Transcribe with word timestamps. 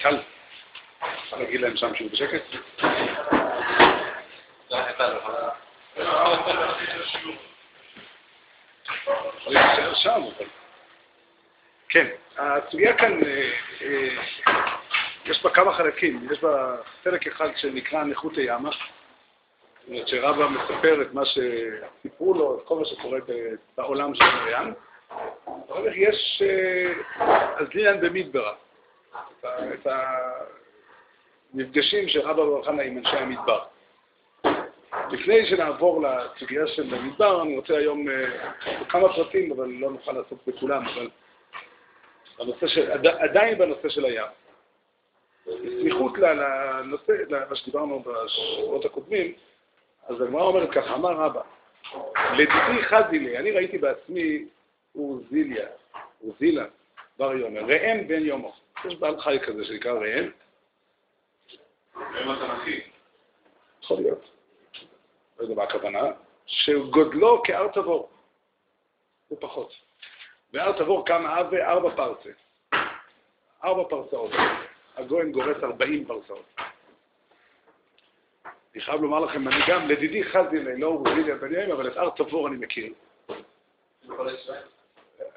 קל. 0.00 0.18
אפשר 1.24 1.36
להגיד 1.36 1.60
להם 1.60 1.76
שם 1.76 1.94
שהוא 1.94 2.10
בשקט? 2.10 2.42
כן, 11.88 12.06
הסוגיה 12.38 12.96
כאן, 12.96 13.22
אה, 13.22 13.52
אה, 13.82 14.24
יש 15.24 15.42
בה 15.42 15.50
כמה 15.50 15.72
חלקים. 15.72 16.28
יש 16.32 16.40
בה 16.40 16.76
חלק 17.04 17.26
אחד 17.26 17.48
שנקרא 17.56 18.04
נכות 18.04 18.36
הימה, 18.36 18.70
זאת 18.70 19.88
אומרת 19.88 20.08
שרבא 20.08 20.48
מספר 20.48 21.02
את 21.02 21.14
מה 21.14 21.22
שסיפרו 21.24 22.34
לו, 22.34 22.58
את 22.58 22.68
כל 22.68 22.78
מה 22.78 22.84
שקורה 22.84 23.18
בעולם 23.76 24.14
של 24.14 24.24
הים. 24.24 24.74
אחר 25.84 25.92
כך 25.92 25.96
יש 25.96 26.42
אה, 27.86 27.94
במדברה, 28.00 28.54
את 29.44 29.86
המפגשים 31.54 32.08
של 32.08 32.20
רבא 32.20 32.44
בר 32.44 32.62
חנא 32.62 32.82
עם 32.82 32.98
אנשי 32.98 33.16
המדבר. 33.16 33.64
לפני 35.10 35.46
שנעבור 35.46 36.02
לסוגיה 36.02 36.66
של 36.66 36.94
המדבר, 36.94 37.42
אני 37.42 37.56
רוצה 37.56 37.76
היום 37.76 38.08
אה, 38.08 38.84
כמה 38.88 39.14
פרטים, 39.14 39.52
אבל 39.52 39.68
לא 39.68 39.90
נוכל 39.90 40.12
לעשות 40.12 40.38
בכולם, 40.46 40.86
אבל 40.86 41.08
בנושא 42.38 42.66
של, 42.66 42.90
עדיין 43.18 43.58
בנושא 43.58 43.88
של 43.88 44.04
הים. 44.04 44.26
בסמיכות 45.46 46.18
לנושא, 46.18 47.12
למה 47.28 47.56
שדיברנו 47.56 48.02
בשבועות 48.02 48.84
הקודמים, 48.84 49.32
אז 50.08 50.20
הגמרא 50.20 50.42
אומרת 50.42 50.70
ככה, 50.70 50.94
אמר 50.94 51.12
רבא, 51.12 51.40
לדידי 52.32 52.82
חזילי, 52.82 53.38
אני 53.38 53.50
ראיתי 53.50 53.78
בעצמי 53.78 54.44
הוא 54.94 55.20
זיליה, 55.30 55.68
הוא 56.18 56.34
זילה, 56.38 56.64
בר 57.18 57.36
יומר, 57.36 57.60
ראם 57.60 58.08
בן 58.08 58.24
יומו. 58.24 58.54
יש 58.84 58.94
בעל 58.94 59.20
חי 59.20 59.38
כזה 59.46 59.64
שנקרא 59.64 59.92
ראם. 59.92 60.30
ראם 61.96 62.30
התנ"כי. 62.30 62.80
יכול 63.82 63.96
להיות. 63.96 64.30
לא 65.38 65.42
יודע 65.42 65.54
מה 65.54 65.62
הכוונה, 65.62 66.02
שגודלו 66.46 67.42
כהר 67.44 67.68
תבור. 67.68 68.10
הוא 69.28 69.38
פחות. 69.40 69.72
בהר 70.52 70.72
תבור 70.78 71.06
כמה 71.06 71.40
אבה 71.40 71.70
ארבע 71.70 71.96
פרצה. 71.96 72.30
ארבע 73.64 73.84
פרצאות. 73.88 74.30
הגויין 74.96 75.32
גורס 75.32 75.56
ארבעים 75.62 76.06
פרצאות. 76.06 76.44
אני 78.74 78.82
חייב 78.82 79.02
לומר 79.02 79.20
לכם, 79.20 79.48
אני 79.48 79.56
גם, 79.68 79.88
לדידי 79.88 80.24
חזי 80.24 80.58
לא 80.78 80.86
הוא 80.86 81.08
זיליה 81.14 81.36
בן 81.36 81.52
יום, 81.52 81.70
אבל 81.70 81.88
את 81.88 81.96
הר 81.96 82.10
תבור 82.10 82.48
אני 82.48 82.56
מכיר. 82.56 82.92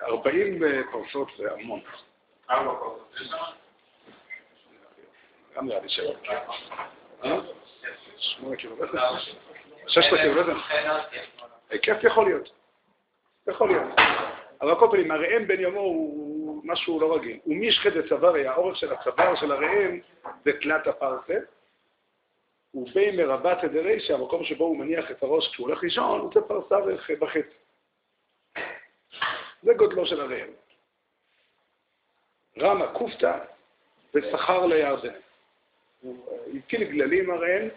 ארבעים 0.01 0.59
פרסות 0.91 1.27
זה 1.37 1.53
המון. 1.53 1.79
ארבע 2.49 2.73
פרסות. 2.79 3.37
גם 5.55 5.67
נראה 5.67 5.79
לי 5.79 5.89
שבע. 5.89 6.13
אה? 7.23 7.39
שמונה 8.17 8.55
קילומטר? 8.55 9.17
שש 9.87 9.97
עשרה 9.97 10.17
קילומטר? 10.17 10.57
היקף 11.69 11.97
יכול 12.03 12.25
להיות. 12.25 12.49
יכול 13.47 13.69
להיות. 13.69 13.87
אבל 14.61 14.69
על 14.69 14.79
כל 14.79 14.87
פנים, 14.91 15.11
הראם 15.11 15.47
בן 15.47 15.59
יומו 15.59 15.79
הוא 15.79 16.61
משהו 16.63 16.99
לא 16.99 17.15
רגיל. 17.15 17.39
ומישחד 17.45 17.89
דצווארי, 17.89 18.47
האורך 18.47 18.77
של 18.77 18.93
הצוואר 18.93 19.35
של 19.35 19.51
הראם 19.51 19.99
זה 20.45 20.51
תלת 20.61 20.87
הפרסה, 20.87 21.37
ובי 22.73 23.17
מרבת 23.17 23.63
דרישא, 23.63 24.13
המקום 24.13 24.43
שבו 24.43 24.65
הוא 24.65 24.77
מניח 24.77 25.11
את 25.11 25.23
הראש 25.23 25.47
כשהוא 25.47 25.67
הולך 25.67 25.83
לישון, 25.83 26.29
זה 26.33 26.41
פרסה 26.41 26.75
וחצי. 27.21 27.49
זה 29.63 29.73
גודלו 29.73 30.05
של 30.05 30.21
הראם. 30.21 30.49
רמה 32.59 32.93
קופתא 32.93 33.37
וסחר 34.13 34.65
לירדן. 34.65 35.19
הוא 36.01 36.47
התקיל 36.55 36.83
גללים 36.83 37.31
הראם 37.31 37.69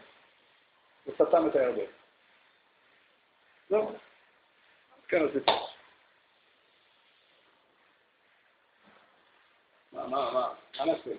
וסתם 1.06 1.48
את 1.48 1.56
הירדן. 1.56 1.90
זהו. 3.68 3.96
כן, 5.08 5.22
אז 5.22 5.30
מה, 9.92 10.06
מה, 10.06 10.30
מה, 10.32 10.54
מה 10.78 10.84
נעשה? 10.84 11.10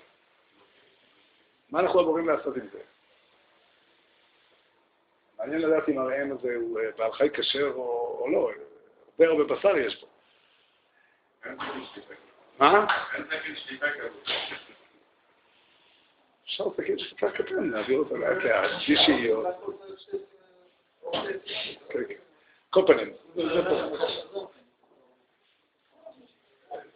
מה 1.70 1.80
אנחנו 1.80 2.00
אמורים 2.00 2.30
לעשות 2.30 2.56
עם 2.56 2.68
זה? 2.72 2.82
מעניין 5.38 5.62
לדעת 5.62 5.90
אם 5.90 5.98
הראם 5.98 6.32
הזה 6.32 6.56
הוא 6.56 6.80
אה, 6.80 6.92
בעל 6.98 7.14
חי 7.14 7.30
כשר 7.30 7.72
או 7.76 8.28
לא, 8.32 8.52
הרבה 9.12 9.32
הרבה 9.32 9.56
בשר 9.56 9.78
יש 9.78 10.02
פה. 10.02 10.08
מה? 12.60 12.88
אין 13.14 13.24
תקן 13.24 13.56
שליטה 13.56 13.86
כזה. 13.92 14.10
אפשר 16.46 16.70
תקן 16.70 16.98
שליטה 16.98 17.32
קטן, 17.32 17.70
נעביר 17.70 18.00
אותו 18.00 18.18
לאט 18.18 18.44
לאט, 18.44 18.72
בלי 18.72 18.98
שיהיו. 19.06 19.44
כל 22.70 22.84
פנים, 22.88 23.14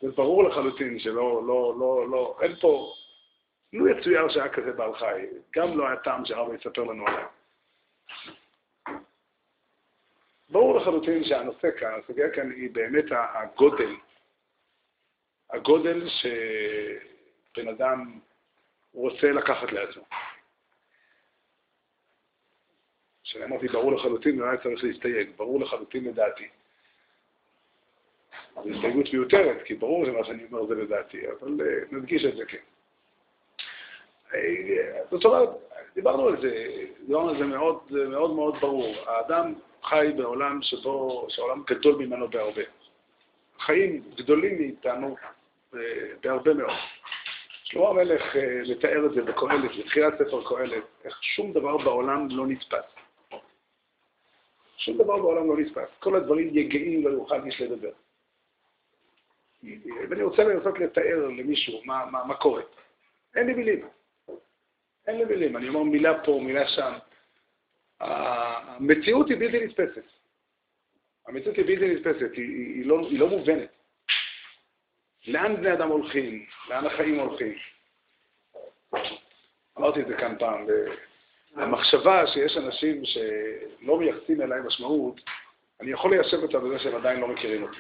זה 0.02 0.12
ברור 0.12 0.44
לחלוטין 0.44 1.00
שלא, 1.00 1.48
לא, 1.48 1.76
לא, 1.80 2.10
לא, 2.10 2.38
אין 2.42 2.56
פה, 2.56 2.94
לו 3.74 3.88
יצויר 3.88 4.30
שהיה 4.30 4.50
כזה 4.50 4.72
בעל 4.72 4.96
חי, 4.96 5.26
גם 5.56 5.78
לא 5.78 5.88
היה 5.88 5.98
טעם 5.98 6.26
שהרבה 6.26 6.56
יספר 6.56 6.84
לנו 6.84 7.08
עליו. 7.08 7.28
ברור 10.50 10.80
לחלוטין 10.80 11.24
שהנושא 11.24 11.68
כאן, 11.80 12.00
הסוגיה 12.04 12.30
כאן 12.30 12.52
היא 12.52 12.70
באמת 12.72 13.06
הגודל 13.12 13.96
הגודל 15.56 16.08
שבן 16.10 17.68
אדם 17.68 18.20
רוצה 18.94 19.32
לקחת 19.32 19.72
לעצמו. 19.72 20.04
כשאמרתי 23.24 23.68
ברור 23.68 23.92
לחלוטין, 23.92 24.40
לא 24.40 24.58
צריך 24.64 24.84
להסתייג, 24.84 25.30
ברור 25.36 25.60
לחלוטין 25.60 26.04
לדעתי. 26.04 26.48
זו 28.64 28.70
הסתייגות 28.70 29.14
מיותרת, 29.14 29.64
כי 29.64 29.74
ברור 29.74 30.06
שמה 30.06 30.26
שאני 30.26 30.46
אומר 30.52 30.66
זה 30.66 30.76
לדעתי, 30.76 31.32
אבל 31.32 31.62
אה, 31.62 31.84
נדגיש 31.92 32.26
את 32.26 32.36
זה 32.36 32.46
כן. 32.46 32.58
אה, 34.34 35.02
זאת 35.12 35.26
אומרת, 35.26 35.50
דיברנו 35.96 36.28
על 36.28 36.42
זה, 36.42 36.76
דיברנו 37.06 37.30
על 37.30 37.38
זה 37.38 37.46
מאוד 37.46 37.92
מאוד, 37.92 38.36
מאוד 38.36 38.56
ברור. 38.62 38.96
האדם 39.08 39.54
חי 39.84 40.12
בעולם 40.18 40.62
שבו, 40.62 41.26
שהעולם 41.30 41.64
גדול 41.68 41.96
ממנו 41.96 42.28
בהרבה. 42.30 42.64
חיים 43.60 44.04
גדולים 44.16 44.58
מאיתנו 44.58 45.16
בהרבה 46.22 46.54
מאוד. 46.54 46.78
שלמה 47.64 47.90
המלך 47.90 48.36
אה, 48.36 48.62
מתאר 48.72 49.06
את 49.06 49.12
זה 49.12 49.22
בקהלת, 49.22 49.72
בתחילת 49.80 50.14
ספר 50.14 50.50
קהלת, 50.50 50.84
איך 51.04 51.24
שום 51.24 51.54
דבר 51.54 51.78
בעולם 51.78 52.28
לא 52.32 52.48
נתפס. 52.48 52.86
שום 54.78 54.98
דבר 54.98 55.18
בעולם 55.18 55.48
לא 55.48 55.58
נתפס. 55.58 55.90
כל 56.00 56.16
הדברים 56.16 56.58
יגעים 56.58 57.04
לא 57.04 57.10
יוכל 57.10 57.44
איש 57.46 57.62
לדבר. 57.62 57.92
ואני 60.10 60.24
רוצה 60.24 60.44
לנסות 60.44 60.80
לתאר 60.80 61.28
למישהו 61.28 61.82
מה, 61.86 62.06
מה, 62.06 62.26
מה 62.26 62.36
קורה. 62.36 62.62
אין 63.36 63.48
לי 63.48 63.54
מילים. 63.54 63.88
אין 65.08 65.18
לי 65.18 65.26
מילים. 65.26 65.58
אני 65.58 65.70
אומר 65.70 65.84
מילה 65.84 66.24
פה, 66.24 66.40
מילה 66.44 66.68
שם. 66.68 66.94
המציאות 68.00 69.30
היא 69.30 69.38
בלתי 69.38 69.66
נתפסת. 69.66 70.04
המציאות 71.28 71.58
היא 71.58 71.66
בלתי 71.66 71.96
נתפסת, 71.96 72.32
היא, 72.34 72.46
היא, 72.46 72.76
היא, 72.76 72.86
לא, 72.86 73.08
היא 73.10 73.20
לא 73.20 73.28
מובנת. 73.28 73.75
לאן 75.28 75.56
בני 75.56 75.74
אדם 75.74 75.90
הולכים? 75.90 76.46
לאן 76.70 76.86
החיים 76.86 77.20
הולכים? 77.20 77.54
אמרתי 79.78 80.02
את 80.02 80.08
זה 80.08 80.18
כאן 80.18 80.36
פעם, 80.40 80.68
המחשבה 81.56 82.28
שיש 82.28 82.58
אנשים 82.58 83.02
שלא 83.06 84.00
מייחסים 84.00 84.42
אליי 84.42 84.60
משמעות, 84.66 85.22
אני 85.82 85.92
יכול 85.92 86.12
ליישב 86.12 86.38
אותה 86.38 86.60
בזה 86.60 86.80
שהם 86.80 86.96
עדיין 86.96 87.20
לא 87.20 87.28
מכירים 87.28 87.64
אותי. 87.64 87.78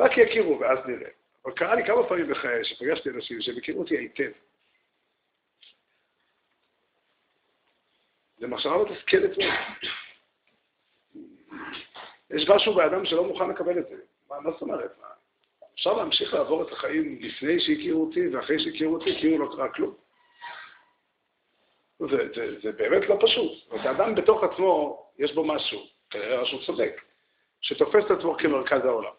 רק 0.00 0.18
יכירו 0.18 0.60
ואז 0.60 0.78
נראה. 0.86 1.10
אבל 1.44 1.52
קרה 1.54 1.74
לי 1.74 1.86
כמה 1.86 2.08
פעמים 2.08 2.28
בחיי 2.28 2.64
שפגשתי 2.64 3.10
אנשים 3.10 3.40
שהם 3.40 3.56
הכירו 3.56 3.82
אותי 3.82 3.98
היטב. 3.98 4.30
זו 8.38 8.48
מחשבה 8.48 8.76
מתסכלת 8.90 9.38
מאוד. 9.38 9.92
יש 12.30 12.48
משהו 12.48 12.74
באדם 12.74 13.06
שלא 13.06 13.24
מוכן 13.24 13.48
לקבל 13.48 13.78
את 13.78 13.88
זה. 13.88 14.11
מה, 14.32 14.40
מה 14.40 14.50
זאת 14.50 14.62
אומרת? 14.62 14.98
אפשר 15.74 15.92
להמשיך 15.92 16.34
לעבור 16.34 16.62
את 16.62 16.72
החיים 16.72 17.18
לפני 17.20 17.60
שהכירו 17.60 18.04
אותי 18.04 18.28
ואחרי 18.28 18.58
שהכירו 18.58 18.94
אותי, 18.94 19.18
כאילו 19.20 19.46
לא 19.46 19.52
קרה 19.56 19.72
כלום. 19.72 19.94
זה, 21.98 22.28
זה, 22.34 22.60
זה 22.62 22.72
באמת 22.72 23.08
לא 23.08 23.18
פשוט. 23.20 23.52
זאת 23.70 23.86
האדם 23.86 24.14
בתוך 24.14 24.42
עצמו, 24.42 25.02
יש 25.18 25.34
בו 25.34 25.44
משהו, 25.44 25.80
כנראה 26.10 26.42
משהו 26.42 26.66
צודק, 26.66 27.00
שתופס 27.60 28.04
את 28.06 28.10
עצמו 28.10 28.36
כמרכז 28.38 28.84
העולם. 28.84 29.12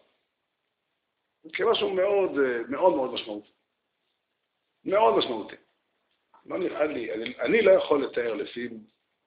כמשהו 1.54 1.89
מאוד 1.89 2.31
מאוד 2.68 2.95
מאוד 2.95 3.13
משמעותי. 3.13 3.51
מאוד 4.86 5.18
משמעותי. 5.18 5.56
לא 6.45 6.57
נראה 6.57 6.86
לי, 6.86 7.13
אני, 7.13 7.39
אני 7.39 7.62
לא 7.62 7.71
יכול 7.71 8.04
לתאר 8.04 8.33
לפי 8.33 8.69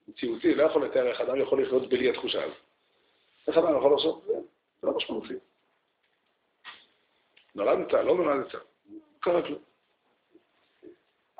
מציאותי, 0.08 0.54
לא 0.54 0.62
יכול 0.62 0.84
לתאר 0.84 1.06
איך 1.06 1.20
אדם 1.20 1.40
יכול 1.40 1.62
לחיות 1.62 1.88
בלי 1.88 2.10
התחושה 2.10 2.44
הזאת. 2.44 2.56
איך 3.48 3.58
אדם 3.58 3.76
יכול 3.76 3.92
לעשות? 3.92 4.24
זה, 4.26 4.32
זה 4.80 4.86
לא 4.86 4.96
משמעותי. 4.96 5.34
נולדת, 7.56 7.92
לא 7.92 8.14
נולדת, 8.14 8.54
לא 8.54 8.60
קרה 9.20 9.42
כלום. 9.42 9.62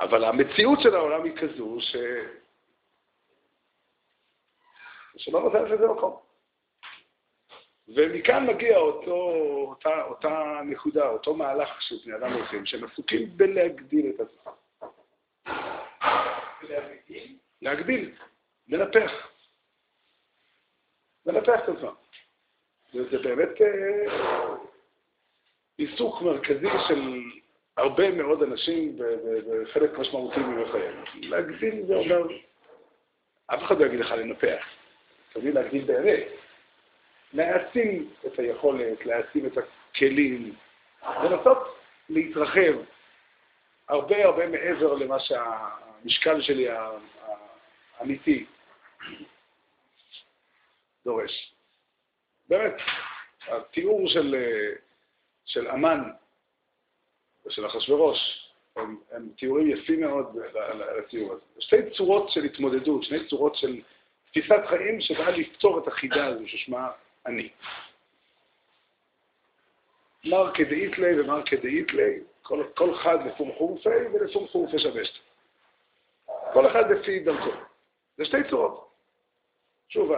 אבל 0.01 0.25
המציאות 0.25 0.79
של 0.81 0.95
העולם 0.95 1.25
היא 1.25 1.37
כזו 1.37 1.77
ש... 1.81 1.97
שלא 5.17 5.41
נותנת 5.41 5.71
לזה 5.71 5.87
מקום. 5.87 6.17
ומכאן 7.89 8.47
מגיע 8.47 8.77
אותו, 8.77 9.33
אותה, 9.69 10.03
אותה 10.03 10.61
נקודה, 10.65 11.09
אותו 11.09 11.35
מהלך 11.35 11.83
שבני 11.83 12.17
אדם 12.17 12.33
עושים, 12.33 12.67
שהם 12.67 12.85
עסוקים 12.85 13.37
בלהגדיל 13.37 14.13
את 14.15 14.21
עצמם. 14.21 14.53
להגדיל, 17.63 18.15
לנפח. 18.69 19.13
לנפח 21.27 21.61
את 21.65 21.69
עצמם. 21.69 21.95
וזה 22.95 23.19
באמת 23.19 23.61
אה, 23.61 24.57
עיסוק 25.78 26.23
מרכזי 26.23 26.69
של 26.88 27.20
הרבה 27.76 28.11
מאוד 28.11 28.43
אנשים 28.43 28.99
וחלק 29.46 29.99
משמעותי 29.99 30.40
מחייהם. 30.40 31.05
להגדיל 31.14 31.87
זה 31.87 31.94
אומר, 31.94 32.23
אף 33.46 33.62
אחד 33.62 33.81
לא 33.81 33.87
יגיד 33.87 34.00
לך 34.00 34.11
לנפח, 34.11 34.67
תביא 35.32 35.52
להגדיל 35.52 35.84
באמת. 35.84 36.26
להעצים 37.32 38.11
את 38.26 38.38
היכולת, 38.38 39.06
להעצים 39.06 39.46
את 39.46 39.52
הכלים, 39.58 40.55
לנסות 41.02 41.79
להתרחב 42.08 42.72
הרבה 43.88 44.25
הרבה 44.25 44.46
מעבר 44.49 44.94
למה 44.94 45.17
שהמשקל 45.20 46.40
שלי 46.40 46.69
האמיתי 47.99 48.46
דורש. 51.05 51.52
באמת, 52.49 52.75
התיאור 53.49 54.08
של, 54.08 54.34
של 55.46 55.69
אמן 55.69 56.10
ושל 57.46 57.66
אחשוורוש 57.66 58.50
הם, 58.76 58.96
הם 59.10 59.28
תיאורים 59.37 59.70
יפים 59.70 60.00
מאוד 60.00 60.37
לתיאור 60.98 61.32
הזה. 61.32 61.43
שתי 61.58 61.76
צורות 61.96 62.31
של 62.31 62.44
התמודדות, 62.44 63.02
שני 63.02 63.28
צורות 63.28 63.56
של 63.56 63.81
תפיסת 64.31 64.60
חיים 64.69 65.00
שבאה 65.00 65.31
לפתור 65.31 65.78
את 65.78 65.88
החידה 65.88 66.26
הזו 66.26 66.48
ששמה 66.48 66.90
אני. 67.26 67.48
מר 70.25 70.54
כדאית 70.54 70.93
ומר 70.98 71.43
כדאית 71.46 71.87
כל, 72.43 72.64
כל 72.75 72.94
אחד 72.94 73.26
לפום 73.26 73.52
חורפי 73.52 73.88
ולפום 74.12 74.48
חורפי 74.48 74.78
שבשת. 74.78 75.14
כל 76.52 76.66
אחד 76.66 76.90
לפי 76.90 77.20
דרכו. 77.20 77.50
זה 78.19 78.25
שתי 78.25 78.37
צורות. 78.50 78.95
שוב, 79.88 80.12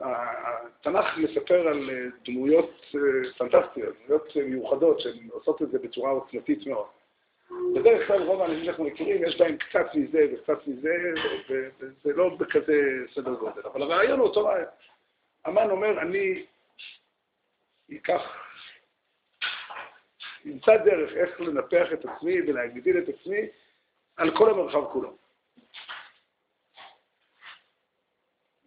התנ"ך 0.00 1.18
מספר 1.18 1.68
על 1.68 1.90
אה, 1.90 2.06
דמויות 2.24 2.82
אה, 2.94 3.32
פנטסטיות, 3.38 3.96
דמויות 4.06 4.36
מיוחדות 4.36 5.00
שעושות 5.00 5.62
את 5.62 5.70
זה 5.70 5.78
בצורה 5.78 6.10
עוצמתית 6.10 6.66
מאוד. 6.66 6.86
בדרך 7.74 8.06
כלל 8.06 8.22
רוב 8.22 8.40
האנשים 8.40 8.64
שאנחנו 8.64 8.84
מכירים, 8.84 9.24
יש 9.24 9.40
בהם 9.40 9.56
קצת 9.56 9.86
מזה 9.94 10.26
וקצת 10.32 10.66
מזה, 10.66 11.12
וזה 11.48 12.12
לא 12.16 12.36
בכזה 12.36 12.82
סדר 13.14 13.34
גודל. 13.34 13.60
אבל 13.64 13.82
הרעיון 13.82 14.18
הוא 14.18 14.28
אותו 14.28 14.44
רעיון. 14.44 14.68
המן 15.44 15.70
אומר, 15.70 16.00
אני 16.00 16.44
אקח, 17.96 18.22
אמצא 20.46 20.76
דרך 20.76 21.12
איך 21.12 21.40
לנפח 21.40 21.92
את 21.92 22.04
עצמי 22.04 22.42
ולהגדיל 22.42 22.98
את 22.98 23.08
עצמי 23.08 23.40
על 24.16 24.36
כל 24.36 24.50
המרחב 24.50 24.84
כולו. 24.92 25.16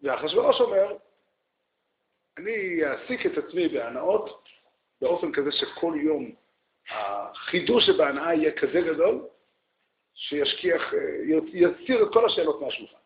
ואחשוורוש 0.04 0.62
אומר, 0.62 0.98
אני 2.38 2.86
אעסיק 2.86 3.26
את 3.26 3.38
עצמי 3.38 3.68
בהנאות 3.68 4.50
באופן 5.02 5.32
כזה 5.32 5.52
שכל 5.52 5.94
יום 6.02 6.36
החידוש 6.90 7.86
שבהנאה 7.86 8.34
יהיה 8.34 8.52
כזה 8.52 8.82
גדול, 8.82 9.28
שישכיח, 10.14 10.94
יסיר 11.54 12.04
את 12.04 12.14
כל 12.14 12.26
השאלות 12.26 12.62
מהשולחן. 12.62 12.98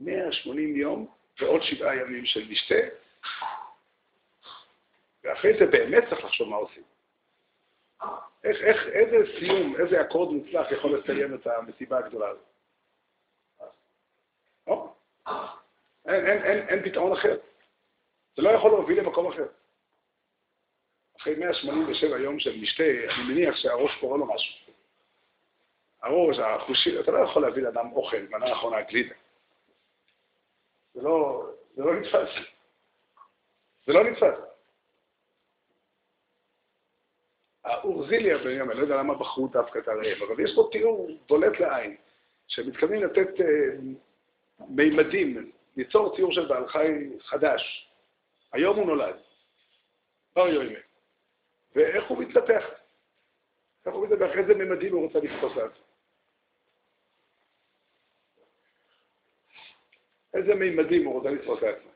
180 0.00 0.76
יום 0.76 1.14
ועוד 1.40 1.62
שבעה 1.62 1.96
ימים 1.96 2.26
של 2.26 2.48
משתה, 2.48 2.74
ואחרי 5.24 5.58
זה 5.58 5.66
באמת 5.66 6.04
צריך 6.08 6.24
לחשוב 6.24 6.48
מה 6.48 6.56
עושים. 6.56 6.82
איך, 8.44 8.56
איך, 8.62 8.86
איזה 8.86 9.16
סיום, 9.38 9.76
איזה 9.76 10.00
אקורד 10.00 10.34
מוצלח 10.34 10.72
יכול 10.72 10.98
לסיים 10.98 11.34
את 11.34 11.46
המסיבה 11.46 11.98
הגדולה 11.98 12.28
הזאת? 12.28 12.44
לא? 14.66 14.94
אין, 16.08 16.26
אין, 16.26 16.42
אין, 16.42 16.68
אין 16.68 16.90
פתרון 16.90 17.12
אחר. 17.12 17.38
זה 18.36 18.42
לא 18.42 18.50
יכול 18.50 18.70
להוביל 18.70 18.98
למקום 19.00 19.32
אחר. 19.32 19.46
אחרי 21.20 21.34
187 21.34 22.18
יום 22.18 22.40
של 22.40 22.60
משתה, 22.60 22.84
אני 22.84 23.24
מניח 23.28 23.56
שהראש 23.56 24.00
קורא 24.00 24.18
לו 24.18 24.34
משהו. 24.34 24.74
הראש, 26.02 26.38
החושי, 26.38 27.00
אתה 27.00 27.10
לא 27.10 27.18
יכול 27.18 27.42
להביא 27.42 27.62
לאדם 27.62 27.92
אוכל, 27.92 28.20
מנה 28.30 28.52
אחרונה 28.52 28.82
גלידה. 28.82 29.14
זה 30.94 31.02
לא, 31.02 31.46
זה 31.74 31.82
לא 31.82 32.00
נתפס. 32.00 32.30
זה 33.86 33.92
לא 33.92 34.04
נתפס. 34.04 34.54
האורזיליה 37.64 38.38
בן 38.38 38.60
אני 38.60 38.78
לא 38.78 38.82
יודע 38.82 38.96
למה 38.96 39.14
בחרו 39.14 39.48
דווקא 39.48 39.78
את 39.78 39.88
הראם, 39.88 40.22
אבל 40.22 40.44
יש 40.44 40.54
פה 40.54 40.68
תיאור 40.72 41.08
בולט 41.28 41.60
לעין, 41.60 41.96
שמתכוונים 42.46 43.02
לתת 43.02 43.40
אה, 43.40 43.76
מימדים, 44.68 45.52
ליצור 45.76 46.16
תיאור 46.16 46.32
של 46.32 46.46
בעל 46.46 46.68
חי 46.68 47.18
חדש. 47.20 47.90
היום 48.52 48.76
הוא 48.76 48.86
נולד, 48.86 49.16
בר 50.36 50.48
יוימה, 50.48 50.78
ואיך 51.74 52.04
הוא 52.04 52.18
מתלפח. 52.18 52.64
איך 53.86 53.94
הוא 53.94 54.06
מתלפח, 54.06 54.38
איזה 54.38 54.54
מימדים 54.54 54.94
הוא 54.94 55.06
רוצה 55.06 55.18
לתפוס 55.18 55.56
לעצמו. 55.56 55.84
איזה 60.34 60.54
מימדים 60.54 61.06
הוא 61.06 61.14
רוצה 61.14 61.30
לתפוס 61.30 61.62
לעצמו. 61.62 61.90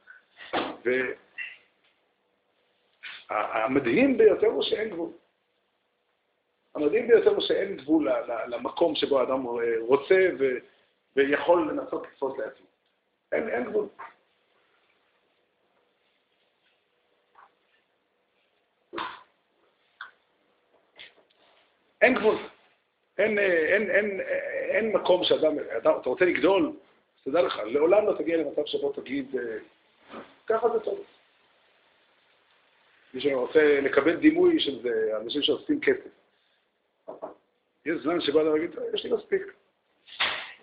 והמדהים 3.31 4.19
ביותר 4.19 4.47
הוא 4.47 4.63
שאין 4.63 4.91
גבול. 4.91 5.11
המדהים 6.75 7.09
ביותר 7.09 7.31
הוא 7.31 7.41
שאין 7.41 7.77
גבול 7.77 8.09
למקום 8.49 8.95
שבו 8.95 9.21
האדם 9.21 9.47
רוצה 9.81 10.29
ו, 10.39 10.45
ויכול 11.17 11.71
לנסות 11.71 12.07
לתפוס 12.07 12.39
לעצמו. 12.39 12.68
אין, 13.33 13.49
אין 13.49 13.65
גבול. 13.65 13.87
אין 22.01 22.15
גבול. 22.15 22.37
אין, 23.19 23.39
אין, 23.39 23.91
אין, 23.91 24.21
אין 24.71 24.93
מקום 24.93 25.25
שאדם, 25.25 25.59
אתה, 25.59 25.79
אתה 25.79 26.09
רוצה 26.09 26.25
לגדול, 26.25 26.73
תדע 27.25 27.43
לך, 27.43 27.57
לעולם 27.57 28.07
לא 28.07 28.15
תגיע 28.19 28.37
למצב 28.37 28.67
שבו 28.67 28.93
תגיד, 28.93 29.37
אה, 29.37 29.59
ככה 30.47 30.69
זה 30.69 30.81
טוב. 30.81 31.05
מי 33.15 33.21
שרוצה 33.21 33.81
לקבל 33.81 34.17
דימוי 34.17 34.61
של 34.61 34.83
זה, 34.83 35.17
אנשים 35.17 35.43
שעושים 35.43 35.81
כסף. 35.81 36.11
יש 37.87 38.03
זמן 38.03 38.21
שבא 38.21 38.43
להגיד, 38.43 38.71
יש 38.95 39.05
לי 39.05 39.13
מספיק. 39.13 39.43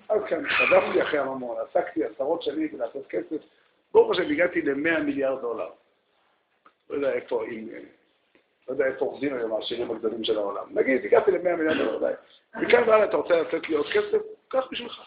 אז 0.10 0.22
כן, 0.28 0.50
חדפתי 0.50 1.04
אחרי 1.04 1.20
הממון, 1.20 1.58
עסקתי 1.70 2.06
עשרות 2.06 2.42
שנים 2.42 2.68
בלעשות 2.68 3.08
כסף, 3.08 3.42
ברוך 3.94 4.12
השם 4.12 4.32
הגעתי 4.32 4.62
ל-100 4.62 5.00
מיליארד 5.00 5.42
דולר. 5.42 5.70
לא 6.90 6.96
יודע 6.96 7.14
איפה, 7.14 7.46
אם, 7.46 7.68
לא 8.68 8.74
יודע 8.74 8.86
איפה 8.86 9.06
אוחזים 9.06 9.38
היום 9.38 9.54
העשירים 9.54 9.92
הגדולים 9.92 10.24
של 10.24 10.38
העולם. 10.38 10.66
נגיד, 10.72 11.06
הגעתי 11.06 11.32
ל-100 11.32 11.56
מיליארד 11.56 11.78
דולר, 11.78 12.14
מכאן 12.56 12.90
והלאה 12.90 13.06
אתה 13.06 13.18
רוצה 13.18 13.42
לתת 13.42 13.70
לי 13.70 13.76
עוד 13.76 13.88
כסף? 13.88 14.18
קח 14.48 14.68
בשבילך. 14.72 15.02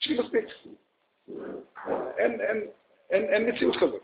יש 0.00 0.08
לי 0.08 0.18
מספיק. 0.18 0.44
אין, 2.16 2.40
אין, 2.40 2.66
אין, 3.10 3.34
אין 3.34 3.48
מציאות 3.48 3.76
כזאת. 3.76 4.02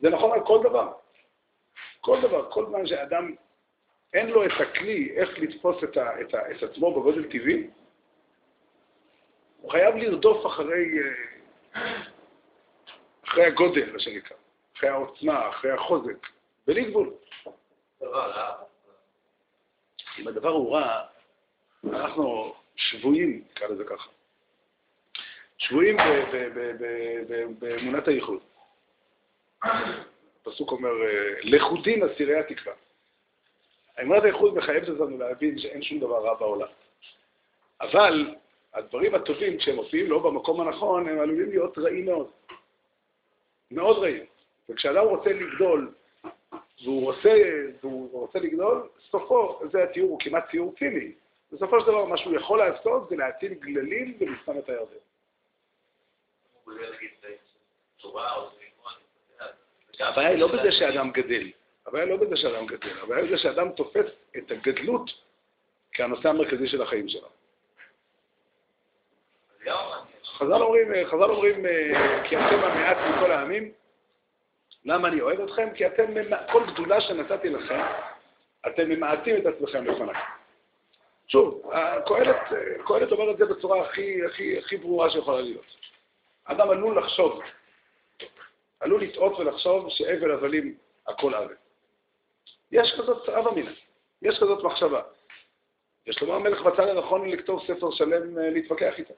זה 0.00 0.10
נכון 0.10 0.32
על 0.32 0.46
כל 0.46 0.60
דבר. 0.62 0.92
כל 2.00 2.20
דבר, 2.22 2.50
כל 2.50 2.66
זמן 2.66 2.86
שאדם 2.86 3.34
אין 4.12 4.30
לו 4.30 4.46
את 4.46 4.50
הכלי 4.60 5.12
איך 5.16 5.38
לתפוס 5.38 5.84
את, 5.84 5.96
ה, 5.96 6.20
את, 6.20 6.34
ה, 6.34 6.50
את 6.50 6.62
עצמו 6.62 7.00
בגודל 7.00 7.24
טבעי, 7.24 7.70
הוא 9.60 9.70
חייב 9.70 9.96
לרדוף 9.96 10.46
אחרי, 10.46 10.88
אה, 11.74 12.02
אחרי 13.24 13.44
הגודל, 13.44 13.92
מה 13.92 13.98
שנקרא, 14.00 14.36
אחרי 14.76 14.88
העוצמה, 14.88 15.48
אחרי 15.48 15.70
החוזק, 15.70 16.26
בלי 16.66 16.84
גבול. 16.84 17.10
אם 20.18 20.28
הדבר 20.28 20.50
הוא 20.50 20.76
רע, 20.76 21.06
אנחנו 21.90 22.54
שבויים, 22.76 23.44
נקרא 23.50 23.68
לזה 23.68 23.84
ככה. 23.84 24.10
שבויים 25.58 25.96
באמונת 27.58 28.08
הייחוד. 28.08 28.38
הפסוק 29.62 30.72
אומר, 30.72 30.90
לכודים 31.42 32.04
אסירי 32.04 32.38
התקווה. 32.38 32.72
אמונת 34.02 34.24
הייחוד 34.24 34.54
מחייבת 34.54 34.88
אותנו 34.88 35.18
להבין 35.18 35.58
שאין 35.58 35.82
שום 35.82 35.98
דבר 35.98 36.24
רע 36.24 36.34
בעולם. 36.34 36.68
אבל 37.80 38.34
הדברים 38.74 39.14
הטובים, 39.14 39.58
כשהם 39.58 39.76
מופיעים 39.76 40.10
לא 40.10 40.18
במקום 40.18 40.60
הנכון, 40.60 41.08
הם 41.08 41.18
עלולים 41.18 41.50
להיות 41.50 41.78
רעים 41.78 42.06
מאוד. 42.06 42.30
מאוד 43.70 43.98
רעים. 43.98 44.24
וכשאדם 44.68 45.04
רוצה 45.04 45.30
לגדול 45.30 45.94
והוא 46.84 47.02
רוצה, 47.02 47.34
והוא 47.80 48.20
רוצה 48.20 48.38
לגדול, 48.38 48.88
סופו, 49.10 49.60
זה 49.72 49.84
התיאור, 49.84 50.10
הוא 50.10 50.20
כמעט 50.20 50.50
תיאור 50.50 50.74
ציני. 50.78 51.12
בסופו 51.52 51.80
של 51.80 51.86
דבר, 51.86 52.04
מה 52.04 52.16
שהוא 52.16 52.36
יכול 52.36 52.58
לעשות 52.58 53.08
זה 53.08 53.16
להטיל 53.16 53.54
גללים 53.54 54.16
ולסתם 54.20 54.58
את 54.58 54.68
הירדן. 54.68 54.96
הבעיה 60.00 60.28
היא 60.28 60.38
לא 60.38 60.46
בזה 60.46 60.72
שאדם 60.72 61.10
גדל, 61.10 61.50
הבעיה 61.86 62.04
לא 62.04 62.16
בזה 62.16 62.36
שאדם 62.36 62.66
גדל, 62.66 63.00
הבעיה 63.02 63.24
בזה 63.24 63.38
שאדם 63.38 63.72
תופס 63.72 64.10
את 64.36 64.50
הגדלות 64.50 65.10
כהנושא 65.92 66.28
המרכזי 66.28 66.68
של 66.68 66.82
החיים 66.82 67.08
שלו. 67.08 67.28
חז"ל 70.40 70.62
אומרים, 70.62 71.06
חז"ל 71.06 71.30
אומרים, 71.30 71.66
כי 72.24 72.36
אתם 72.36 72.58
המעט 72.58 72.96
מכל 72.96 73.32
העמים, 73.32 73.72
למה 74.84 75.08
אני 75.08 75.20
אוהב 75.20 75.40
אתכם? 75.40 75.68
כי 75.74 75.86
אתם, 75.86 76.04
כל 76.52 76.62
גדולה 76.72 77.00
שנתתי 77.00 77.48
לכם, 77.48 77.80
אתם 78.66 78.88
ממעטים 78.88 79.36
את 79.36 79.46
עצמכם 79.46 79.84
לפניי. 79.84 80.14
שוב, 81.28 81.62
קהלת 82.86 83.12
אומר 83.12 83.30
את 83.30 83.36
זה 83.38 83.44
בצורה 83.46 83.82
הכי, 83.82 84.24
הכי, 84.26 84.58
הכי 84.58 84.76
ברורה 84.76 85.10
שיכולה 85.10 85.40
להיות. 85.40 85.66
אדם 86.44 86.70
עלול 86.70 86.98
לחשוב, 86.98 87.40
עלול 88.80 89.02
לטעות 89.02 89.38
ולחשוב 89.38 89.86
שהבל 89.88 90.30
הבלים 90.30 90.74
הכל 91.06 91.34
עוול. 91.34 91.56
יש 92.72 92.94
כזאת 92.98 93.28
אב 93.28 93.48
אמינא, 93.48 93.70
יש 94.22 94.38
כזאת 94.40 94.64
מחשבה. 94.64 95.02
יש 96.06 96.22
לומר 96.22 96.34
המלך 96.34 96.66
מצא 96.66 96.82
לנכון 96.82 97.28
לכתוב 97.28 97.62
ספר 97.66 97.90
שלם 97.90 98.38
אה, 98.38 98.50
להתווכח 98.50 98.94
איתה. 98.98 99.14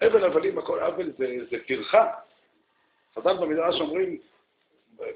הבל 0.00 0.24
הבלים 0.24 0.58
הכל 0.58 0.80
עוול 0.80 1.12
זה, 1.18 1.26
זה 1.50 1.56
טרחה. 1.68 2.12
חז"ל 3.14 3.36
במדרש 3.36 3.80
אומרים, 3.80 4.18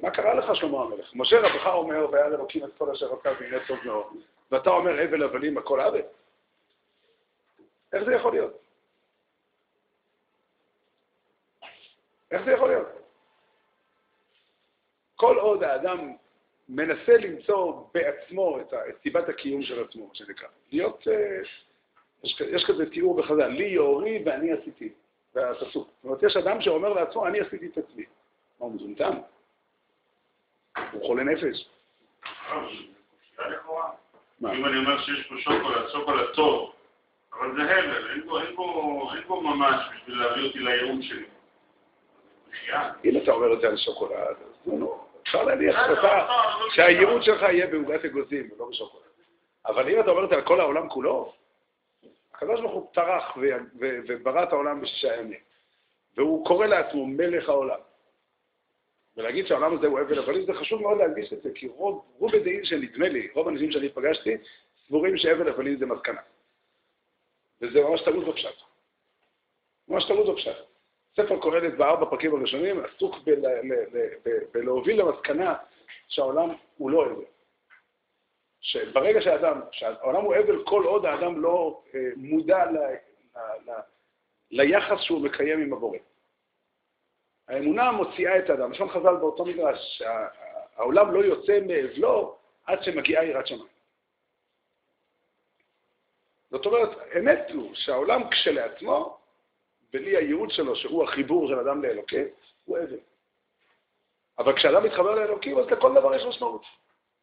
מה 0.02 0.10
קרה 0.10 0.34
לך 0.34 0.56
שלמה 0.56 0.82
המלך? 0.82 1.10
משה 1.14 1.40
רבך 1.40 1.66
אומר, 1.66 2.10
והיה 2.10 2.28
לרוקים 2.28 2.64
את 2.64 2.70
כל 2.78 2.90
אשר 2.90 3.14
עשה 3.14 3.32
והנה 3.40 3.66
טוב 3.68 3.78
מאוד, 3.84 4.06
ואתה 4.50 4.70
אומר 4.70 5.00
הבל 5.00 5.22
הבלים 5.22 5.58
הכל 5.58 5.80
עוול? 5.80 6.02
איך 7.92 8.04
זה 8.04 8.14
יכול 8.14 8.32
להיות? 8.32 8.58
איך 12.30 12.44
זה 12.44 12.52
יכול 12.52 12.68
להיות? 12.68 12.88
כל 15.16 15.38
עוד 15.38 15.62
האדם 15.62 16.12
מנסה 16.68 17.16
למצוא 17.16 17.84
בעצמו 17.94 18.60
את, 18.60 18.74
סיבת 19.02 19.28
הקיום 19.28 19.62
של 19.62 19.84
עצמו, 19.84 20.06
מה 20.06 20.14
שנקרא. 20.14 20.48
להיות, 20.72 21.08
אה, 21.08 21.40
יש, 22.24 22.40
יש 22.40 22.64
כזה 22.64 22.90
תיאור 22.90 23.16
בחז"ל, 23.16 23.46
לי 23.46 23.64
יאורי 23.64 24.22
ואני 24.26 24.52
עשיתי, 24.52 24.88
והפסוק. 25.34 25.88
זאת 25.88 26.04
אומרת, 26.04 26.22
יש 26.22 26.36
אדם 26.36 26.60
שאומר 26.60 26.92
לעצמו, 26.92 27.26
אני 27.26 27.40
עשיתי 27.40 27.66
את 27.66 27.78
עצמי. 27.78 28.04
מה, 28.60 28.66
הוא 28.66 28.74
מזומתם? 28.74 29.12
הוא 30.92 31.06
חולה 31.06 31.24
נפש. 31.24 31.68
אם 34.42 34.66
אני 34.66 34.76
אומר 34.78 35.02
שיש 35.02 35.26
פה 35.26 35.34
שוקולד, 35.38 35.88
שוקולד 35.92 36.26
טוב, 36.34 36.72
אבל 37.32 37.56
זה 37.56 37.62
הבל, 37.62 38.10
אין 38.10 38.22
פה 39.26 39.40
ממש 39.42 39.86
בשביל 39.94 40.18
להביא 40.18 40.46
אותי 40.46 40.58
לייעוד 40.58 41.02
שלי. 41.02 41.24
אם 43.04 43.16
אתה 43.22 43.32
אומר 43.32 43.52
את 43.52 43.60
זה 43.60 43.68
על 43.68 43.76
שוקולד, 43.76 44.12
אז 44.12 44.66
נו, 44.66 44.98
אפשר 45.22 45.44
להניח 45.44 45.76
שהייעוד 46.70 47.22
שלך 47.22 47.42
יהיה 47.42 47.66
בעוגת 47.66 48.04
אגוזים 48.04 48.48
ולא 48.56 48.68
בשוקולד. 48.70 49.02
אבל 49.66 49.88
אם 49.88 50.00
אתה 50.00 50.10
אומר 50.10 50.24
את 50.24 50.28
זה 50.28 50.34
על 50.34 50.42
כל 50.42 50.60
העולם 50.60 50.88
כולו, 50.88 51.32
הקדוש 52.42 52.60
ברוך 52.60 52.72
הוא 52.72 52.92
טרח 52.94 53.36
וברא 54.08 54.42
את 54.42 54.52
העולם 54.52 54.80
בשישה 54.80 55.16
ימים, 55.16 55.40
והוא 56.16 56.46
קורא 56.46 56.66
לעצמו 56.66 57.06
מלך 57.06 57.48
העולם. 57.48 57.78
ולהגיד 59.16 59.46
שהעולם 59.46 59.74
הזה 59.74 59.86
הוא 59.86 60.00
הבל 60.00 60.18
הבלים, 60.18 60.46
זה 60.46 60.52
חשוב 60.52 60.82
מאוד 60.82 60.98
להדגיש 60.98 61.32
את 61.32 61.42
זה, 61.42 61.50
כי 61.54 61.68
רוב, 61.68 62.04
רוב 62.18 62.34
הדעים 62.34 62.64
שנדמה 62.64 63.08
לי, 63.08 63.28
רוב 63.34 63.48
האנשים 63.48 63.72
שאני 63.72 63.88
פגשתי, 63.88 64.36
סבורים 64.86 65.16
שהבל 65.16 65.48
הבלים 65.48 65.76
זה 65.76 65.86
מסקנה. 65.86 66.20
וזה 67.60 67.82
ממש 67.82 68.00
טעות 68.04 68.24
בפשט. 68.24 68.54
ממש 69.88 70.04
טעות 70.08 70.34
בפשט. 70.34 70.56
ספר 71.16 71.40
קהלת 71.42 71.76
בארבע 71.76 72.10
פרקים 72.10 72.34
הראשונים 72.34 72.80
עסוק 72.84 73.16
בלהוביל 74.54 75.00
למסקנה 75.00 75.54
שהעולם 76.08 76.50
הוא 76.76 76.90
לא 76.90 77.06
אבל. 77.06 77.24
שברגע 78.62 79.20
שהאדם, 79.20 79.60
שהעולם 79.72 80.24
הוא 80.24 80.34
אבל 80.34 80.64
כל 80.64 80.84
עוד 80.84 81.04
האדם 81.04 81.42
לא 81.42 81.82
אה, 81.94 82.00
מודע 82.16 82.64
ל, 82.64 82.76
ל, 82.76 83.70
ל, 83.70 83.72
ליחס 84.50 85.00
שהוא 85.00 85.20
מקיים 85.20 85.60
עם 85.60 85.72
הבורא. 85.72 85.98
האמונה 87.48 87.92
מוציאה 87.92 88.38
את 88.38 88.50
האדם. 88.50 88.72
לשון 88.72 88.88
חז"ל 88.88 89.16
באותו 89.16 89.44
מדרש, 89.44 89.98
שהעולם 89.98 91.12
לא 91.14 91.24
יוצא 91.24 91.60
מאבלו 91.66 92.36
עד 92.66 92.82
שמגיעה 92.82 93.24
יראת 93.24 93.46
שמיים. 93.46 93.66
זאת 96.50 96.66
אומרת, 96.66 96.88
אמת 97.18 97.50
הוא 97.54 97.74
שהעולם 97.74 98.30
כשלעצמו 98.30 99.18
בלי 99.92 100.16
הייעוד 100.16 100.50
שלו, 100.50 100.76
שהוא 100.76 101.04
החיבור 101.04 101.48
של 101.48 101.58
אדם 101.58 101.82
לאלוקים, 101.82 102.26
הוא 102.64 102.78
אבל. 102.78 102.98
אבל 104.38 104.56
כשאדם 104.56 104.84
מתחבר 104.84 105.14
לאלוקים, 105.14 105.58
אז 105.58 105.66
לכל 105.66 105.94
דבר 105.94 106.14
יש 106.14 106.22
משמעות. 106.24 106.62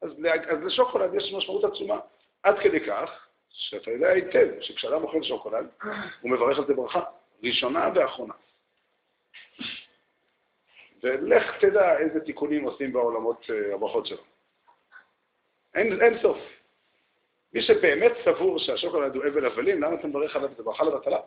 אז, 0.02 0.12
אז 0.50 0.64
לשוקולד 0.66 1.14
יש 1.14 1.34
משמעות 1.34 1.64
עצומה. 1.64 2.00
עד 2.44 2.60
כדי 2.60 2.80
כך, 2.80 3.28
שאתה 3.50 3.92
יודע 3.92 4.10
היטב, 4.10 4.48
שכשאדם 4.62 5.04
אוכל 5.04 5.24
שוקולד, 5.24 5.68
הוא 6.22 6.32
מברך 6.32 6.58
על 6.58 6.66
זה 6.68 6.74
ברכה, 6.74 7.04
ראשונה 7.44 7.90
ואחרונה. 7.96 8.34
ולך 11.04 11.58
תדע 11.60 11.98
איזה 11.98 12.20
תיקונים 12.20 12.64
עושים 12.64 12.94
בעולמות 12.94 13.46
אה, 13.50 13.76
הברכות 13.76 14.06
שלו. 14.06 14.24
אין, 15.76 16.02
אין 16.02 16.22
סוף. 16.22 16.38
מי 17.54 17.62
שבאמת 17.62 18.12
סבור 18.26 18.60
שהשוקולד 18.60 19.16
הוא 19.16 19.24
אבל 19.28 19.46
הבלים, 19.46 19.84
למה 19.84 19.96
אתה 19.96 20.08
מברך 20.08 20.36
עליו? 20.36 20.50
זה 20.58 20.64
ברכה 20.64 20.84
לבטלה. 20.84 21.20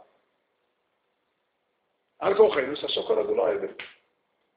על 2.18 2.36
כורחנו 2.36 2.76
שהשוקולד 2.76 3.26
הוא 3.26 3.36
לא 3.36 3.52
אבל. 3.52 3.68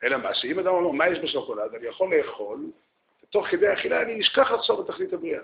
אלא 0.03 0.17
מה, 0.17 0.35
שאם 0.35 0.59
אדם 0.59 0.67
אומר, 0.67 0.91
מה 0.91 1.07
יש 1.07 1.19
בשוקולד? 1.19 1.75
אני 1.75 1.87
יכול 1.87 2.15
לאכול, 2.15 2.59
ותוך 3.29 3.47
כדי 3.47 3.67
האכילה 3.67 4.01
אני 4.01 4.21
אשכח 4.21 4.51
לחשוב 4.51 4.81
בתכלית 4.81 5.13
הבריאה. 5.13 5.41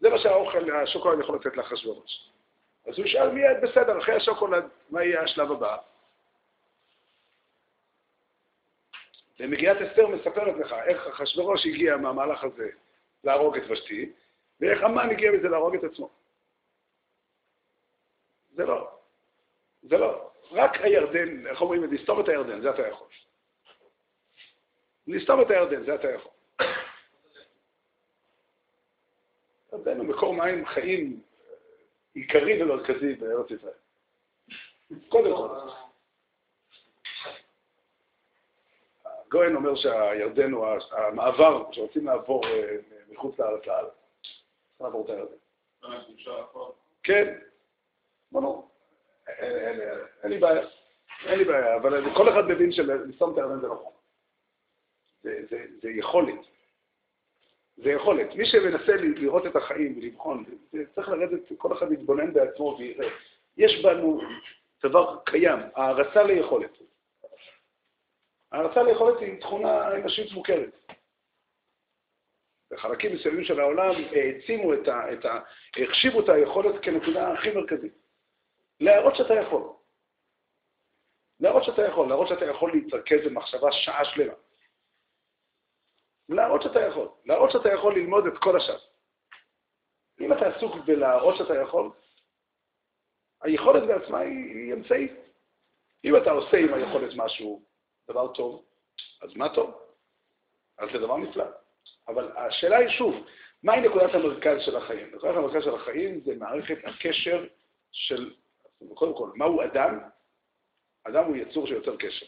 זה 0.00 0.10
מה 0.10 0.18
שהאוכל, 0.18 0.72
השוקולד 0.72 1.20
יכול 1.20 1.36
לתת 1.36 1.56
לאחשוורוש. 1.56 2.30
אז 2.86 2.98
הוא 2.98 3.06
ישאל 3.06 3.30
מיד, 3.30 3.60
בסדר, 3.62 3.98
אחרי 3.98 4.14
השוקולד, 4.14 4.64
מה 4.90 5.04
יהיה 5.04 5.22
השלב 5.22 5.52
הבא? 5.52 5.76
ומגיעת 9.40 9.76
אסתר 9.76 10.06
מספרת 10.06 10.56
לך 10.56 10.72
איך 10.72 11.06
אחשוורוש 11.06 11.66
הגיע 11.66 11.96
מהמהלך 11.96 12.44
הזה 12.44 12.68
להרוג 13.24 13.56
את 13.56 13.70
ושתי, 13.70 14.12
ואיך 14.60 14.82
המן 14.82 15.10
הגיע 15.10 15.32
מזה 15.32 15.48
להרוג 15.48 15.74
את 15.74 15.84
עצמו. 15.84 16.10
זה 18.54 18.66
לא. 18.66 18.90
זה 19.82 19.98
לא. 19.98 20.30
רק 20.50 20.80
הירדן, 20.80 21.46
איך 21.46 21.60
אומרים, 21.60 21.92
לסתום 21.92 22.20
את 22.20 22.28
הירדן, 22.28 22.60
זה 22.60 22.70
אתה 22.70 22.88
יכול. 22.88 23.08
לסתום 25.06 25.40
את 25.40 25.50
הירדן, 25.50 25.84
זה 25.84 25.94
אתה 25.94 26.10
יכול. 26.10 26.32
הוא 29.72 30.04
מקור 30.04 30.34
מים 30.34 30.66
חיים 30.66 31.20
עיקרי 32.14 32.62
ומרכזי 32.62 33.14
בארץ 33.14 33.50
ישראל. 33.50 33.72
קודם 35.08 35.36
כל. 35.36 35.48
גויין 39.30 39.56
אומר 39.56 39.76
שהירדן 39.76 40.52
הוא 40.52 40.66
המעבר, 40.90 41.70
כשרוצים 41.70 42.06
לעבור 42.06 42.46
אה, 42.46 42.76
מחוץ 43.12 43.38
לארץ 43.38 43.66
לארץ. 43.66 43.92
לעבור 44.80 45.04
את 45.04 45.10
הירדן. 45.10 45.36
כן, 47.02 47.38
ברור. 48.32 48.68
אין 50.22 50.30
לי 50.30 50.38
בעיה, 50.38 50.62
אין 51.26 51.38
לי 51.38 51.44
בעיה, 51.44 51.76
אבל 51.76 52.14
כל 52.14 52.28
אחד 52.28 52.42
מבין 52.48 52.72
שלסתום 52.72 53.32
את 53.32 53.38
הירדן 53.38 53.60
זה 53.60 53.66
נכון. 53.66 53.92
זה 55.82 55.90
יכולת. 55.90 56.38
זה 57.82 57.90
יכולת. 57.90 58.34
מי 58.34 58.46
שמנסה 58.46 58.92
לראות 58.96 59.46
את 59.46 59.56
החיים 59.56 59.98
ולבחון, 59.98 60.44
צריך 60.94 61.08
לרדת, 61.08 61.40
כל 61.58 61.72
אחד 61.72 61.90
להתבונן 61.90 62.32
בעצמו 62.32 62.76
ויראה. 62.78 63.08
יש 63.56 63.84
בנו 63.84 64.20
דבר 64.82 65.18
קיים, 65.24 65.58
הערצה 65.74 66.22
ליכולת. 66.22 66.78
הערצה 68.52 68.82
ליכולת 68.82 69.20
היא 69.20 69.40
תכונה 69.40 69.94
אנושית 69.94 70.32
מוכרת. 70.32 70.92
בחלקים 72.70 73.14
מסוימים 73.14 73.44
של 73.44 73.60
העולם 73.60 73.94
העצימו 74.12 74.74
את 74.74 74.88
ה... 74.88 75.12
את 75.12 75.24
ה 75.24 75.40
החשיבו 75.76 76.20
את 76.20 76.28
היכולת 76.28 76.84
כנקודה 76.84 77.32
הכי 77.32 77.50
מרכזית. 77.50 77.92
להראות 78.80 79.16
שאתה 79.16 79.34
יכול. 79.34 79.62
להראות 81.40 81.64
שאתה 81.64 81.82
יכול, 81.82 82.08
להראות 82.08 82.28
שאתה 82.28 82.44
יכול 82.44 82.72
להתרכז 82.72 83.18
במחשבה 83.24 83.72
שעה 83.72 84.04
שלמה. 84.04 84.32
להראות 86.28 86.62
שאתה 86.62 86.80
יכול, 86.80 87.08
להראות 87.24 87.50
שאתה 87.50 87.72
יכול 87.72 87.94
ללמוד 87.94 88.26
את 88.26 88.38
כל 88.38 88.56
הש"ס. 88.56 88.86
אם 90.20 90.32
אתה 90.32 90.46
עסוק 90.46 90.76
בלהראות 90.86 91.36
שאתה 91.36 91.54
יכול, 91.54 91.90
היכולת 93.42 93.82
בעצמה 93.82 94.18
היא, 94.18 94.54
היא 94.54 94.72
אמצעית. 94.72 95.12
אם 96.04 96.16
אתה 96.16 96.30
עושה 96.30 96.56
עם 96.56 96.74
היכולת 96.74 97.12
משהו, 97.16 97.62
דבר 98.10 98.34
טוב, 98.34 98.64
אז 99.22 99.36
מה 99.36 99.54
טוב? 99.54 99.80
אז 100.78 100.88
זה 100.92 100.98
דבר 100.98 101.16
נפלא. 101.16 101.44
אבל 102.08 102.36
השאלה 102.36 102.76
היא 102.76 102.88
שוב, 102.88 103.14
מהי 103.62 103.80
נקודת 103.80 104.14
המרכז 104.14 104.60
של 104.60 104.76
החיים? 104.76 105.14
נקודת 105.14 105.36
המרכז 105.36 105.64
של 105.64 105.74
החיים 105.74 106.20
זה 106.20 106.34
מערכת 106.34 106.78
הקשר 106.84 107.46
של, 107.92 108.34
קודם 108.94 109.16
כל, 109.16 109.30
מהו 109.34 109.62
אדם? 109.62 110.00
אדם 111.04 111.24
הוא 111.24 111.36
יצור 111.36 111.66
שיוצר 111.66 111.96
קשר. 111.96 112.26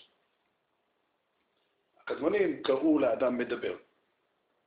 הקדמונים 2.05 2.63
קראו 2.63 2.99
לאדם 2.99 3.39
מדבר. 3.39 3.77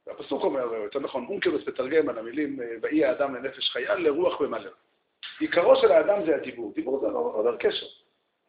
והפסוק 0.07 0.43
אומר, 0.43 0.73
יותר 0.73 0.99
נכון, 0.99 1.25
אונקלוס 1.25 1.67
מתרגם 1.67 2.09
על 2.09 2.17
המילים, 2.17 2.59
ויהי 2.81 3.05
האדם 3.05 3.35
לנפש 3.35 3.69
חיה 3.69 3.95
לרוח 3.95 4.41
ממלא. 4.41 4.71
עיקרו 5.39 5.75
של 5.75 5.91
האדם 5.91 6.25
זה 6.25 6.35
הדיבור. 6.35 6.73
דיבור 6.75 6.99
זה 6.99 7.07
עובר 7.07 7.57
קשר. 7.57 7.85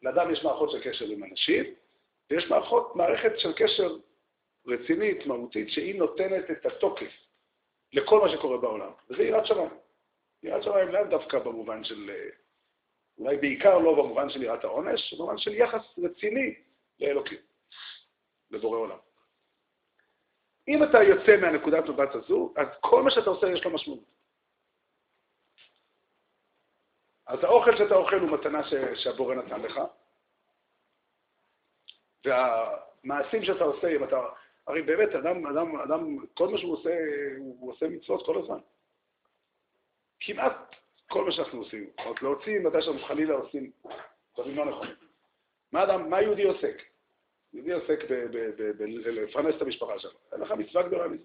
לאדם 0.01 0.31
יש 0.31 0.43
מערכות 0.43 0.71
של 0.71 0.83
קשר 0.83 1.05
עם 1.05 1.23
אנשים, 1.23 1.65
ויש 2.31 2.49
מערכות, 2.49 2.95
מערכת 2.95 3.39
של 3.39 3.53
קשר 3.53 3.97
רצינית, 4.67 5.25
מהותית, 5.25 5.69
שהיא 5.69 5.99
נותנת 5.99 6.51
את 6.51 6.65
התוקף 6.65 7.11
לכל 7.93 8.19
מה 8.19 8.29
שקורה 8.29 8.57
בעולם, 8.57 8.91
וזה 9.09 9.23
יראת 9.23 9.45
שמיים. 9.45 9.69
יראת 10.43 10.63
שמיים 10.63 10.87
לאו 10.87 11.03
דווקא 11.03 11.39
במובן 11.39 11.83
של, 11.83 12.11
אולי 13.17 13.37
בעיקר 13.37 13.77
לא 13.77 13.95
במובן 13.95 14.29
של 14.29 14.43
יראת 14.43 14.63
העונש, 14.63 15.13
במובן 15.13 15.37
של 15.37 15.53
יחס 15.53 15.81
רציני 16.03 16.53
לאלוקים, 16.99 17.37
לבורא 18.51 18.77
עולם. 18.77 18.97
אם 20.67 20.83
אתה 20.83 20.97
יוצא 21.03 21.37
מהנקודת 21.41 21.83
מבט 21.89 22.15
הזו, 22.15 22.53
אז 22.57 22.67
כל 22.79 23.03
מה 23.03 23.11
שאתה 23.11 23.29
עושה 23.29 23.47
יש 23.47 23.65
לו 23.65 23.71
משמעות. 23.71 24.19
אז 27.27 27.39
האוכל 27.43 27.77
שאתה 27.77 27.95
אוכל 27.95 28.15
הוא 28.15 28.31
מתנה 28.39 28.61
שהבורא 28.95 29.35
נתן 29.35 29.61
לך, 29.61 29.79
והמעשים 32.25 33.43
שאתה 33.43 33.63
עושה, 33.63 33.87
אם 33.87 34.03
אתה... 34.03 34.19
הרי 34.67 34.81
באמת, 34.81 35.15
אדם, 35.15 35.47
אדם, 35.47 35.75
אדם, 35.75 36.17
כל 36.33 36.47
מה 36.47 36.57
שהוא 36.57 36.73
עושה, 36.73 36.97
הוא 37.37 37.71
עושה 37.71 37.87
מצוות 37.87 38.25
כל 38.25 38.37
הזמן. 38.37 38.59
כמעט 40.19 40.75
כל 41.07 41.25
מה 41.25 41.31
שאנחנו 41.31 41.59
עושים. 41.59 41.89
עוד 42.05 42.17
להוציא 42.21 42.59
מתי 42.59 42.81
שאנחנו 42.81 43.07
חלילה 43.07 43.33
עושים 43.33 43.71
דברים 44.33 44.57
לא 44.57 44.65
נכונים. 44.65 44.95
מה 45.71 45.83
אדם, 45.83 46.09
מה 46.09 46.21
יהודי 46.21 46.43
עוסק? 46.43 46.88
יהודי 47.53 47.71
עוסק 47.73 47.99
בלפרנס 48.77 49.55
את 49.55 49.61
המשפחה 49.61 49.99
שלו. 49.99 50.11
אין 50.33 50.41
לך 50.41 50.51
מצווה 50.51 50.83
גדולה 50.83 51.07
מזה. 51.07 51.23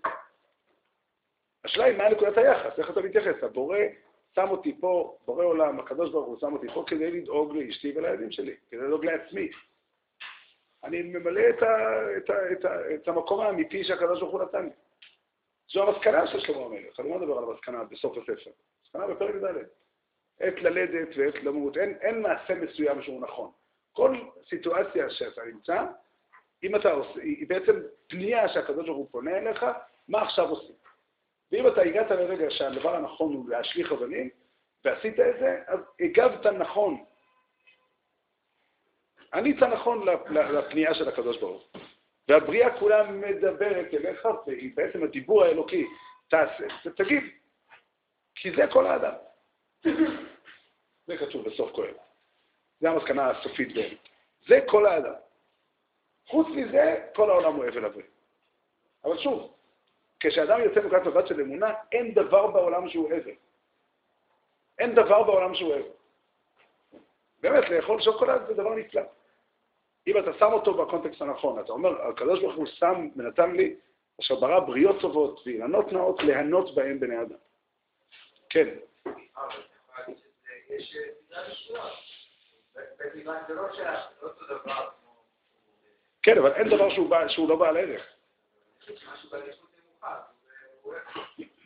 השאלה 1.65 1.85
היא 1.85 1.99
מה 1.99 2.09
נקודת 2.09 2.39
היחס, 2.39 2.79
איך 2.79 2.91
אתה 2.91 3.01
מתייחס? 3.01 3.43
הבורא 3.43 3.79
שם 4.35 4.51
אותי 4.51 4.81
פה, 4.81 5.17
בורא 5.27 5.45
עולם, 5.45 5.81
הקדוש 5.81 6.11
ברוך 6.11 6.27
הוא 6.27 6.39
שם 6.41 6.53
אותי 6.53 6.67
פה 6.75 6.85
כדי 6.87 7.11
לדאוג 7.11 7.57
לאשתי 7.57 7.93
ולילדים 7.97 8.31
שלי, 8.31 8.57
כדי 8.71 8.81
לדאוג 8.81 9.05
לעצמי. 9.05 9.49
אני 10.85 11.03
ממלא 11.03 11.41
את, 11.49 11.63
ה, 11.63 11.77
את, 12.17 12.31
ה, 12.31 12.53
את, 12.53 12.65
ה, 12.65 12.95
את 12.95 13.09
המקום 13.09 13.41
האמיתי 13.41 13.85
שהקדוש 13.85 14.21
ברוך 14.21 14.33
הוא 14.33 14.43
נתן 14.43 14.65
לי. 14.65 14.71
זו 15.73 15.89
המסקנה 15.89 16.27
של 16.27 16.41
שלמה 16.41 16.65
המלך, 16.65 17.01
אני 17.01 17.11
לא 17.11 17.19
מדבר 17.19 17.39
על 17.39 17.45
המסקנה 17.45 17.85
בסוף 17.85 18.17
הספר, 18.19 18.51
מסקנה 18.87 19.07
בפרק 19.07 19.35
ד', 19.35 19.65
עת 20.41 20.63
ללדת 20.63 21.09
ועת 21.17 21.35
למות, 21.35 21.77
אין, 21.77 21.97
אין 22.01 22.23
מעשה 22.23 22.55
מסוים 22.55 23.03
שהוא 23.03 23.21
נכון. 23.21 23.51
כל 23.93 24.17
סיטואציה 24.49 25.11
שאתה 25.11 25.45
נמצא, 25.45 25.87
אם 26.65 26.77
אתה 26.77 26.91
עושה, 26.93 27.21
היא 27.23 27.49
בעצם 27.49 27.81
פנייה 28.07 28.49
שהקדוש 28.49 28.87
ברוך 28.87 28.99
הוא 28.99 29.09
פונה 29.11 29.39
אליך, 29.39 29.67
מה 30.09 30.23
עכשיו 30.23 30.49
עושים? 30.49 30.75
ואם 31.53 31.67
אתה 31.69 31.81
הגעת 31.81 32.11
לרגע 32.11 32.51
שהדבר 32.51 32.97
הנכון 32.97 33.35
הוא 33.35 33.49
להשליך 33.49 33.93
אבנים, 33.93 34.31
ועשית 34.85 35.21
את 35.21 35.39
זה, 35.41 35.63
אז 35.67 35.81
הגבת 36.01 36.47
נכון 36.47 37.05
ענית 39.35 39.63
נכון 39.63 40.07
לפנייה 40.31 40.95
של 40.95 41.09
הקדוש 41.09 41.39
ברוך 41.39 41.63
הוא. 41.73 41.83
והבריאה 42.29 42.79
כולה 42.79 43.11
מדברת 43.11 43.95
אליך, 43.95 44.29
והיא 44.47 44.71
בעצם 44.77 45.03
הדיבור 45.03 45.45
האלוקי. 45.45 45.87
תעשה, 46.29 46.65
תגיד, 46.97 47.23
כי 48.35 48.57
זה 48.57 48.63
כל 48.73 48.87
האדם. 48.87 49.15
זה 51.07 51.17
כתוב 51.17 51.49
בסוף 51.49 51.73
כהן. 51.75 51.95
זה 52.81 52.91
המסקנה 52.91 53.31
הסופית 53.31 53.75
באמת. 53.75 53.99
זה 54.49 54.61
כל 54.67 54.87
האדם. 54.87 55.15
חוץ 56.27 56.47
מזה, 56.49 57.09
כל 57.15 57.31
העולם 57.31 57.55
הוא 57.55 57.65
אבל 57.69 57.85
הבריא. 57.85 58.05
אבל 59.05 59.19
שוב, 59.19 59.55
כשאדם 60.21 60.61
יוצא 60.61 60.81
מנקודת 60.81 61.07
מבט 61.07 61.27
של 61.27 61.41
אמונה, 61.41 61.75
אין 61.93 62.15
דבר 62.15 62.47
בעולם 62.47 62.89
שהוא 62.89 63.09
אבל. 63.09 63.35
אין 64.79 64.95
דבר 64.95 65.23
בעולם 65.23 65.55
שהוא 65.55 65.75
אבל. 65.75 65.83
באמת, 67.41 67.71
לאכול 67.71 68.01
שוקולד 68.01 68.47
זה 68.47 68.55
דבר 68.55 68.75
נפלא. 68.75 69.03
אם 70.07 70.19
אתה 70.19 70.31
שם 70.39 70.53
אותו 70.53 70.75
בקונטקסט 70.75 71.23
הנכון, 71.23 71.61
אתה 71.61 71.73
אומר, 71.73 72.03
הקדוש 72.03 72.41
ברוך 72.41 72.57
הוא 72.57 72.67
שם 72.67 73.09
ונתן 73.17 73.51
לי, 73.51 73.77
אשר 74.21 74.35
ברא 74.35 74.61
בריות 74.61 75.01
טובות 75.01 75.41
ואילנות 75.47 75.93
נאות 75.93 76.23
ליהנות 76.23 76.75
בהם 76.75 77.01
בני 77.01 77.23
אדם. 77.23 77.37
כן. 78.51 78.69
כן, 86.25 86.39
אבל 86.39 86.53
אין 86.53 86.69
דבר 86.69 86.89
שהוא 87.29 87.49
לא 87.49 87.57
בעל 87.57 87.77
ערך. 87.77 88.07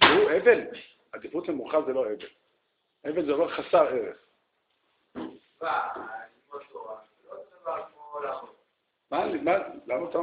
הוא 0.02 0.30
אבל. 0.30 0.66
עדיפות 1.12 1.48
נמוכה 1.48 1.82
זה 1.82 1.92
לא 1.92 2.06
אבל. 2.06 2.28
אבל 3.04 3.26
זה 3.26 3.32
דבר 3.32 3.48
חסר 3.48 3.86
ערך. 3.86 4.16
מה, 9.10 9.26
מה, 9.42 9.52
למה 9.86 10.10
אתה? 10.10 10.18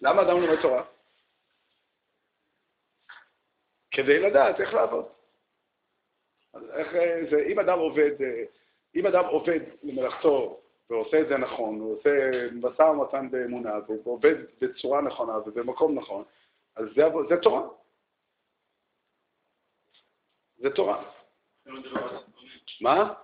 למה 0.00 0.22
אדם 0.22 0.40
לומד 0.40 0.60
תורה? 0.62 0.84
כדי 3.90 4.18
לדעת 4.18 4.60
איך 4.60 4.74
לעבוד. 4.74 5.08
איך, 6.72 6.92
זה, 7.30 7.44
אם 7.46 7.58
אדם 7.58 7.78
עובד, 7.78 8.10
אם 8.94 9.06
אדם 9.06 9.24
עובד 9.24 9.60
למלאכתו 9.82 10.60
ועושה 10.90 11.20
את 11.20 11.28
זה 11.28 11.36
נכון, 11.36 11.80
הוא 11.80 11.98
עושה 11.98 12.30
משא 12.52 12.82
ומתן 12.82 13.30
באמונה, 13.30 13.72
והוא 13.86 14.14
עובד 14.14 14.34
בצורה 14.60 15.00
נכונה 15.00 15.38
ובמקום 15.38 15.98
נכון, 15.98 16.24
אז 16.76 16.86
זה, 16.94 17.02
זה 17.28 17.36
תורה. 17.36 17.68
זה 20.58 20.70
תורה. 20.70 21.04
מה? 22.80 23.14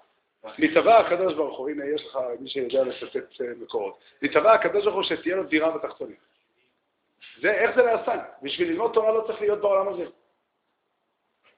נתבע 0.59 0.99
הקדוש 0.99 1.35
ברוך 1.35 1.59
הוא, 1.59 1.71
הנה 1.71 1.85
יש 1.85 2.07
לך 2.07 2.19
מי 2.41 2.49
שיודע 2.49 2.85
לצטט 2.85 3.41
מקורות, 3.41 3.99
נתבע 4.23 4.53
הקדוש 4.53 4.85
ברוך 4.85 4.95
הוא 4.97 5.03
שתהיה 5.03 5.37
לו 5.37 5.45
דירה 5.45 5.79
בתחתונים. 5.79 6.17
זה, 7.41 7.53
איך 7.53 7.77
זה 7.77 7.83
נעשה? 7.83 8.25
בשביל 8.43 8.69
ללמוד 8.69 8.91
תורה 8.95 9.13
לא 9.13 9.25
צריך 9.27 9.41
להיות 9.41 9.61
בעולם 9.61 9.89
הזה. 9.89 10.05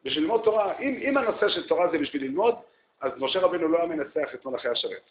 בשביל 0.04 0.24
ללמוד 0.24 0.40
תורה, 0.44 0.78
אם, 0.78 0.98
אם 1.08 1.16
הנושא 1.16 1.48
של 1.48 1.68
תורה 1.68 1.90
זה 1.90 1.98
בשביל 1.98 2.22
ללמוד, 2.22 2.54
אז 3.00 3.12
משה 3.16 3.40
רבינו 3.40 3.68
לא 3.68 3.78
היה 3.78 3.86
מנצח 3.86 4.34
את 4.34 4.44
מלאכי 4.44 4.68
השרת, 4.68 5.10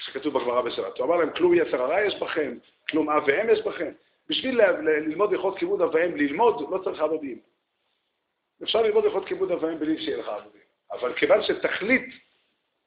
שכתוב 0.00 0.38
בגמרא 0.38 0.60
בשבת. 0.60 0.98
הוא 0.98 1.06
אמר 1.06 1.16
להם, 1.16 1.30
כלום 1.30 1.54
יצר 1.54 1.82
הרע 1.82 2.00
יש 2.00 2.14
בכם, 2.20 2.58
כלום 2.90 3.10
אב 3.10 3.22
ואם 3.26 3.50
יש 3.50 3.62
בכם. 3.62 3.92
בשביל 4.28 4.60
ללמוד 4.82 5.32
הלכות 5.32 5.58
כיבוד 5.58 5.82
אב 5.82 5.94
ואם, 5.94 6.16
ללמוד, 6.16 6.70
לא 6.70 6.78
צריך 6.84 7.00
אבא 7.00 7.14
ואם. 7.14 7.38
אפשר 8.62 8.82
ללמוד 8.82 9.04
הלכות 9.04 9.26
כיבוד 9.26 9.52
אב 9.52 9.62
ואם 9.62 9.78
בלי 9.78 10.02
שיהיה 10.02 10.16
לך 10.16 10.28
אבא 10.28 10.46
ואם. 10.52 10.60
אבל 10.92 11.14
כיוון 11.14 11.42
שתכלית 11.42 12.14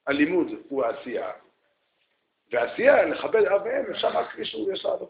הלימוד 0.08 0.48
הוא 0.70 0.84
העשייה, 0.84 1.32
ועשייה, 2.52 3.06
לכבד 3.06 3.46
אב 3.46 3.62
ואם, 3.66 3.92
אפשר 3.92 4.08
רק 4.08 4.38
מישהו 4.38 4.72
יש 4.72 4.86
לה 4.86 4.94
אב. 4.94 5.04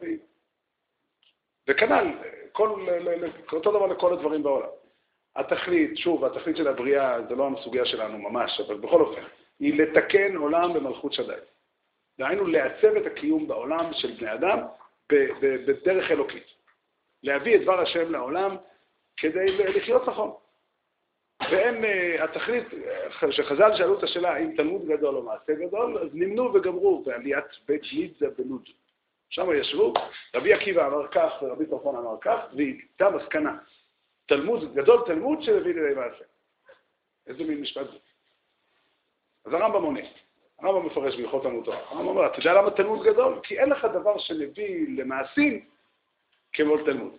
וכנ"ל, 1.68 2.08
כל, 2.52 2.88
אותו 3.54 3.72
דבר 3.72 3.88
לכל 3.88 4.14
הדברים 4.14 4.44
בעולם. 4.44 4.70
התכלית, 5.36 5.98
שוב, 5.98 6.26
התכלית 6.26 6.58
של 6.58 6.68
הבריאה 6.68 7.22
זה 7.30 7.36
לא 7.36 7.50
הסוגיה 7.60 7.86
שלנו 7.86 8.18
ממש, 8.18 8.62
אבל 8.68 8.78
בכל 8.78 9.02
אופן, 9.02 9.22
היא 9.60 9.82
לתקן 9.82 10.36
עולם 10.36 10.74
במלכות 10.74 11.14
שדי. 11.14 11.34
דהיינו, 12.20 12.48
לעצב 12.48 12.96
את 12.96 13.06
הקיום 13.06 13.48
בעולם 13.48 13.94
של 13.94 14.12
בני 14.12 14.34
אדם 14.34 14.60
בדרך 15.42 16.12
אלוקית. 16.12 16.44
להביא 17.24 17.56
את 17.56 17.62
דבר 17.62 17.80
השם 17.80 18.12
לעולם 18.12 18.58
כדי 19.18 19.58
לחיות 19.58 20.08
נכון. 20.08 20.32
והם, 21.52 21.86
אה, 21.86 22.24
התכלית, 22.24 22.66
כשחז"ל 23.20 23.78
שאלו 23.78 23.98
את 23.98 24.04
השאלה 24.04 24.34
האם 24.34 24.56
תלמוד 24.58 24.88
גדול 24.88 25.16
או 25.16 25.24
מעשה 25.24 25.54
גדול, 25.54 25.98
אז 25.98 26.10
נמנו 26.14 26.54
וגמרו 26.54 27.04
בעליית 27.04 27.46
בית 27.68 27.94
לידזה 27.94 28.30
בלוד. 28.38 28.70
שם 29.30 29.48
ישבו, 29.56 29.94
רבי 30.36 30.54
עקיבא 30.54 30.88
אמר 30.88 31.08
כך 31.08 31.34
ורבי 31.42 31.66
טרפון 31.66 31.96
אמר 31.96 32.16
כך, 32.22 32.40
והייתה 32.56 33.10
מסקנה. 33.10 33.58
תלמוד, 34.26 34.74
גדול 34.74 35.04
תלמוד 35.06 35.42
שהביא 35.42 35.74
לידי 35.74 35.96
מעשה. 35.96 36.24
איזה 37.28 37.44
מין 37.44 37.62
משפט 37.62 37.88
זה? 37.92 37.98
אז 39.46 39.54
הרמב"ם 39.54 39.84
עונה, 39.84 40.02
הרמב"ם 40.62 40.86
מפרש 40.86 41.16
בהלכות 41.16 41.44
תלמוד 41.44 41.66
תורה. 41.66 41.78
הרמב"ם 41.90 42.08
אומר, 42.08 42.26
אתה 42.26 42.40
יודע 42.40 42.54
למה 42.54 42.72
תלמוד 42.72 43.04
גדול? 43.04 43.40
כי 43.44 43.60
אין 43.60 43.70
לך 43.70 43.86
דבר 43.86 44.18
שמביא 44.18 44.86
למעשים 44.98 45.66
כמו 46.54 46.78
תלמוד. 46.78 47.18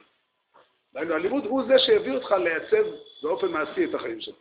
דהיינו, 0.95 1.15
הלימוד 1.15 1.45
הוא 1.45 1.63
זה 1.69 1.79
שהביא 1.79 2.13
אותך 2.13 2.31
לייצב 2.31 2.91
באופן 3.23 3.49
מעשי 3.49 3.85
את 3.85 3.95
החיים 3.95 4.21
שלך. 4.21 4.37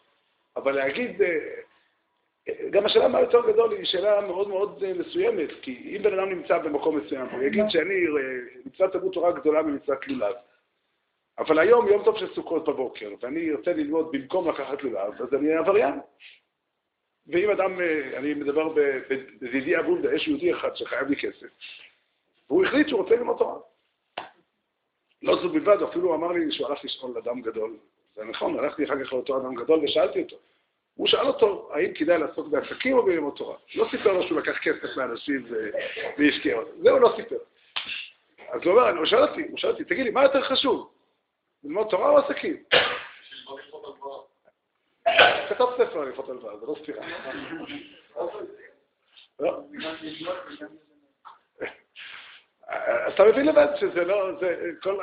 אבל 0.56 0.76
להגיד, 0.76 1.22
אה, 1.22 2.70
גם 2.70 2.86
השאלה 2.86 3.08
מה 3.08 3.20
יותר 3.20 3.52
גדול 3.52 3.72
היא 3.72 3.86
שאלה 3.86 4.22
מאוד 4.22 4.48
מאוד 4.48 4.84
אה, 4.84 4.94
מסוימת, 4.94 5.50
כי 5.62 5.96
אם 5.96 6.04
בן 6.04 6.20
אדם 6.20 6.30
נמצא 6.30 6.58
במקום 6.58 6.98
מסוים, 6.98 7.30
הוא 7.30 7.44
יגיד 7.44 7.64
שאני, 7.70 7.94
אה, 7.94 8.62
מצוות 8.66 8.92
תלמוד 8.92 9.14
תורה 9.14 9.32
גדולה 9.32 9.62
ממצוות 9.62 10.08
לולב. 10.08 10.36
אבל 11.40 11.60
היום 11.60 11.88
יום 11.88 12.04
טוב 12.04 12.18
של 12.18 12.34
סוכות 12.34 12.70
בבוקר, 12.70 13.10
ואני 13.22 13.52
ארצה 13.52 13.74
ללמוד 13.74 14.12
במקום 14.12 14.50
לקחת 14.50 14.84
לולב, 14.84 15.22
אז 15.22 15.34
אני 15.34 15.48
אהיה 15.48 15.60
עבריין. 15.60 16.00
ואם 17.30 17.50
אדם, 17.50 17.82
אה, 17.82 18.18
אני 18.18 18.34
מדבר 18.34 18.74
בדידי 19.42 19.80
אבונדה, 19.80 20.14
יש 20.14 20.28
יהודי 20.28 20.54
אחד 20.54 20.76
שחייב 20.76 21.10
לי 21.10 21.16
כסף, 21.16 21.48
והוא 22.50 22.66
החליט 22.66 22.88
שהוא 22.88 23.02
רוצה 23.02 23.16
ללמוד 23.16 23.38
תורה. 23.38 23.60
לא 25.22 25.36
זו 25.42 25.50
בלבד, 25.50 25.84
אפילו 25.84 26.16
אמר 26.16 26.32
לי 26.32 26.52
שהוא 26.52 26.68
הלך 26.68 26.86
לשאול 26.86 27.18
אדם 27.18 27.42
גדול. 27.42 27.78
זה 28.16 28.24
נכון, 28.26 28.60
הלכתי 28.60 28.86
אחר 28.86 29.06
כך 29.06 29.14
לאותו 29.14 29.38
אדם 29.38 29.56
גדול 29.56 29.80
ושאלתי 29.84 30.22
אותו. 30.22 30.36
הוא 30.96 31.08
שאל 31.08 31.28
אותו, 31.28 31.70
האם 31.74 31.94
כדאי 31.94 32.18
לעסוק 32.18 32.48
בעסקים 32.48 32.98
או 32.98 33.06
בלמוד 33.06 33.34
תורה? 33.38 33.58
לא 33.76 33.88
סיפר 33.92 34.14
לו 34.14 34.24
שהוא 34.24 34.40
לקח 34.40 34.58
כסף 34.58 34.98
מאנשים 34.98 35.46
והשקיע 36.18 36.56
אותו. 36.56 36.72
זה 36.82 36.92
הוא 36.92 37.00
לא 37.00 37.14
סיפר. 37.16 37.38
אז 38.50 38.62
הוא 38.64 38.74
אומר, 38.74 38.98
הוא 38.98 39.06
שאל 39.06 39.24
אותי, 39.24 39.42
הוא 39.50 39.58
שאל 39.58 39.70
אותי, 39.70 39.84
תגיד 39.84 40.06
לי, 40.06 40.12
מה 40.12 40.24
יותר 40.24 40.42
חשוב? 40.42 40.90
ללמוד 41.64 41.88
תורה 41.90 42.10
או 42.10 42.18
עסקים? 42.18 42.58
כתב 45.50 45.66
ספר 45.78 46.02
על 46.02 46.08
הלכות 46.08 46.30
הלוואה, 46.30 46.58
זה 46.58 46.66
לא 46.66 46.76
סתירה. 46.82 47.06
לא. 49.40 49.62
אתה 53.08 53.24
מבין 53.24 53.46
לבד 53.46 53.68
שזה 53.76 54.06
לא, 54.06 54.40
זה, 54.40 54.72
כל, 54.82 55.00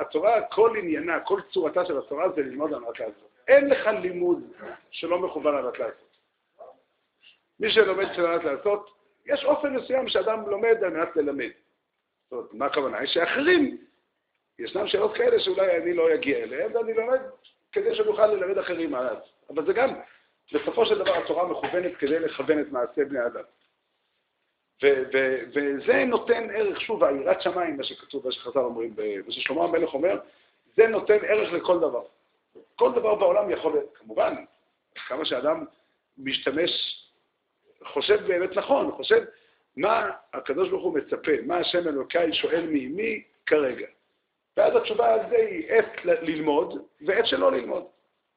התורה, 0.00 0.42
כל 0.42 0.76
עניינה, 0.78 1.20
כל 1.20 1.40
צורתה 1.52 1.86
של 1.86 1.98
התורה 1.98 2.28
זה 2.28 2.42
ללמוד 2.42 2.72
על 2.74 2.80
מנת 2.80 3.00
לעשות. 3.00 3.30
אין 3.48 3.68
לך 3.68 3.86
לימוד 3.86 4.42
שלא 4.90 5.18
מכוון 5.18 5.56
על 5.56 5.64
מנת 5.64 5.78
לעשות. 5.78 6.16
מי 7.60 7.70
שלומד 7.70 8.06
של 8.14 8.26
מנת 8.26 8.44
לעשות, 8.44 8.90
יש 9.26 9.44
אופן 9.44 9.76
מסוים 9.76 10.08
שאדם 10.08 10.48
לומד 10.48 10.84
על 10.84 10.90
מנת 10.90 11.16
ללמד. 11.16 11.50
זאת 12.24 12.32
אומרת, 12.32 12.54
מה 12.54 12.66
הכוונה? 12.66 13.06
שאחרים, 13.06 13.78
ישנם 14.58 14.86
שאלות 14.86 15.14
כאלה 15.16 15.40
שאולי 15.40 15.76
אני 15.76 15.94
לא 15.94 16.14
אגיע 16.14 16.38
אליהן, 16.38 16.76
ואני 16.76 16.94
לומד 16.94 17.20
כדי 17.72 17.94
שנוכל 17.94 18.26
ללמד 18.26 18.58
אחרים 18.58 18.94
עליו. 18.94 19.16
אבל 19.50 19.66
זה 19.66 19.72
גם, 19.72 19.90
בסופו 20.52 20.86
של 20.86 20.98
דבר 20.98 21.14
התורה 21.14 21.48
מכוונת 21.48 21.96
כדי 21.96 22.18
לכוון 22.18 22.60
את 22.60 22.72
מעשה 22.72 23.04
בני 23.04 23.26
אדם. 23.26 23.44
וזה 25.54 26.04
נותן 26.04 26.50
ערך, 26.50 26.80
שוב, 26.80 27.04
היראת 27.04 27.42
שמיים, 27.42 27.76
מה 27.76 27.84
שכתוב, 27.84 28.26
מה 28.26 28.32
שחז"ל 28.32 28.58
אומרים, 28.58 28.94
מה 29.26 29.32
ששלמה 29.32 29.64
המלך 29.64 29.94
אומר, 29.94 30.20
זה 30.76 30.86
נותן 30.86 31.18
ערך 31.24 31.52
לכל 31.52 31.78
דבר. 31.78 32.02
כל 32.76 32.92
דבר 32.92 33.14
בעולם 33.14 33.50
יכול, 33.50 33.80
כמובן, 33.94 34.34
כמה 34.94 35.24
שאדם 35.24 35.64
משתמש, 36.18 36.70
חושב 37.84 38.26
באמת 38.26 38.56
נכון, 38.56 38.90
חושב 38.90 39.24
מה 39.76 40.10
הקדוש 40.32 40.68
ברוך 40.68 40.84
הוא 40.84 40.98
מצפה, 40.98 41.32
מה 41.46 41.56
השם 41.56 41.88
אלוקיי 41.88 42.34
שואל 42.34 42.66
מימי 42.66 43.22
כרגע. 43.46 43.86
ואז 44.56 44.76
התשובה 44.76 45.14
על 45.14 45.20
זה 45.30 45.36
היא 45.36 45.72
עת 45.72 46.04
ללמוד 46.04 46.86
ועת 47.06 47.26
שלא 47.26 47.52
ללמוד, 47.52 47.86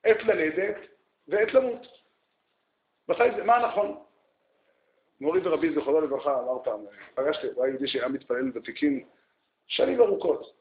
עת 0.03 0.23
ללדת 0.23 0.75
ועת 1.27 1.53
למות. 1.53 1.87
מתי 3.09 3.23
זה, 3.37 3.43
מה 3.43 3.67
נכון? 3.67 4.03
מורי 5.21 5.39
ורבי 5.43 5.73
זכרונו 5.73 6.01
לברכה 6.01 6.39
אמר 6.39 6.63
פעם, 6.63 6.79
פגשתי, 7.15 7.47
הוא 7.47 7.63
היה 7.63 7.71
יהודי 7.71 7.87
שהיה 7.87 8.07
מתפלל 8.07 8.51
ותיקים 8.53 9.05
שנים 9.67 10.01
ארוכות, 10.01 10.53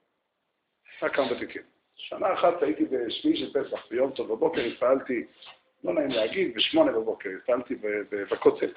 היה 1.01 1.11
כמה 1.11 1.33
ותיקים. 1.33 1.63
שנה 1.95 2.35
אחת 2.35 2.63
הייתי 2.63 2.85
בשביעי 2.85 3.37
של 3.37 3.53
פסח, 3.53 3.87
ביום 3.91 4.11
טוב 4.11 4.33
בבוקר 4.33 4.61
התפעלתי, 4.61 5.27
לא 5.85 5.93
נעים 5.93 6.11
להגיד, 6.11 6.55
בשמונה 6.55 6.93
בבוקר 6.93 7.31
התפעלתי 7.39 7.75
בכותל, 8.11 8.73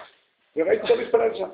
וראיתי 0.55 0.83
אותו 0.83 1.01
מתפלל 1.01 1.35
שם. 1.35 1.49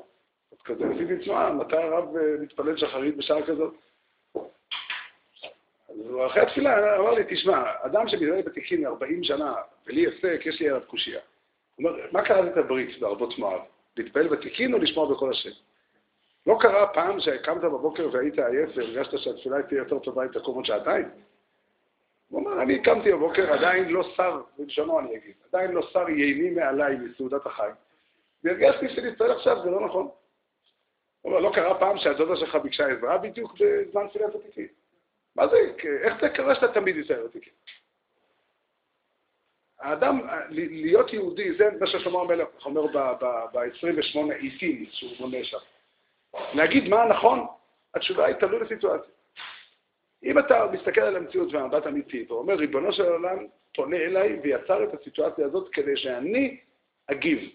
אז 0.52 0.58
כזה 0.64 0.84
עשיתי 0.94 1.24
תנועה, 1.24 1.52
מתי 1.52 1.76
הרב 1.76 2.16
אה, 2.16 2.22
מתפלל 2.40 2.76
שחרית 2.76 3.16
בשעה 3.16 3.46
כזאת? 3.46 3.74
אז 5.88 5.96
אחרי 6.26 6.42
התפילה 6.42 6.96
אמר 6.96 7.10
לי, 7.10 7.24
תשמע, 7.28 7.62
אדם 7.80 8.08
שמתפלל 8.08 8.42
בתיקים 8.42 8.86
40 8.86 9.24
שנה, 9.24 9.54
ולי 9.86 10.06
הפסק, 10.06 10.40
יש 10.44 10.60
לי 10.60 10.68
עליו 10.68 10.80
קושייה. 10.86 11.20
הוא 11.76 11.88
אומר, 11.88 12.00
מה 12.12 12.22
קרה 12.22 12.46
את 12.46 12.56
הברית 12.56 13.00
בערבות 13.00 13.38
מואב? 13.38 13.60
להתפעל 13.96 14.28
בתיקין 14.28 14.74
או 14.74 14.78
לשמוע 14.78 15.14
בכל 15.14 15.30
השם? 15.30 15.50
לא 16.46 16.56
קרה 16.60 16.86
פעם 16.86 17.20
שקמת 17.20 17.62
בבוקר 17.62 18.08
והיית 18.12 18.38
עייף 18.38 18.70
והרגשת 18.74 19.18
שהתפילה 19.18 19.62
תהיה 19.62 19.78
יותר 19.78 19.98
טובה 19.98 20.22
אם 20.24 20.28
תקום 20.28 20.54
עוד 20.54 20.64
שעתיים? 20.64 21.08
הוא 22.28 22.40
אומר, 22.40 22.62
אני 22.62 22.82
קמתי 22.82 23.12
בבוקר, 23.12 23.52
עדיין 23.52 23.88
לא 23.88 24.02
שר, 24.16 24.42
בלשונו 24.58 25.00
אני 25.00 25.16
אגיד, 25.16 25.34
עדיין 25.52 25.70
לא 25.70 25.82
שר 25.82 26.08
ייני 26.08 26.50
מעליי 26.50 26.96
מסעודת 26.96 27.46
החיים, 27.46 27.74
והרגשתי 28.44 28.88
שלהתפעל 28.88 29.30
עכשיו 29.30 29.62
זה 29.64 29.70
לא 29.70 29.86
נכון. 29.86 30.08
הוא 31.20 31.32
אומר, 31.32 31.38
לא 31.38 31.50
קרה 31.54 31.78
פעם 31.78 31.98
שהדודה 31.98 32.36
שלך 32.36 32.54
ביקשה 32.54 32.86
עזרה 32.86 33.18
בדיוק 33.18 33.52
בזמן 33.52 34.08
תפילת 34.08 34.34
התיקים. 34.34 34.77
מה 35.38 35.48
זה, 35.48 35.56
איך 36.02 36.14
זה 36.20 36.28
קרה 36.28 36.54
שאתה 36.54 36.72
תמיד 36.72 36.96
יצא 36.96 37.24
בתיקים? 37.24 37.52
האדם, 39.80 40.20
להיות 40.50 41.12
יהודי, 41.12 41.52
זה 41.52 41.64
מה 41.80 41.86
ששלמה 41.86 42.20
המלך 42.20 42.48
אומר 42.64 42.86
ב-28 43.52 44.34
עיתים 44.38 44.86
שהוא 44.90 45.10
מונה 45.20 45.44
שם. 45.44 45.58
להגיד 46.54 46.88
מה 46.88 47.04
נכון, 47.04 47.46
התשובה 47.94 48.26
היא 48.26 48.34
תלוי 48.34 48.60
לסיטואציה. 48.60 49.10
אם 50.24 50.38
אתה 50.38 50.66
מסתכל 50.72 51.00
על 51.00 51.16
המציאות 51.16 51.52
במבט 51.52 51.86
אמיתי 51.86 52.26
ואומר, 52.28 52.54
ריבונו 52.54 52.92
של 52.92 53.06
עולם 53.06 53.46
פונה 53.74 53.96
אליי 53.96 54.40
ויצר 54.42 54.84
את 54.84 54.94
הסיטואציה 54.94 55.46
הזאת 55.46 55.68
כדי 55.72 55.96
שאני 55.96 56.60
אגיב. 57.06 57.50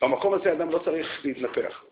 במקום 0.00 0.34
הזה 0.34 0.52
אדם 0.52 0.70
לא 0.70 0.78
צריך 0.78 1.24
להתנפח. 1.24 1.84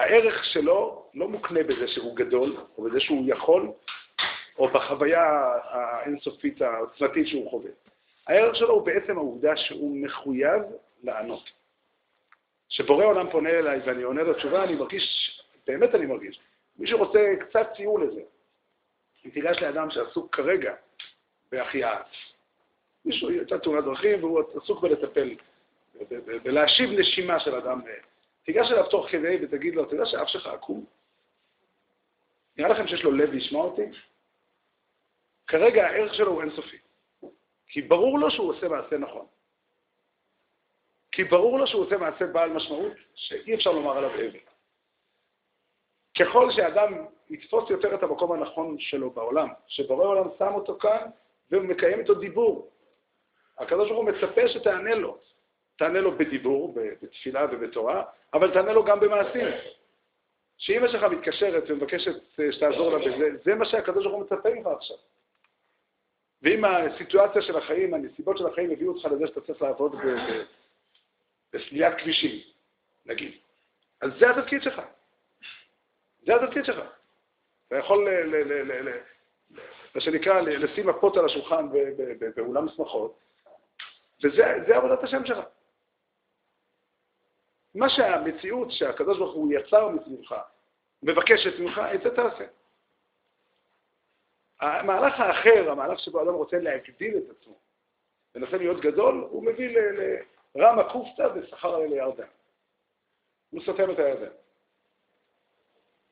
הערך 0.00 0.44
שלו 0.44 1.06
לא 1.14 1.28
מוקנה 1.28 1.62
בזה 1.62 1.88
שהוא 1.88 2.16
גדול, 2.16 2.56
או 2.78 2.82
בזה 2.82 3.00
שהוא 3.00 3.24
יכול, 3.26 3.70
או 4.58 4.68
בחוויה 4.68 5.22
האינסופית 5.70 6.62
העוצמתית 6.62 7.26
שהוא 7.26 7.50
חווה. 7.50 7.70
הערך 8.26 8.56
שלו 8.56 8.74
הוא 8.74 8.86
בעצם 8.86 9.18
העובדה 9.18 9.56
שהוא 9.56 9.96
מחויב 9.96 10.62
לענות. 11.02 11.50
כשבורא 12.68 13.04
עולם 13.04 13.30
פונה 13.30 13.50
אליי 13.50 13.80
ואני 13.86 14.02
עונה 14.02 14.22
לו 14.22 14.34
תשובה, 14.34 14.64
אני 14.64 14.74
מרגיש, 14.74 15.40
באמת 15.66 15.94
אני 15.94 16.06
מרגיש, 16.06 16.40
מי 16.78 16.86
שרוצה 16.86 17.34
קצת 17.40 17.68
ציור 17.76 18.00
לזה, 18.00 18.20
אם 19.26 19.30
תיגש 19.30 19.62
לאדם 19.62 19.90
שעסוק 19.90 20.36
כרגע 20.36 20.74
בהחייאה, 21.52 22.02
מישהו 23.04 23.30
יצא 23.30 23.58
תאונת 23.58 23.84
דרכים 23.84 24.24
והוא 24.24 24.42
עסוק 24.62 24.80
בלטפל, 24.80 25.34
בלהשיב 26.42 26.90
נשימה 26.90 27.40
של 27.40 27.54
אדם, 27.54 27.80
תיגש 28.42 28.70
אליו 28.70 28.86
תוך 28.90 29.06
כדי 29.10 29.38
ותגיד 29.42 29.74
לו, 29.74 29.84
אתה 29.84 29.94
יודע 29.94 30.06
שאף 30.06 30.28
שלך 30.28 30.46
עקום? 30.46 30.84
נראה 32.56 32.68
לכם 32.70 32.86
שיש 32.86 33.02
לו 33.02 33.12
לב 33.12 33.32
לשמוע 33.32 33.64
אותי? 33.64 33.82
כרגע 35.46 35.86
הערך 35.86 36.14
שלו 36.14 36.32
הוא 36.32 36.42
אינסופי. 36.42 36.76
כי 37.66 37.82
ברור 37.82 38.18
לו 38.18 38.30
שהוא 38.30 38.50
עושה 38.50 38.68
מעשה 38.68 38.98
נכון. 38.98 39.26
כי 41.12 41.24
ברור 41.24 41.58
לו 41.58 41.66
שהוא 41.66 41.82
עושה 41.82 41.96
מעשה 41.96 42.26
בעל 42.26 42.50
משמעות 42.50 42.92
שאי 43.14 43.54
אפשר 43.54 43.72
לומר 43.72 43.98
עליו 43.98 44.10
אבל. 44.10 44.38
ככל 46.18 46.50
שאדם 46.50 47.06
יתפוס 47.30 47.70
יותר 47.70 47.94
את 47.94 48.02
המקום 48.02 48.32
הנכון 48.32 48.78
שלו 48.78 49.10
בעולם, 49.10 49.48
שבורא 49.66 50.04
עולם 50.04 50.28
שם 50.38 50.54
אותו 50.54 50.78
כאן 50.78 51.10
והוא 51.50 51.64
מקיים 51.64 52.00
איתו 52.00 52.14
דיבור. 52.14 52.70
הוא 53.96 54.04
מצפה 54.04 54.48
שתענה 54.48 54.94
לו. 54.94 55.18
תענה 55.80 56.00
לו 56.00 56.18
בדיבור, 56.18 56.74
בתפילה 57.02 57.46
ובתורה, 57.52 58.02
אבל 58.34 58.52
תענה 58.52 58.72
לו 58.72 58.84
גם 58.84 59.00
במעשים. 59.00 59.46
שאמא 60.58 60.88
שלך 60.88 61.02
מתקשרת 61.02 61.62
ומבקשת 61.68 62.12
שתעזור 62.50 62.92
לה 62.92 62.98
בזה, 62.98 63.30
זה 63.44 63.54
מה 63.54 63.64
שהקדוש 63.64 64.04
ברוך 64.04 64.16
הוא 64.16 64.24
מצפה 64.24 64.50
ממך 64.54 64.66
עכשיו. 64.66 64.96
ואם 66.42 66.64
הסיטואציה 66.64 67.42
של 67.42 67.56
החיים, 67.56 67.94
הנסיבות 67.94 68.38
של 68.38 68.46
החיים 68.46 68.70
הביאו 68.70 68.92
אותך 68.92 69.04
לזה 69.04 69.26
שאתה 69.26 69.40
צריך 69.40 69.62
לעבוד 69.62 69.96
בסליית 71.52 71.94
כבישים, 71.98 72.40
נגיד, 73.06 73.32
אז 74.00 74.10
זה 74.18 74.30
התפקיד 74.30 74.62
שלך. 74.62 74.82
זה 76.26 76.34
התפקיד 76.34 76.64
שלך. 76.64 76.86
אתה 77.68 77.76
יכול, 77.76 78.08
מה 79.94 80.00
שנקרא, 80.00 80.40
לשים 80.40 80.86
מפות 80.86 81.16
על 81.16 81.24
השולחן 81.24 81.68
באולם 82.36 82.68
שמחות, 82.68 83.18
וזה 84.24 84.76
עבודת 84.76 85.04
השם 85.04 85.26
שלך. 85.26 85.44
מה 87.74 87.86
שהמציאות 87.88 88.68
שהקדוש 88.70 89.18
ברוך 89.18 89.34
הוא 89.34 89.52
יצר 89.52 89.88
מסביבך, 89.88 90.34
מבקשת 91.02 91.58
ממך, 91.60 91.80
את 91.94 92.02
זה 92.02 92.16
תעשה. 92.16 92.46
המהלך 94.60 95.20
האחר, 95.20 95.70
המהלך 95.70 95.98
שבו 95.98 96.22
אדם 96.22 96.34
רוצה 96.34 96.58
להגדיל 96.58 97.18
את 97.18 97.30
עצמו, 97.30 97.58
מנסה 98.34 98.56
להיות 98.56 98.80
גדול, 98.80 99.26
הוא 99.30 99.44
מביא 99.44 99.78
לרמה 100.54 100.92
קופתא 100.92 101.28
ושכר 101.34 101.74
עליה 101.74 101.88
לירדן. 101.88 102.26
הוא 103.50 103.62
סותם 103.62 103.90
את 103.90 103.98
הירדן. 103.98 104.32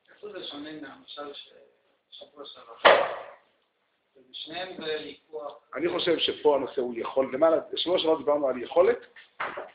איך 0.09 0.31
זה 0.31 0.43
שונה 0.43 0.69
מהמשל 0.81 1.33
ששבוע 1.33 2.45
שעבר? 2.45 2.73
אני 5.75 5.89
חושב 5.89 6.17
שפה 6.17 6.55
הנושא 6.55 6.81
הוא 6.81 6.93
יכול, 6.97 7.31
למעלה, 7.33 7.59
בשבוע 7.73 7.99
שעבר 7.99 8.17
דיברנו 8.17 8.47
על 8.47 8.63
יכולת, 8.63 8.99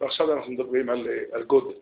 ועכשיו 0.00 0.32
אנחנו 0.32 0.52
מדברים 0.52 0.88
על, 0.88 1.08
על 1.32 1.42
גודל. 1.42 1.74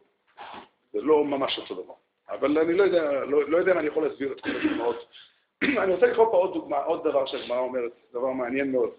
זה 0.92 1.00
לא 1.00 1.24
ממש 1.24 1.58
אותו 1.58 1.82
דבר. 1.82 1.94
אבל 2.28 2.58
אני 2.58 2.74
לא 2.74 2.82
יודע, 2.82 3.24
לא, 3.24 3.50
לא 3.50 3.56
יודע 3.56 3.72
אם 3.72 3.78
אני 3.78 3.86
יכול 3.86 4.06
להסביר 4.06 4.32
את 4.32 4.40
כל 4.40 4.50
הדוגמאות 4.50 5.06
אני 5.82 5.94
רוצה 5.94 6.06
לקרוא 6.06 6.26
פה 6.30 6.36
עוד 6.36 6.54
דוגמה, 6.54 6.76
עוד 6.76 7.04
דבר 7.04 7.26
שהגמרא 7.26 7.58
אומרת, 7.58 7.92
דבר 8.12 8.32
מעניין 8.32 8.72
מאוד. 8.72 8.90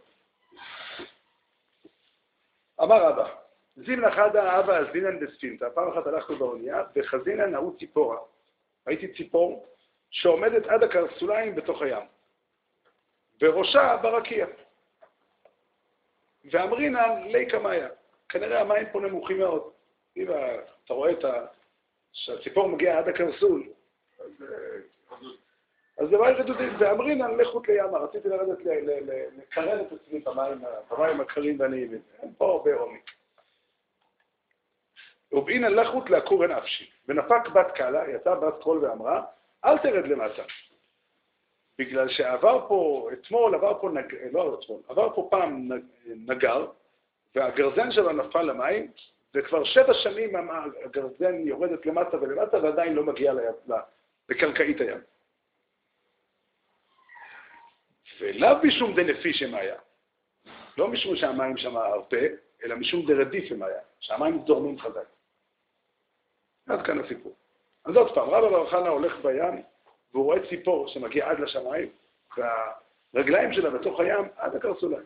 אמר 2.84 3.10
אבא, 3.10 3.30
זימנה 3.76 4.12
חדה 4.12 4.60
אבא 4.60 4.78
אזינן 4.78 5.20
בספינתא, 5.20 5.70
פעם 5.74 5.92
אחת 5.92 6.08
הלכנו 6.08 6.36
באונייה, 6.36 6.84
וחזינן 6.96 7.52
נעו 7.52 7.78
ציפורה. 7.78 8.18
ראיתי 8.88 9.14
ציפור 9.14 9.68
שעומדת 10.10 10.68
עד 10.68 10.84
הקרסוליים 10.84 11.56
בתוך 11.56 11.82
הים, 11.82 12.04
וראשה 13.42 13.98
ברקיע. 14.02 14.46
ואמרינן 16.52 17.24
ליקה 17.26 17.60
מאיה, 17.60 17.88
כנראה 18.34 18.62
המים 18.62 18.86
פה 18.92 19.00
נמוכים 19.00 19.38
מאוד. 19.38 19.72
אם 20.18 20.28
אתה 20.86 20.94
רואה 20.94 21.12
את 21.12 21.24
ה... 21.24 21.46
שהציפור 22.14 22.68
מגיעה 22.68 23.00
עד 23.00 23.08
הקרסול, 23.08 23.64
אז, 24.20 24.32
אז 25.98 26.10
זה 26.10 26.18
מים 26.18 26.36
רדודים, 26.36 26.74
ואמרינן 26.80 27.38
לכות 27.38 27.68
לימה, 27.68 27.98
רציתי 27.98 28.30
לרדת 28.30 28.58
לקרן 29.38 29.80
את 29.82 29.92
עצמי 29.92 30.20
במים 30.90 31.22
הקרים 31.22 31.60
והנעימים, 31.60 32.02
אין 32.22 32.34
פה 32.38 32.52
הרבה 32.52 32.74
עומק. 32.74 33.12
ובאינן 35.32 35.74
לכות 35.74 36.10
לעקור 36.10 36.48
נפשי. 36.48 36.90
ונפק 37.08 37.48
בת 37.54 37.72
קלה, 37.76 38.10
יצאה 38.10 38.36
בת 38.36 38.64
קול 38.64 38.78
ואמרה, 38.78 39.24
אל 39.66 39.78
תרד 39.78 40.08
למטה. 40.08 40.44
בגלל 41.80 42.10
שעבר 42.10 42.66
פה, 42.68 43.10
אתמול 43.14 43.56
עבר 43.56 43.82
פה, 43.82 43.90
נג... 43.90 44.16
לא 44.32 44.60
אתמול, 44.60 44.82
עבר 44.88 45.16
פה 45.16 45.28
פעם 45.32 45.70
נגר, 46.06 46.68
והגרזן 47.36 47.92
שלו 47.92 48.12
נפל 48.12 48.42
למים, 48.42 48.92
וכבר 49.36 49.64
שבע 49.64 49.94
שנים 49.94 50.36
הגרזן 50.86 51.48
יורדת 51.48 51.86
למטה 51.86 52.18
ולמטה 52.22 52.58
ועדיין 52.64 52.94
לא 52.94 53.04
מגיע 53.04 53.34
לקרקעית 54.30 54.82
הים. 54.82 55.02
ולאו 58.20 58.56
משום 58.64 58.96
דנפי 58.96 59.34
שמאיה, 59.34 59.76
לא 60.78 60.88
משום 60.88 61.16
שהמים 61.16 61.58
שם 61.58 61.78
הרבה, 61.78 62.18
אלא 62.64 62.76
משום 62.76 63.06
דרדיף 63.06 63.46
שמאיה, 63.50 63.82
שהמים 64.00 64.44
זורמים 64.48 64.80
חזק. 64.80 65.08
עד 66.70 66.86
כאן 66.86 67.00
הסיפור. 67.00 67.36
אז 67.86 67.96
עוד 67.96 68.16
פעם, 68.16 68.30
רבא 68.30 68.50
בר 68.50 68.70
חנה 68.70 68.90
הולך 68.90 69.26
בים, 69.26 69.64
והוא 70.14 70.26
רואה 70.26 70.50
ציפור 70.50 70.88
שמגיע 70.88 71.30
עד 71.30 71.40
לשמיים, 71.40 71.90
והרגליים 73.14 73.54
שלה 73.54 73.70
בתוך 73.70 74.00
הים 74.00 74.26
עד 74.36 74.56
הקרסוליים. 74.56 75.06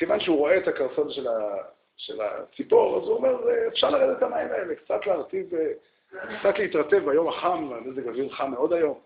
כיוון 0.00 0.20
שהוא 0.20 0.38
רואה 0.38 0.56
את 0.56 0.68
הקרסול 0.68 1.10
של, 1.10 1.28
ה, 1.28 1.56
של 1.96 2.20
הציפור, 2.20 2.96
אז 2.96 3.08
הוא 3.08 3.16
אומר, 3.16 3.36
אפשר 3.68 3.90
לרדת 3.90 4.18
את 4.18 4.22
המים 4.22 4.52
האלה, 4.52 4.74
קצת 4.74 5.06
להרטיב, 5.06 5.50
קצת 6.10 6.58
להתרטב 6.58 7.04
ביום 7.04 7.28
החם, 7.28 7.70
מזג 7.84 8.08
אוויר 8.08 8.32
חם 8.32 8.50
מאוד 8.50 8.72
היום. 8.72 9.00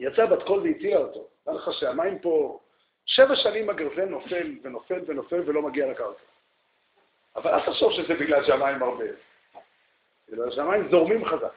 יצא 0.00 0.26
בת 0.26 0.42
קול 0.42 0.60
והצילה 0.60 0.96
אותו. 0.96 1.26
נראה 1.46 1.58
לך 1.58 1.72
שהמים 1.72 2.18
פה, 2.18 2.60
שבע 3.06 3.36
שנים 3.36 3.70
הגרזן 3.70 4.08
נופל 4.08 4.54
ונופל 4.62 5.00
ונופל 5.06 5.40
ולא 5.46 5.62
מגיע 5.62 5.86
לקרקע. 5.86 6.22
אבל 7.36 7.50
אל 7.50 7.60
תחשוב 7.60 7.92
שזה 7.92 8.14
בגלל 8.14 8.44
שהמים 8.44 8.82
הרבה. 8.82 9.04
בגלל 10.28 10.50
שהמים 10.50 10.88
זורמים 10.90 11.24
חזק. 11.24 11.52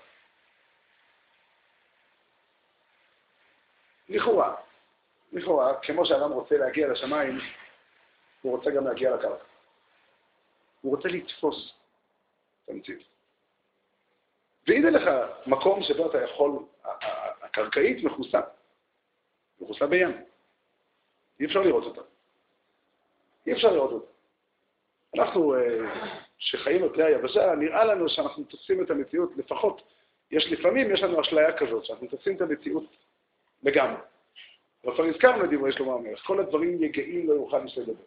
לכאורה, 4.10 4.56
לכאורה, 5.34 5.74
כמו 5.82 6.06
שאדם 6.06 6.32
רוצה 6.32 6.58
להגיע 6.58 6.88
לשמיים, 6.88 7.40
הוא 8.42 8.58
רוצה 8.58 8.72
גם 8.72 8.88
להגיע 8.88 9.16
לקרקע. 9.16 9.44
הוא 10.82 10.96
רוצה 10.96 11.08
לתפוס 11.10 11.74
את 12.66 12.70
המציאות. 12.70 13.04
והנה 14.68 14.90
לך 14.90 15.10
מקום 15.46 15.84
שבו 15.84 16.10
אתה 16.10 16.24
יכול, 16.24 16.52
הקרקעית 17.42 18.04
מכוסה, 18.04 18.42
מכוסה 19.62 19.88
בים. 19.88 20.24
אי 21.40 21.46
אפשר 21.46 21.62
לראות 21.62 21.84
אותה. 21.84 22.02
אי 23.48 23.54
אפשר 23.54 23.72
לראות 23.72 23.92
אותה. 23.92 24.12
אנחנו, 25.16 25.56
אה, 25.56 25.60
שחיים 26.38 26.84
על 26.84 26.90
פני 26.94 27.04
היבשה, 27.04 27.56
נראה 27.56 27.86
לנו 27.86 28.10
שאנחנו 28.10 28.44
תופסים 28.44 28.84
את 28.84 28.92
המציאות, 28.92 29.32
לפחות, 29.38 29.82
יש 30.32 30.52
לפעמים, 30.52 30.92
יש 30.92 31.02
לנו 31.02 31.22
אשליה 31.22 31.58
כזאת, 31.58 31.86
שאנחנו 31.86 32.08
תופסים 32.08 32.36
את 32.36 32.42
המציאות 32.42 32.84
לגמרי. 33.64 34.02
אבל 34.86 34.94
כבר 34.96 35.06
הזכרנו 35.06 35.46
את 35.46 35.50
דברי 35.50 35.72
שלמה 35.72 35.94
המלך, 35.94 36.20
כל 36.26 36.40
הדברים 36.40 36.84
יגעים 36.84 37.30
לא 37.30 37.34
יוכל 37.34 37.62
איש 37.64 37.78
לדבר. 37.78 38.04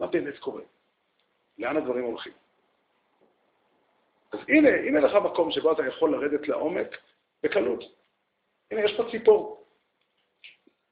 מה 0.00 0.06
באמת 0.06 0.38
קורה? 0.38 0.62
לאן 1.58 1.76
הדברים 1.76 2.04
הולכים? 2.04 2.32
אז 4.32 4.38
הנה, 4.48 4.68
הנה 4.68 5.00
לך 5.00 5.14
מקום 5.14 5.50
שבו 5.50 5.72
אתה 5.72 5.86
יכול 5.86 6.12
לרדת 6.12 6.48
לעומק 6.48 6.96
בקלות. 7.42 7.80
הנה, 8.70 8.84
יש 8.84 8.96
פה 8.96 9.02
ציפור 9.10 9.66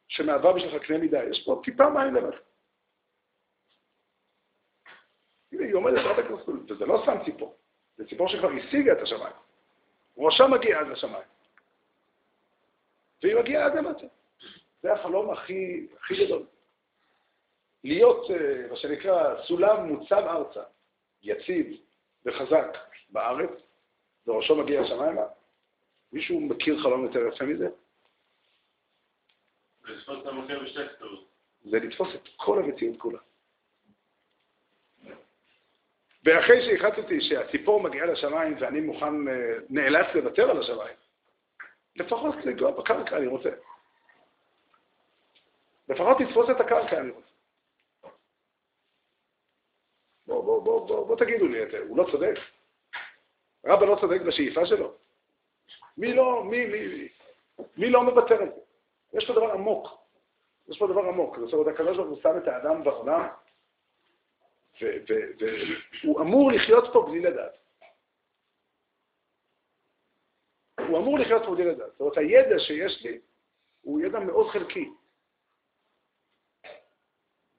שמהווה 0.08 0.52
בשבילך 0.52 0.86
קנה 0.86 0.98
מידה, 0.98 1.24
יש 1.24 1.44
פה 1.46 1.60
טיפה 1.64 1.90
מים 1.90 2.14
למטה. 2.14 2.36
הנה, 5.52 5.64
היא 5.64 5.74
עומדת 5.74 5.98
רק 6.04 6.16
בקרסול, 6.18 6.66
וזה 6.68 6.86
לא 6.86 7.00
סתם 7.02 7.24
ציפור, 7.24 7.56
זה 7.96 8.08
ציפור 8.08 8.28
שכבר 8.28 8.50
השיגה 8.50 8.92
את 8.92 8.98
השמיים. 9.02 9.34
ראשה 10.16 10.46
מגיע 10.46 10.80
עד 10.80 10.86
לשמיים. 10.86 11.28
והיא 13.22 13.36
מגיעה 13.36 13.66
עד 13.66 13.74
למטה. 13.74 14.06
זה 14.82 14.92
החלום 14.92 15.30
הכי, 15.30 15.86
הכי 16.00 16.26
גדול. 16.26 16.46
להיות, 17.84 18.30
אה, 18.30 18.68
מה 18.70 18.76
שנקרא, 18.76 19.42
סולם 19.42 19.86
מוצב 19.86 20.22
ארצה, 20.26 20.62
יציב 21.22 21.66
וחזק 22.24 22.78
בארץ, 23.08 23.50
וראשו 24.26 24.56
מגיע 24.56 24.80
השמיימה. 24.80 25.22
מישהו 26.12 26.40
מכיר 26.40 26.82
חלום 26.82 27.04
יותר 27.04 27.20
יפה 27.26 27.44
מזה? 27.44 27.68
זה 31.64 31.78
לתפוס 31.78 32.14
את 32.14 32.28
כל 32.36 32.58
המציאות 32.58 32.98
כולה. 32.98 33.18
ואחרי 36.24 36.64
שהחלטתי 36.64 37.20
שהציפור 37.20 37.80
מגיעה 37.82 38.06
לשמיים 38.06 38.56
ואני 38.60 38.80
מוכן, 38.80 39.28
אה, 39.28 39.54
נאלץ 39.70 40.06
לוותר 40.14 40.50
על 40.50 40.60
השמיים, 40.60 40.96
לפחות 41.96 42.34
לגוע 42.44 42.70
בקרקע 42.70 43.16
אני 43.16 43.26
רוצה. 43.26 43.50
לפחות 45.88 46.18
תתפוס 46.18 46.50
את 46.50 46.60
הקרקע 46.60 46.98
אני 46.98 47.10
רוצה. 47.10 47.31
בוא, 50.32 50.42
בוא, 50.42 50.62
בוא, 50.62 50.88
בוא, 50.88 51.06
בוא 51.06 51.16
תגידו 51.16 51.46
לי, 51.46 51.58
הוא 51.88 51.96
לא 51.96 52.06
צודק? 52.10 52.34
רבא 53.66 53.86
לא 53.86 53.96
צודק 54.00 54.20
בשאיפה 54.20 54.66
שלו? 54.66 54.94
מי 55.96 56.14
לא, 56.14 56.44
מי, 56.44 56.66
מי, 56.66 57.08
מי 57.76 57.90
לא 57.90 58.02
מוותר 58.02 58.42
על 58.42 58.48
זה? 58.48 58.60
יש 59.18 59.26
פה 59.26 59.32
דבר 59.32 59.52
עמוק. 59.52 59.88
יש 60.68 60.78
פה 60.78 60.86
דבר 60.86 61.00
עמוק. 61.00 61.38
זאת 61.38 61.52
אומרת, 61.52 61.74
הקדוש 61.74 61.96
ברוך 61.96 62.08
הוא 62.08 62.20
שם 62.22 62.38
את 62.42 62.48
האדם 62.48 62.84
בעולם, 62.84 63.28
והוא 66.02 66.20
אמור 66.20 66.52
לחיות 66.52 66.84
פה 66.92 67.06
בלי 67.08 67.20
לדעת. 67.20 67.52
הוא 70.88 70.98
אמור 70.98 71.18
לחיות 71.18 71.42
פה 71.46 71.54
בלי 71.54 71.64
לדעת. 71.64 71.90
זאת 71.92 72.00
אומרת, 72.00 72.16
הידע 72.16 72.58
שיש 72.58 73.04
לי 73.04 73.20
הוא 73.82 74.00
ידע 74.00 74.18
מאוד 74.18 74.50
חלקי. 74.50 74.90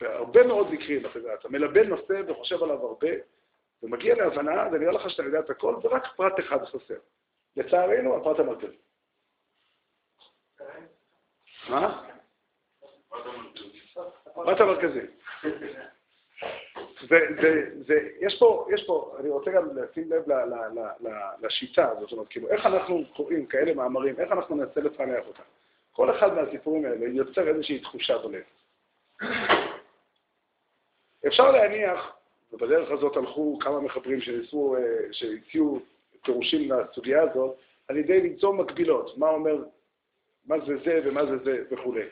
בהרבה 0.04 0.48
מאוד 0.48 0.72
מקרים, 0.72 1.06
אתה 1.06 1.20
יודע, 1.20 1.34
אתה 1.34 1.50
מלבן 1.50 1.90
נושא 1.90 2.22
וחושב 2.28 2.64
עליו 2.64 2.86
הרבה, 2.86 3.10
ומגיע 3.84 4.16
להבנה, 4.16 4.68
ונראה 4.72 4.92
לך 4.92 5.10
שאתה 5.10 5.24
יודע 5.24 5.40
את 5.40 5.50
הכל, 5.50 5.76
ורק 5.84 6.08
פרט 6.16 6.40
אחד 6.40 6.66
חסר. 6.66 6.98
לצערנו, 7.58 8.18
הפרט 8.18 8.40
המרכזי. 8.40 8.78
מה? 11.70 12.08
הפרט 14.26 14.60
המרכזי. 14.60 15.06
זה, 17.10 17.20
זה, 17.42 17.70
זה, 17.88 18.10
יש 18.20 18.40
פה, 18.40 18.68
יש 18.74 18.86
פה, 18.88 19.16
אני 19.20 19.30
רוצה 19.30 19.52
גם 19.52 19.78
לשים 19.78 20.12
לב 20.12 20.24
לשיטה 21.42 21.90
הזאת, 21.90 22.02
זאת 22.02 22.12
אומרת, 22.12 22.28
כאילו, 22.28 22.50
איך 22.50 22.66
אנחנו 22.66 23.04
קוראים 23.16 23.46
כאלה 23.46 23.74
מאמרים, 23.74 24.20
איך 24.20 24.32
אנחנו 24.32 24.56
ננסה 24.56 24.82
לפענח 24.82 25.28
אותם. 25.28 25.44
כל 25.92 26.18
אחד 26.18 26.34
מהסיפורים 26.34 26.86
האלה 26.86 27.06
יוצר 27.06 27.48
איזושהי 27.48 27.80
תחושה 27.80 28.18
בלב. 28.18 28.44
אפשר 31.28 31.52
להניח, 31.52 32.18
ובדרך 32.52 32.92
הזאת 32.92 33.18
הלכו 33.18 33.60
כמה 33.60 33.80
מחברים 33.80 34.22
שניסו, 34.22 34.76
אה, 34.76 34.82
שהציעו 35.12 35.80
פירושים 36.24 36.72
לסוגיה 36.72 37.22
הזאת, 37.22 37.58
על 37.88 37.98
ידי 37.98 38.22
למצוא 38.22 38.54
מקבילות, 38.54 39.18
מה 39.18 39.30
אומר, 39.30 39.64
מה 40.46 40.56
זה 40.60 40.78
זה 40.86 41.02
ומה 41.06 41.26
זה 41.26 41.38
זה 41.44 41.64
וכולי. 41.72 42.06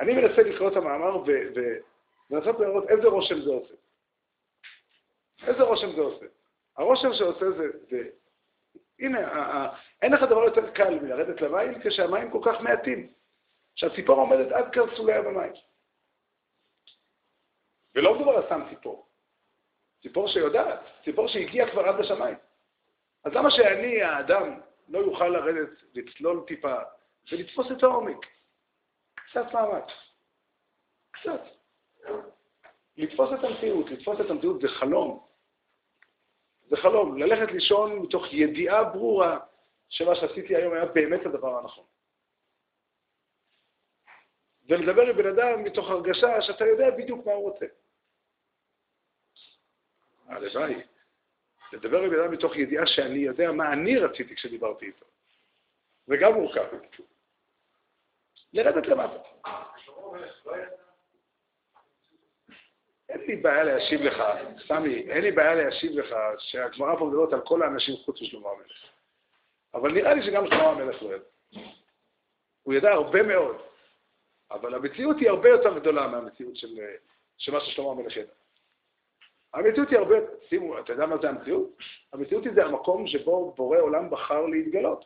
אני 0.00 0.12
מנסה 0.12 0.42
לקרוא 0.42 0.70
את 0.70 0.76
המאמר 0.76 1.22
ולנסות 1.24 2.60
לראות 2.60 2.90
איזה 2.90 3.08
רושם 3.08 3.40
זה 3.40 3.50
עושה. 3.50 3.74
איזה 5.46 5.62
רושם 5.62 5.90
זה 5.96 6.00
עושה. 6.00 6.26
הרושם 6.76 7.12
שעושה 7.12 7.50
זה, 7.50 7.68
זה 7.90 8.08
הנה, 8.98 9.18
אין 10.02 10.12
לך 10.12 10.22
דבר 10.22 10.44
יותר 10.44 10.70
קל 10.70 10.98
מלרדת 10.98 11.40
למים 11.40 11.80
כשהמים 11.82 12.30
כל 12.30 12.40
כך 12.44 12.60
מעטים, 12.60 13.12
שהציפור 13.74 14.16
עומדת 14.20 14.52
עד 14.52 14.72
קרסוליה 14.72 15.22
במים. 15.22 15.52
ולא 17.98 18.14
מדובר 18.14 18.30
על 18.30 18.46
סתם 18.46 18.62
ציפור. 18.70 19.06
ציפור 20.02 20.28
שיודעת, 20.28 20.80
ציפור 21.04 21.28
שהגיעה 21.28 21.70
כבר 21.70 21.88
עד 21.88 22.00
לשמיים. 22.00 22.36
אז 23.24 23.32
למה 23.32 23.50
שאני, 23.50 24.02
האדם, 24.02 24.60
לא 24.88 24.98
יוכל 24.98 25.28
לרדת, 25.28 25.68
לצלול 25.94 26.44
טיפה 26.46 26.74
ולתפוס 27.32 27.66
את 27.72 27.82
העומק. 27.82 28.26
קצת 29.14 29.52
מאמץ. 29.52 29.84
קצת. 31.10 31.40
לתפוס 32.96 33.30
את 33.38 33.44
המציאות, 33.44 33.90
לתפוס 33.90 34.20
את 34.20 34.30
המציאות 34.30 34.60
זה 34.60 34.68
חלום. 34.68 35.26
זה 36.68 36.76
חלום, 36.76 37.18
ללכת 37.18 37.52
לישון 37.52 37.98
מתוך 37.98 38.32
ידיעה 38.32 38.84
ברורה 38.84 39.38
שמה 39.88 40.14
שעשיתי 40.14 40.56
היום 40.56 40.74
היה 40.74 40.84
באמת 40.84 41.26
הדבר 41.26 41.58
הנכון. 41.58 41.84
ולדבר 44.68 45.02
עם 45.02 45.16
בן 45.16 45.26
אדם 45.26 45.64
מתוך 45.64 45.90
הרגשה 45.90 46.42
שאתה 46.42 46.66
יודע 46.66 46.90
בדיוק 46.90 47.26
מה 47.26 47.32
הוא 47.32 47.50
רוצה. 47.50 47.66
הלוואי. 50.28 50.82
לדבר 51.72 52.02
עם 52.02 52.14
אדם 52.14 52.32
מתוך 52.32 52.56
ידיעה 52.56 52.86
שאני 52.86 53.18
יודע 53.18 53.52
מה 53.52 53.72
אני 53.72 53.96
רציתי 53.96 54.34
כשדיברתי 54.36 54.86
איתו. 54.86 55.06
זה 56.06 56.16
גם 56.20 56.34
מורכב. 56.34 56.64
לרדת 58.52 58.86
למטה. 58.86 59.18
אין 63.08 63.20
לי 63.20 63.36
בעיה 63.36 63.64
להשיב 63.64 64.00
לך, 64.00 64.22
סמי, 64.66 65.10
אין 65.10 65.22
לי 65.22 65.32
בעיה 65.32 65.54
להשיב 65.54 65.92
לך 65.92 66.14
שהגמרא 66.38 66.98
פה 66.98 67.04
מדברת 67.04 67.32
על 67.32 67.40
כל 67.46 67.62
האנשים 67.62 67.96
חוץ 67.96 68.22
משלמה 68.22 68.48
המלך. 68.50 68.84
אבל 69.74 69.92
נראה 69.92 70.14
לי 70.14 70.22
שגם 70.22 70.46
שלמה 70.46 70.70
המלך 70.70 71.02
לא 71.02 71.14
ידע. 71.14 71.24
הוא 72.62 72.74
ידע 72.74 72.90
הרבה 72.90 73.22
מאוד, 73.22 73.56
אבל 74.50 74.74
המציאות 74.74 75.16
היא 75.20 75.28
הרבה 75.30 75.48
יותר 75.48 75.78
גדולה 75.78 76.06
מהמציאות 76.06 76.56
של, 76.56 76.78
של 77.38 77.52
מה 77.52 77.60
ששלמה 77.60 77.90
המלך 77.90 78.16
ידע. 78.16 78.32
המציאות 79.54 79.88
היא 79.90 79.98
הרבה, 79.98 80.16
שימו, 80.48 80.78
אתה 80.78 80.92
יודע 80.92 81.06
מה 81.06 81.16
זה 81.18 81.28
המציאות? 81.28 81.76
המציאות 82.12 82.44
היא 82.44 82.52
זה 82.54 82.64
המקום 82.64 83.06
שבו 83.06 83.54
בורא 83.56 83.78
עולם 83.78 84.10
בחר 84.10 84.46
להתגלות. 84.46 85.04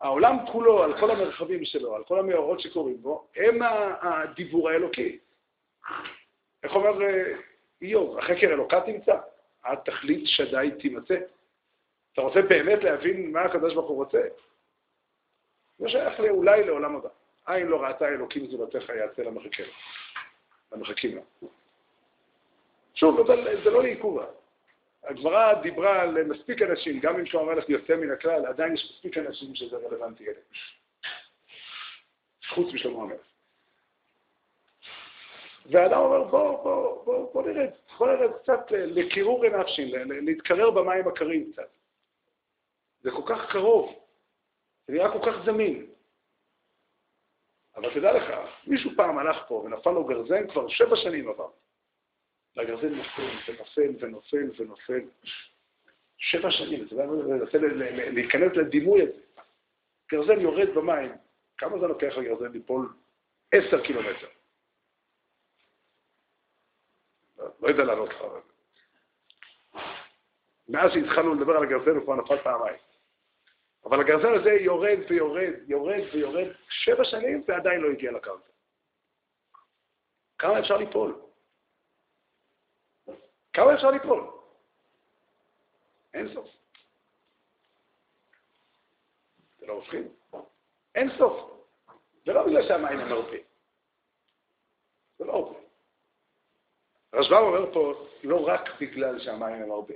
העולם 0.00 0.36
כולו, 0.52 0.82
על 0.82 1.00
כל 1.00 1.10
המרחבים 1.10 1.64
שלו, 1.64 1.96
על 1.96 2.04
כל 2.04 2.18
המאורות 2.18 2.60
שקורים 2.60 3.02
בו, 3.02 3.28
הם 3.36 3.58
הדיבור 4.00 4.70
האלוקי. 4.70 5.18
איך 6.62 6.74
אומר 6.74 7.02
אה, 7.02 7.32
איוב? 7.82 8.18
החקר 8.18 8.46
אלוקה 8.46 8.80
תמצא, 8.80 9.18
עד 9.62 9.78
תכלית 9.84 10.22
שדי 10.24 10.70
תימצא. 10.80 11.18
אתה 12.12 12.20
רוצה 12.22 12.42
באמת 12.42 12.84
להבין 12.84 13.32
מה 13.32 13.40
הקדוש 13.40 13.74
ברוך 13.74 13.88
הוא 13.88 13.96
רוצה? 13.96 14.20
זה 15.78 15.88
שייך 15.88 16.20
אולי 16.20 16.64
לעולם 16.64 16.96
הבא. 16.96 17.08
עין 17.46 17.66
לא 17.66 17.82
ראתה 17.82 18.08
אלוקים 18.08 18.46
זולתך 18.46 18.88
יעשה. 18.88 19.22
למחכים 20.72 21.16
לו. 21.16 21.48
שוב, 22.98 23.20
אבל 23.20 23.62
זה 23.64 23.70
לא 23.70 23.82
לעיכובה. 23.82 24.26
הגמרא 25.04 25.54
דיברה 25.54 26.02
על 26.02 26.24
מספיק 26.24 26.62
אנשים, 26.62 27.00
גם 27.00 27.18
אם 27.18 27.26
שלמה 27.26 27.52
המלך 27.52 27.68
יוצא 27.68 27.96
מן 27.96 28.10
הכלל, 28.10 28.46
עדיין 28.46 28.74
יש 28.74 28.92
מספיק 28.94 29.18
אנשים 29.18 29.54
שזה 29.54 29.76
רלוונטי 29.76 30.24
אליהם. 30.24 30.44
חוץ 32.48 32.74
משלמה 32.74 33.02
המלך. 33.02 33.20
והאדם 35.66 35.98
אומר, 35.98 36.24
בוא, 36.24 36.62
בוא, 36.62 37.04
בוא, 37.04 37.32
בוא 37.32 37.42
נרד, 37.42 37.70
בוא 37.98 38.08
נרד 38.08 38.32
קצת 38.42 38.60
לקירור 38.70 39.46
נפשי, 39.46 39.92
להתקרר 40.06 40.70
במים 40.70 41.08
הקרים 41.08 41.52
קצת. 41.52 41.68
זה 43.00 43.10
כל 43.10 43.22
כך 43.26 43.52
קרוב, 43.52 43.94
זה 44.86 44.92
נראה 44.92 45.12
כל 45.12 45.30
כך 45.30 45.44
זמין. 45.44 45.86
אבל 47.76 47.94
תדע 47.94 48.12
לך, 48.12 48.34
מישהו 48.66 48.90
פעם 48.96 49.18
הלך 49.18 49.36
פה 49.48 49.54
ונפל 49.54 49.90
לו 49.90 50.04
גרזן, 50.04 50.46
כבר 50.48 50.68
שבע 50.68 50.96
שנים 50.96 51.28
עבר. 51.28 51.48
והגרזן 52.56 52.94
נופל 52.94 53.22
ונופל 53.48 54.04
ונופל 54.04 54.50
ונופל. 54.58 55.00
שבע 56.18 56.50
שנים, 56.50 56.86
אתה 56.86 56.92
יודע, 56.92 57.04
אני 57.04 57.40
רוצה 57.40 57.58
להיכנס 58.12 58.56
לדימוי 58.56 59.02
הזה. 59.02 59.20
גרזן 60.10 60.40
יורד 60.40 60.68
במים, 60.74 61.12
כמה 61.58 61.78
זמן 61.78 61.88
לוקח 61.88 62.16
לגרזן 62.16 62.52
ליפול? 62.52 62.88
עשר 63.52 63.84
קילומטר. 63.84 64.28
לא 67.60 67.68
יודע 67.68 67.84
לענות 67.84 68.08
לך. 68.08 68.22
מאז 70.68 70.90
שהתחלנו 70.92 71.34
לדבר 71.34 71.56
על 71.56 71.62
הגרזן 71.62 71.96
הוא 71.96 72.04
כבר 72.04 72.14
נפל 72.14 72.38
פעמיים. 72.42 72.78
אבל 73.84 74.00
הגרזן 74.00 74.34
הזה 74.34 74.50
יורד 74.50 74.98
ויורד, 75.10 75.52
יורד 75.66 76.02
ויורד 76.12 76.46
שבע 76.68 77.04
שנים 77.04 77.44
ועדיין 77.48 77.80
לא 77.80 77.90
הגיע 77.90 78.12
לקרקע. 78.12 78.50
כמה 80.38 80.58
אפשר 80.58 80.76
ליפול? 80.76 81.27
כמה 83.58 83.74
אפשר 83.74 83.90
ליפול? 83.90 84.30
אין 86.14 86.34
סוף. 86.34 86.48
זה 89.58 89.66
לא 89.66 89.78
מפחיד? 89.78 90.06
אין 90.94 91.08
סוף. 91.18 91.50
זה 92.26 92.32
לא 92.32 92.46
בגלל 92.46 92.68
שהמים 92.68 93.00
הם 93.00 93.12
הרבה. 93.12 93.36
זה 95.18 95.24
לא 95.24 95.32
הרבה. 95.32 95.58
רשב"ם 97.14 97.36
אומר 97.36 97.72
פה, 97.72 98.08
לא 98.24 98.46
רק 98.46 98.80
בגלל 98.80 99.18
שהמים 99.20 99.62
הם 99.62 99.70
הרבה. 99.70 99.94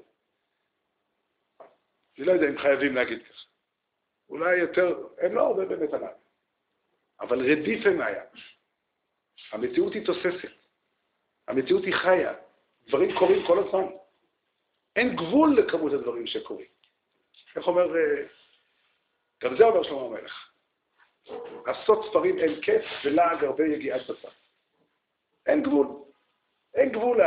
אני 2.19 2.27
לא 2.27 2.33
יודע 2.33 2.49
אם 2.49 2.59
חייבים 2.59 2.95
להגיד 2.95 3.23
ככה. 3.23 3.45
אולי 4.29 4.57
יותר, 4.57 5.09
הם 5.19 5.35
לא 5.35 5.47
הרבה 5.47 5.65
באמת 5.65 5.93
המים. 5.93 6.17
אבל 7.21 7.53
רדיף 7.53 7.87
הם 7.87 7.99
מהים. 7.99 8.23
המציאות 9.53 9.93
היא 9.93 10.07
תוססת. 10.07 10.53
המציאות 11.49 11.85
היא 11.85 11.95
חיה. 11.95 12.35
דברים 12.89 13.19
קורים 13.19 13.47
כל 13.47 13.59
הזמן. 13.59 13.85
אין 14.97 15.17
גבול 15.17 15.57
לכמות 15.57 15.93
הדברים 15.93 16.27
שקורים. 16.27 16.67
איך 17.57 17.67
אומר, 17.67 17.97
אה, 17.97 18.27
גם 19.43 19.57
זה 19.57 19.65
אומר 19.65 19.83
שלמה 19.83 20.01
המלך. 20.01 20.53
עשות 21.67 22.07
ספרים 22.11 22.39
אין 22.39 22.61
כיף 22.63 22.85
ולעג 23.05 23.45
הרבה 23.45 23.65
יגיעת 23.67 24.11
בשר. 24.11 24.29
אין 25.47 25.63
גבול. 25.63 25.87
אין 26.75 26.93
גבול 26.93 27.21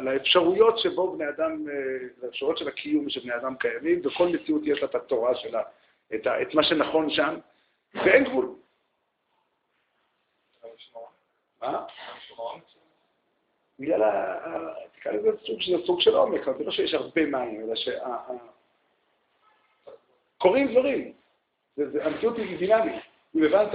לאפשרויות 0.00 0.78
שבו 0.78 1.12
בני 1.12 1.28
אדם, 1.28 1.68
אה, 1.68 2.06
לאפשרויות 2.22 2.58
של 2.58 2.68
הקיום 2.68 3.10
שבני 3.10 3.36
אדם 3.36 3.56
קיימים, 3.56 4.06
וכל 4.06 4.28
מציאות 4.28 4.62
יש 4.64 4.78
לה 4.82 4.88
את 4.88 4.94
התורה 4.94 5.34
שלה, 5.34 5.62
את, 6.14 6.26
את 6.42 6.54
מה 6.54 6.64
שנכון 6.64 7.10
שם, 7.10 7.38
ואין 7.94 8.24
גבול. 8.24 8.54
מה? 11.60 11.86
בגלל, 13.80 14.28
תקרא 14.92 15.12
לזה 15.12 15.28
סוג 15.46 15.60
של 15.60 15.86
סוג 15.86 16.00
של 16.00 16.16
עומק, 16.16 16.44
זה 16.58 16.64
לא 16.64 16.70
שיש 16.70 16.94
הרבה 16.94 17.26
מים, 17.26 17.60
אלא 17.60 17.74
שקורים 20.36 20.72
דברים. 20.72 21.12
המציאות 22.02 22.36
היא 22.36 22.58
דינמית. 22.58 23.02
אם 23.36 23.44
הבנת, 23.44 23.74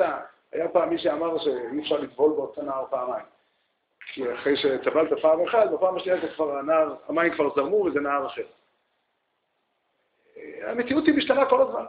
היה 0.52 0.70
פעם 0.70 0.89
מי 0.89 0.98
שאמר 0.98 1.38
שאי 1.39 1.82
אפשר 1.82 2.00
לטבול 2.00 2.32
באותו 2.32 2.62
נהר 2.62 2.86
פעמיים. 2.89 3.26
כי 4.13 4.34
אחרי 4.34 4.58
שטבלת 4.58 5.22
פעם 5.22 5.48
אחת, 5.48 5.70
בפעם 5.74 5.96
השנייה 5.96 6.22
זה 6.22 6.28
כבר 6.36 6.58
הנהר, 6.58 6.96
המים 7.08 7.34
כבר 7.34 7.56
זרמו 7.56 7.76
וזה 7.76 8.00
נהר 8.00 8.28
אחר. 8.28 8.46
המציאות 10.62 11.06
היא 11.06 11.15
משתנה 11.15 11.50
כל 11.50 11.62
הזמן. 11.62 11.86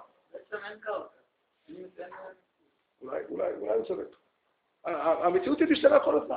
אולי, 3.02 3.24
אולי, 3.31 3.52
אולי 3.52 3.74
הוא 3.74 3.85
צודק. 3.85 4.16
המציאות 4.85 5.59
היא 5.59 5.68
משתנה 5.70 6.00
כל 6.00 6.18
הזמן. 6.22 6.37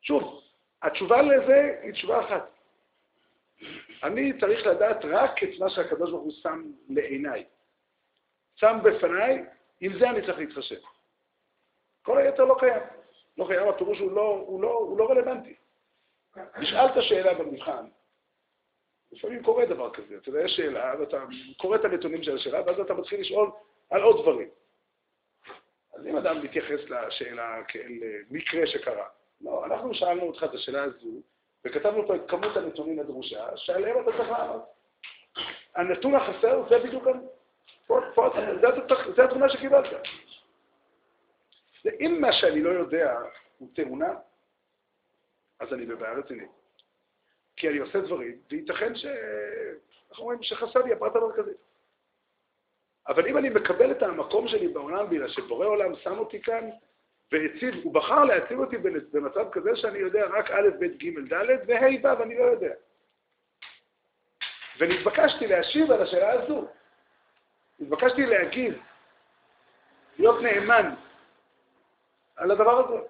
שוב, 0.00 0.42
התשובה 0.82 1.22
לזה 1.22 1.78
היא 1.82 1.92
תשובה 1.92 2.20
אחת. 2.20 2.50
אני 4.02 4.40
צריך 4.40 4.66
לדעת 4.66 5.04
רק 5.04 5.42
את 5.42 5.48
מה 5.58 5.70
שהקדוש 5.70 6.10
ברוך 6.10 6.22
הוא 6.22 6.32
שם 6.32 6.62
לעיניי. 6.88 7.44
שם 8.54 8.78
בפניי, 8.84 9.44
עם 9.80 9.98
זה 9.98 10.10
אני 10.10 10.26
צריך 10.26 10.38
להתחשב. 10.38 10.80
כל 12.02 12.18
היתר 12.18 12.44
לא 12.44 12.56
קיים. 12.58 12.82
לא 13.38 13.46
קיים, 13.48 13.68
הפירוש 13.68 13.98
הוא 13.98 14.12
לא, 14.12 14.44
הוא 14.46 14.62
לא, 14.62 14.72
הוא 14.72 14.98
לא 14.98 15.10
רלוונטי. 15.10 15.54
נשאלת 16.58 16.92
שאלה 17.00 17.34
במבחן, 17.34 17.86
לפעמים 19.12 19.42
קורה 19.42 19.66
דבר 19.66 19.90
כזה, 19.94 20.16
אתה 20.16 20.28
יודע, 20.28 20.40
יש 20.40 20.56
שאלה, 20.56 20.94
ואתה 21.00 21.24
קורא 21.56 21.76
את 21.76 21.84
הנתונים 21.84 22.22
של 22.22 22.36
השאלה, 22.36 22.62
ואז 22.66 22.80
אתה 22.80 22.94
מתחיל 22.94 23.20
לשאול 23.20 23.50
על 23.90 24.02
עוד 24.02 24.22
דברים. 24.22 24.48
אז 25.94 26.06
אם 26.06 26.16
אדם 26.16 26.42
מתייחס 26.42 26.80
לשאלה 26.90 27.64
כאל 27.68 27.92
מקרה 28.30 28.66
שקרה, 28.66 29.08
לא, 29.40 29.64
אנחנו 29.64 29.94
שאלנו 29.94 30.22
אותך 30.22 30.44
את 30.44 30.54
השאלה 30.54 30.82
הזו, 30.82 31.08
וכתבנו 31.64 32.06
פה 32.06 32.16
את 32.16 32.20
כמות 32.28 32.56
הנתונים 32.56 32.98
הדרושה, 32.98 33.56
שעליהם 33.56 34.02
אתה 34.02 34.16
צריך 34.16 34.30
לענות. 34.30 34.62
הנתון 35.74 36.14
החסר 36.14 36.68
זה 36.68 36.78
בדיוק, 36.78 37.04
זה 39.16 39.24
התמונה 39.24 39.48
שקיבלת. 39.48 39.86
ואם 41.84 42.20
מה 42.20 42.32
שאני 42.32 42.62
לא 42.62 42.70
יודע 42.70 43.18
הוא 43.58 43.68
תאונה, 43.74 44.14
אז 45.60 45.72
אני 45.72 45.86
בבעיה 45.86 46.12
רצינית. 46.12 46.50
כי 47.56 47.68
אני 47.68 47.78
עושה 47.78 48.00
דברים, 48.00 48.40
וייתכן 48.50 48.94
ש... 48.96 49.04
אנחנו 50.10 50.24
אומרים 50.24 50.42
שחסר 50.42 50.82
לי 50.82 50.92
הפרט 50.92 51.16
המרכזי. 51.16 51.50
אבל 53.08 53.26
אם 53.26 53.38
אני 53.38 53.48
מקבל 53.48 53.90
את 53.90 54.02
המקום 54.02 54.48
שלי 54.48 54.68
בעולם, 54.68 55.10
בגלל 55.10 55.28
שבורא 55.28 55.66
עולם 55.66 55.96
שם 55.96 56.18
אותי 56.18 56.42
כאן, 56.42 56.70
והציב, 57.32 57.74
הוא 57.84 57.94
בחר 57.94 58.24
להציב 58.24 58.58
אותי 58.58 58.76
במצב 59.12 59.50
כזה 59.52 59.76
שאני 59.76 59.98
יודע 59.98 60.26
רק 60.26 60.50
א', 60.50 60.68
ב', 60.80 60.84
ג', 60.84 61.34
ד', 61.34 61.48
וה', 61.66 62.18
ו', 62.18 62.22
אני 62.22 62.38
לא 62.38 62.44
יודע. 62.44 62.74
ונתבקשתי 64.78 65.46
להשיב 65.46 65.90
על 65.90 66.02
השאלה 66.02 66.32
הזו. 66.32 66.68
התבקשתי 67.80 68.26
להגיד, 68.26 68.74
להיות 70.18 70.42
נאמן 70.42 70.94
על 72.36 72.50
הדבר 72.50 72.78
הזה. 72.78 73.06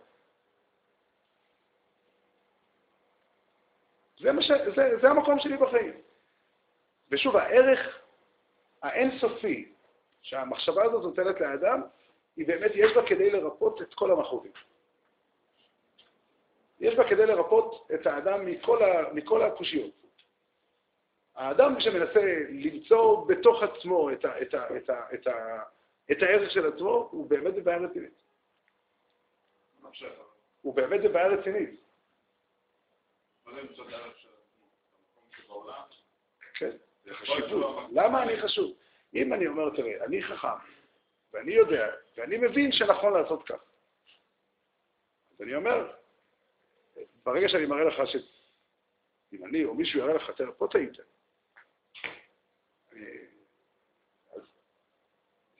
זה, 4.19 4.31
ש... 4.43 4.51
זה, 4.77 4.91
זה 5.01 5.09
המקום 5.09 5.41
שלי 5.41 5.57
בחיים. 5.57 5.93
ושוב, 7.11 7.37
הערך 7.37 7.99
האינסופי 8.83 9.73
שהמחשבה 10.23 10.85
הזאת 10.85 11.03
נותנת 11.03 11.41
לאדם, 11.41 11.83
היא 12.39 12.47
באמת, 12.47 12.71
יש 12.75 12.93
בה 12.97 13.07
כדי 13.07 13.31
לרפות 13.31 13.83
את 13.83 13.95
כל 13.95 14.11
המכאובים. 14.11 14.53
יש 16.81 16.95
בה 16.95 17.09
כדי 17.09 17.27
לרפות 17.27 17.89
את 17.95 18.07
האדם 18.07 18.47
מכל, 18.47 18.83
ה... 18.83 19.13
מכל 19.13 19.43
הקושיות. 19.43 19.91
האדם 21.35 21.81
שמנסה 21.81 22.21
למצוא 22.51 23.27
בתוך 23.27 23.63
עצמו 23.63 24.13
את, 24.13 24.25
ה... 24.25 24.43
את, 24.43 24.55
ה... 24.55 24.77
את, 24.77 24.91
ה... 24.91 25.15
את, 25.15 25.27
ה... 25.27 25.63
את 26.11 26.23
הערך 26.23 26.51
של 26.51 26.67
עצמו, 26.67 27.09
הוא 27.11 27.31
באמת 27.31 27.55
בבעיה 27.55 27.79
רצינית. 27.79 28.23
הוא 30.63 30.75
באמת 30.75 31.01
בבעיה 31.03 31.29
רצינית. 31.29 31.81
כן, 36.55 36.71
חשיבות. 37.13 37.77
למה 37.93 38.23
אני 38.23 38.41
חשוב? 38.41 38.73
אם 39.15 39.33
אני 39.33 39.47
אומר, 39.47 39.77
תראה, 39.77 40.05
אני 40.05 40.23
חכם, 40.23 40.78
ואני 41.33 41.53
יודע, 41.53 41.95
ואני 42.17 42.37
מבין 42.37 42.73
שנכון 42.73 43.13
לעשות 43.13 43.47
כך, 43.47 43.61
אז 45.31 45.43
אני 45.43 45.55
אומר, 45.55 45.93
ברגע 47.25 47.49
שאני 47.49 47.67
מראה 47.67 47.85
לך 47.85 47.95
ש... 48.07 48.17
אם 49.33 49.45
אני 49.45 49.65
או 49.65 49.75
מישהו 49.75 50.01
יראה 50.01 50.15
לך, 50.15 50.31
תראה, 50.31 50.53
פה 50.53 50.67
טעית. 50.71 50.93
אז 54.37 54.43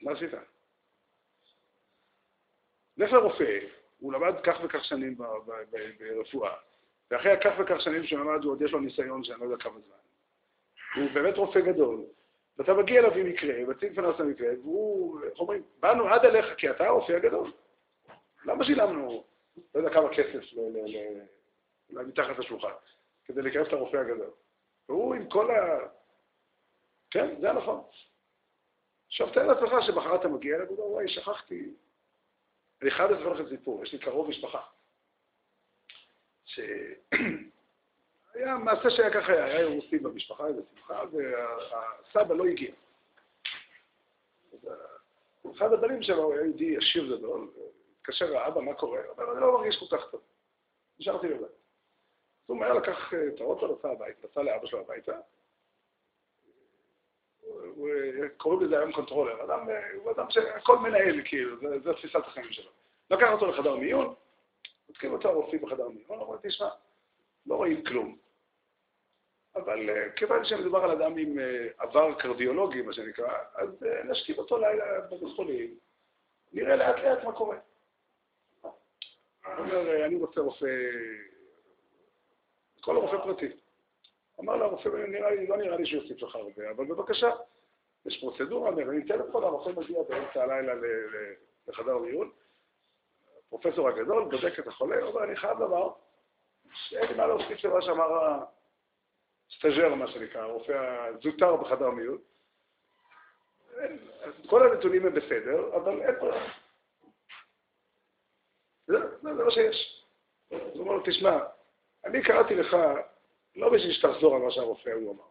מה 0.01 0.11
עשית? 0.11 0.31
לך 2.97 3.11
לרופא, 3.13 3.59
הוא 3.99 4.13
למד 4.13 4.33
כך 4.43 4.59
וכך 4.63 4.83
שנים 4.85 5.17
ברפואה, 5.99 6.55
ואחרי 7.11 7.31
כך 7.43 7.51
וכך 7.59 7.81
שנים 7.81 8.03
שהוא 8.03 8.19
למד, 8.19 8.43
הוא 8.43 8.51
עוד 8.51 8.61
יש 8.61 8.71
לו 8.71 8.79
ניסיון 8.79 9.23
שאני 9.23 9.39
לא 9.39 9.45
יודע 9.45 9.63
כמה 9.63 9.79
זמן. 9.79 9.95
הוא 10.95 11.11
באמת 11.13 11.37
רופא 11.37 11.59
גדול, 11.59 12.05
ואתה 12.59 12.73
מגיע 12.73 12.99
אליו 12.99 13.13
עם 13.13 13.25
מקרה, 13.25 13.65
מציג 13.67 13.95
פנס 13.95 14.19
למקרה, 14.19 14.49
והוא, 14.61 15.23
איך 15.23 15.39
אומרים, 15.39 15.63
באנו 15.79 16.07
עד 16.07 16.25
אליך 16.25 16.45
כי 16.57 16.69
אתה 16.69 16.85
הרופא 16.85 17.11
הגדול. 17.11 17.51
למה 18.45 18.65
שילמנו, 18.65 19.23
לא 19.75 19.79
יודע 19.79 19.93
כמה 19.93 20.09
כסף, 20.15 20.53
מתחת 21.89 22.37
לשולחן, 22.37 22.71
כדי 23.25 23.41
לקרב 23.41 23.67
את 23.67 23.73
הרופא 23.73 23.97
הגדול? 23.97 24.31
והוא 24.89 25.15
עם 25.15 25.29
כל 25.29 25.51
ה... 25.51 25.79
כן, 27.11 27.41
זה 27.41 27.49
הנכון. 27.49 27.83
עכשיו 29.07 29.33
תאר 29.33 29.47
לעצמך 29.47 29.73
שמחר 29.85 30.15
אתה 30.15 30.27
מגיע 30.27 30.55
אליו, 30.55 30.67
ואומר, 30.67 30.91
וואי, 30.91 31.09
שכחתי. 31.09 31.73
אני 32.81 32.91
חייב 32.91 33.11
לספר 33.11 33.33
לכם 33.33 33.49
סיפור, 33.49 33.83
יש 33.83 33.93
לי 33.93 33.99
קרוב 33.99 34.29
משפחה. 34.29 34.61
היה 38.33 38.57
מעשה 38.57 38.89
שהיה 38.89 39.13
ככה, 39.13 39.31
היה 39.31 39.57
אירוסים 39.57 40.03
במשפחה, 40.03 40.47
איזה 40.47 40.61
שמחה, 40.75 41.01
והסבא 41.11 42.33
לא 42.35 42.45
הגיע. 42.45 42.71
אחד 45.57 45.73
הבנים 45.73 46.03
שלו 46.03 46.33
היה 46.33 46.41
יהודי 46.41 46.77
עשיר 46.77 47.17
גדול, 47.17 47.47
התקשר 47.95 48.25
לאבא, 48.25 48.61
מה 48.61 48.73
קורה? 48.73 48.99
הוא 48.99 49.11
אומר, 49.11 49.31
אני 49.31 49.41
לא 49.41 49.57
מרגיש 49.57 49.79
כל 49.79 49.97
כך 49.97 50.09
טוב. 50.11 50.21
נשארתי 50.99 51.27
לבד. 51.27 51.43
אז 51.43 51.49
הוא 52.45 52.57
מהר 52.57 52.73
לקח 52.73 53.13
את 53.13 53.41
האוטו, 53.41 53.75
נסע 53.75 53.89
הביתה, 53.89 54.27
נסע 54.27 54.43
לאבא 54.43 54.65
שלו 54.65 54.79
הביתה. 54.79 55.19
קוראים 58.37 58.61
לזה 58.61 58.79
היום 58.79 58.91
controller, 58.91 59.43
אדם, 59.43 59.67
הוא 59.95 60.11
אדם 60.11 60.25
שהכל 60.29 60.79
מנהל, 60.79 61.21
כאילו, 61.25 61.57
זו 61.83 61.93
תפיסת 61.93 62.25
החיים 62.25 62.51
שלו. 62.51 62.71
לקח 63.11 63.31
אותו 63.31 63.47
לחדר 63.47 63.75
מיון, 63.75 64.13
בודקים 64.87 65.13
אותו 65.13 65.29
הרופאים 65.29 65.61
בחדר 65.61 65.89
מיון, 65.89 66.19
אמרו, 66.19 66.35
תשמע, 66.41 66.69
לא 67.45 67.55
רואים 67.55 67.83
כלום. 67.83 68.17
אבל 69.55 69.89
אה, 69.89 70.09
כיוון 70.15 70.45
שמדובר 70.45 70.79
על 70.83 70.91
אדם 70.91 71.17
עם 71.17 71.39
אה, 71.39 71.67
עבר 71.77 72.13
קרדיולוגי, 72.19 72.81
מה 72.81 72.93
שנקרא, 72.93 73.37
אז 73.55 73.83
אה, 73.83 74.03
נשכיב 74.03 74.37
אותו 74.37 74.57
לילה 74.57 75.01
בבית 75.01 75.35
חולים, 75.35 75.75
נראה 76.53 76.75
לאט 76.75 76.99
לאט 76.99 77.23
מה 77.23 77.31
קורה. 77.31 77.57
אומר, 79.57 80.05
אני 80.05 80.15
רוצה 80.15 80.41
רופא, 80.41 80.65
כל 82.81 82.97
רופא 82.97 83.17
פרטי. 83.17 83.47
אמר 84.39 84.55
לה, 84.55 84.65
הרופא, 84.65 84.89
נראה 84.89 85.31
לי, 85.31 85.47
לא 85.47 85.57
נראה 85.57 85.77
לי 85.77 85.85
שיוסיף 85.85 86.21
לך 86.21 86.35
הרבה, 86.35 86.71
אבל 86.71 86.85
בבקשה, 86.85 87.29
יש 88.05 88.19
פרוצדורה, 88.19 88.71
מרימים 88.71 89.07
טלפון, 89.07 89.43
הרופא 89.43 89.69
מגיע 89.69 90.03
באמצע 90.03 90.43
הלילה 90.43 90.73
לחדר 91.67 91.97
מיון, 91.97 92.31
הפרופסור 93.47 93.89
הגדול 93.89 94.23
בודק 94.23 94.59
את 94.59 94.67
החולה, 94.67 95.03
אומר, 95.03 95.23
אני 95.23 95.35
חייב 95.35 95.59
לומר, 95.59 95.89
שאין 96.73 97.07
לי 97.07 97.13
מה 97.13 97.27
להוסיף 97.27 97.63
למה 97.63 97.81
שאמר 97.81 98.09
הסטאז'ר, 99.49 99.95
מה 99.95 100.07
שנקרא, 100.07 100.41
הרופא 100.41 101.07
הזוטר 101.07 101.55
בחדר 101.55 101.89
מיון. 101.89 102.17
כל 104.49 104.71
הנתונים 104.71 105.05
הם 105.05 105.13
בסדר, 105.13 105.75
אבל 105.75 106.01
אין 106.01 106.15
ברירה. 106.19 106.53
זה, 108.87 108.97
מה 109.21 109.51
שיש. 109.51 110.05
הוא 110.49 110.79
אומר 110.79 110.91
לו, 110.91 111.03
תשמע, 111.05 111.37
אני 112.05 112.23
קראתי 112.23 112.55
לך 112.55 112.77
לא 113.55 113.69
בשביל 113.69 113.93
שתחזור 113.93 114.35
על 114.35 114.41
מה 114.41 114.51
שהרופא 114.51 114.89
הוא 114.89 115.15
אמר. 115.15 115.29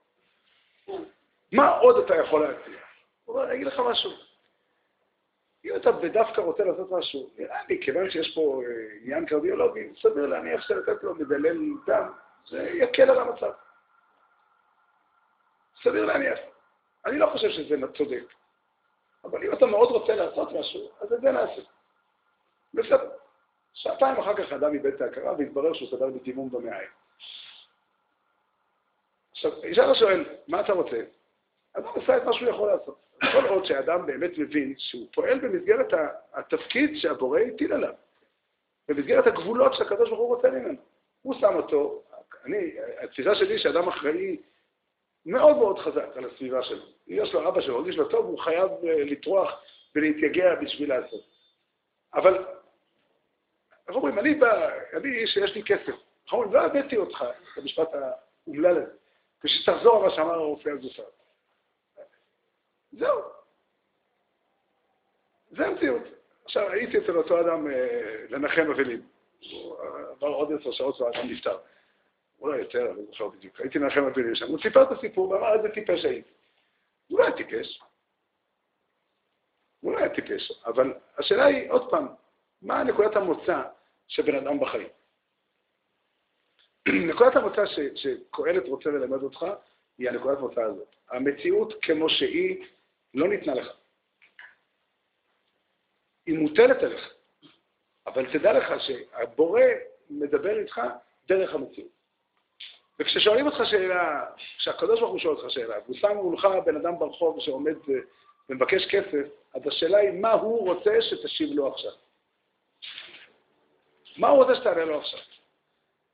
מה 1.53 1.78
עוד 1.78 2.05
אתה 2.05 2.14
יכול 2.16 2.49
להציע? 2.49 2.78
הוא 3.24 3.34
אומר, 3.34 3.47
אני 3.47 3.55
אגיד 3.55 3.66
לך 3.66 3.80
משהו. 3.91 4.28
אם 5.65 5.77
אתה 5.77 5.93
בדווקא 5.93 6.41
רוצה 6.41 6.65
לעשות 6.65 6.91
משהו, 6.91 7.31
נראה 7.39 7.61
לי, 7.69 7.81
כיוון 7.83 8.11
שיש 8.11 8.35
פה 8.35 8.63
אה, 8.65 8.71
עניין 9.03 9.27
קרדיולוגי, 9.27 9.89
סביר 10.01 10.27
להניח 10.27 10.61
שלתת 10.61 11.03
לו 11.03 11.15
מדלל 11.15 11.57
דם, 11.87 12.13
זה 12.47 12.71
יקל 12.73 13.11
על 13.11 13.19
המצב. 13.19 13.53
סביר 15.83 16.05
להניח. 16.05 16.39
אני 17.07 17.19
לא 17.19 17.27
חושב 17.27 17.51
שזה 17.51 17.77
צודק. 17.97 18.25
אבל 19.25 19.45
אם 19.45 19.53
אתה 19.53 19.67
מאוד 19.67 19.91
רוצה 19.91 20.15
לעשות 20.15 20.53
משהו, 20.53 20.91
אז 21.01 21.13
את 21.13 21.21
זה 21.21 21.31
נעשה. 21.31 21.63
בסדר. 22.75 23.11
שעתיים 23.75 24.17
אחר 24.17 24.37
כך 24.37 24.53
האדם 24.53 24.75
איבד 24.75 24.95
את 24.95 25.01
ההכרה 25.01 25.33
והתברר 25.39 25.73
שהוא 25.73 25.89
סבל 25.91 26.11
בדימום 26.11 26.51
במעיים. 26.51 26.89
עכשיו, 29.33 29.67
ישאל 29.67 29.95
שואל, 29.95 30.25
מה 30.49 30.61
אתה 30.61 30.73
רוצה? 30.73 31.01
אדם 31.79 31.89
עשה 32.03 32.16
את 32.16 32.24
מה 32.24 32.33
שהוא 32.33 32.49
יכול 32.49 32.68
לעשות. 32.68 32.99
כל 33.33 33.47
עוד 33.49 33.64
שאדם 33.64 34.07
באמת 34.07 34.39
מבין 34.39 34.74
שהוא 34.79 35.07
פועל 35.14 35.39
במסגרת 35.39 35.93
התפקיד 36.35 36.97
שהבורא 36.97 37.41
הטיל 37.41 37.72
עליו, 37.72 37.95
במסגרת 38.89 39.26
הגבולות 39.26 39.74
שהקדוש 39.74 40.09
ברוך 40.09 40.20
הוא 40.20 40.37
רוצה 40.37 40.51
ממנו. 40.51 40.79
הוא 41.22 41.35
שם 41.41 41.55
אותו, 41.57 42.03
אני, 42.45 42.72
התפיסה 43.03 43.35
שלי 43.35 43.59
שאדם 43.59 43.89
אחראי 43.89 44.37
מאוד 45.26 45.57
מאוד 45.57 45.79
חזק 45.79 46.16
על 46.16 46.24
הסביבה 46.24 46.62
שלו. 46.62 46.85
יש 47.07 47.35
לו 47.35 47.49
אבא 47.49 47.61
שמרגיש 47.61 47.97
לו 47.97 48.09
טוב, 48.09 48.26
הוא 48.26 48.39
חייב 48.39 48.70
אה, 48.70 49.05
לטרוח 49.05 49.62
ולהתייגע 49.95 50.55
בשביל 50.55 50.89
לעשות. 50.89 51.24
אבל, 52.14 52.45
איך 53.89 53.97
אומרים, 53.97 54.18
אני 54.18 54.35
בא, 54.35 54.70
אני 54.93 55.18
איש 55.18 55.31
שיש 55.31 55.55
לי 55.55 55.62
כסף. 55.62 55.95
איך 56.24 56.33
אומרים, 56.33 56.53
לא 56.53 56.61
הבאתי 56.61 56.97
אותך, 56.97 57.24
את 57.53 57.59
המשפט 57.59 57.89
האומלל 57.95 58.76
הזה, 58.76 58.93
ושתחזור 59.45 59.97
על 59.97 60.03
מה 60.03 60.11
שאמר 60.11 60.35
הרופא 60.35 60.68
הזופר. 60.68 61.03
זהו. 62.99 63.23
זה 65.51 65.67
המציאות. 65.67 66.03
עכשיו, 66.45 66.71
הייתי 66.71 66.99
אצל 66.99 67.17
אותו 67.17 67.41
אדם 67.41 67.71
אה, 67.71 68.25
לנחם 68.29 68.71
אבלים. 68.71 69.03
עבר 70.11 70.27
עוד 70.27 70.53
עשר 70.61 70.73
שעות 70.73 71.01
והאדם 71.01 71.31
נפטר. 71.31 71.59
אולי 72.41 72.59
יותר, 72.59 72.91
אני 72.91 72.97
לא 72.97 73.03
זוכר 73.11 73.29
בדיוק. 73.29 73.61
הייתי 73.61 73.79
מנחם 73.79 74.05
אבלים 74.05 74.35
שם. 74.35 74.47
הוא 74.47 74.59
סיפר 74.63 74.83
את 74.83 74.99
הסיפור 74.99 75.31
ואמר 75.31 75.57
איזה 75.57 75.69
טיפש 75.69 76.05
הייתי. 76.05 76.31
הוא 77.09 77.19
לא 77.19 77.25
היה 77.25 77.37
טיפש. 77.37 77.81
הוא 79.81 79.93
לא 79.93 79.99
היה 79.99 80.15
טיפש. 80.15 80.63
אבל 80.67 80.95
השאלה 81.19 81.45
היא, 81.45 81.71
עוד 81.71 81.91
פעם, 81.91 82.07
מה 82.63 82.85
נקודת 82.85 83.17
המוצא 83.17 83.63
של 84.09 84.23
בן 84.23 84.35
אדם 84.35 84.61
בחיים? 84.61 84.89
נקודת 87.11 87.37
המוצא 87.37 87.63
שקהלת 87.95 88.69
רוצה 88.69 88.91
ללמד 88.91 89.23
אותך 89.23 89.47
היא 89.99 90.09
הנקודת 90.09 90.39
מוצא 90.39 90.61
הזאת. 90.61 90.97
המציאות 91.11 91.75
כמו 91.83 92.11
שהיא 92.11 92.65
לא 93.15 93.29
ניתנה 93.29 93.55
לך. 93.55 93.69
היא 96.27 96.39
מוטלת 96.39 96.83
עליך. 96.83 97.15
אבל 98.07 98.33
תדע 98.33 98.53
לך 98.53 98.81
שהבורא 98.81 99.63
מדבר 100.11 100.59
איתך 100.59 100.81
דרך 101.27 101.55
המציאות. 101.55 101.99
וכששואלים 103.01 103.47
אותך 103.47 103.59
שאלה, 103.71 104.27
כשהקדוש 104.59 105.01
ברוך 105.01 105.13
הוא 105.13 105.19
שואל 105.19 105.37
אותך 105.37 105.51
שאלה, 105.51 105.77
והוא 105.85 105.97
שם 105.97 106.17
מולך 106.17 106.49
בן 106.67 106.77
אדם 106.77 106.99
ברחוב 106.99 107.41
שעומד 107.41 107.75
ומבקש 108.49 108.87
כסף, 108.91 109.27
אז 109.55 109.63
השאלה 109.67 109.99
היא 109.99 110.11
מה 110.11 110.33
הוא 110.33 110.75
רוצה 110.75 110.91
שתשיב 111.01 111.49
לו 111.53 111.69
עכשיו. 111.69 111.93
מה 114.17 114.29
הוא 114.29 114.45
רוצה 114.45 114.61
שתענה 114.61 114.85
לו 114.85 114.99
עכשיו? 114.99 115.21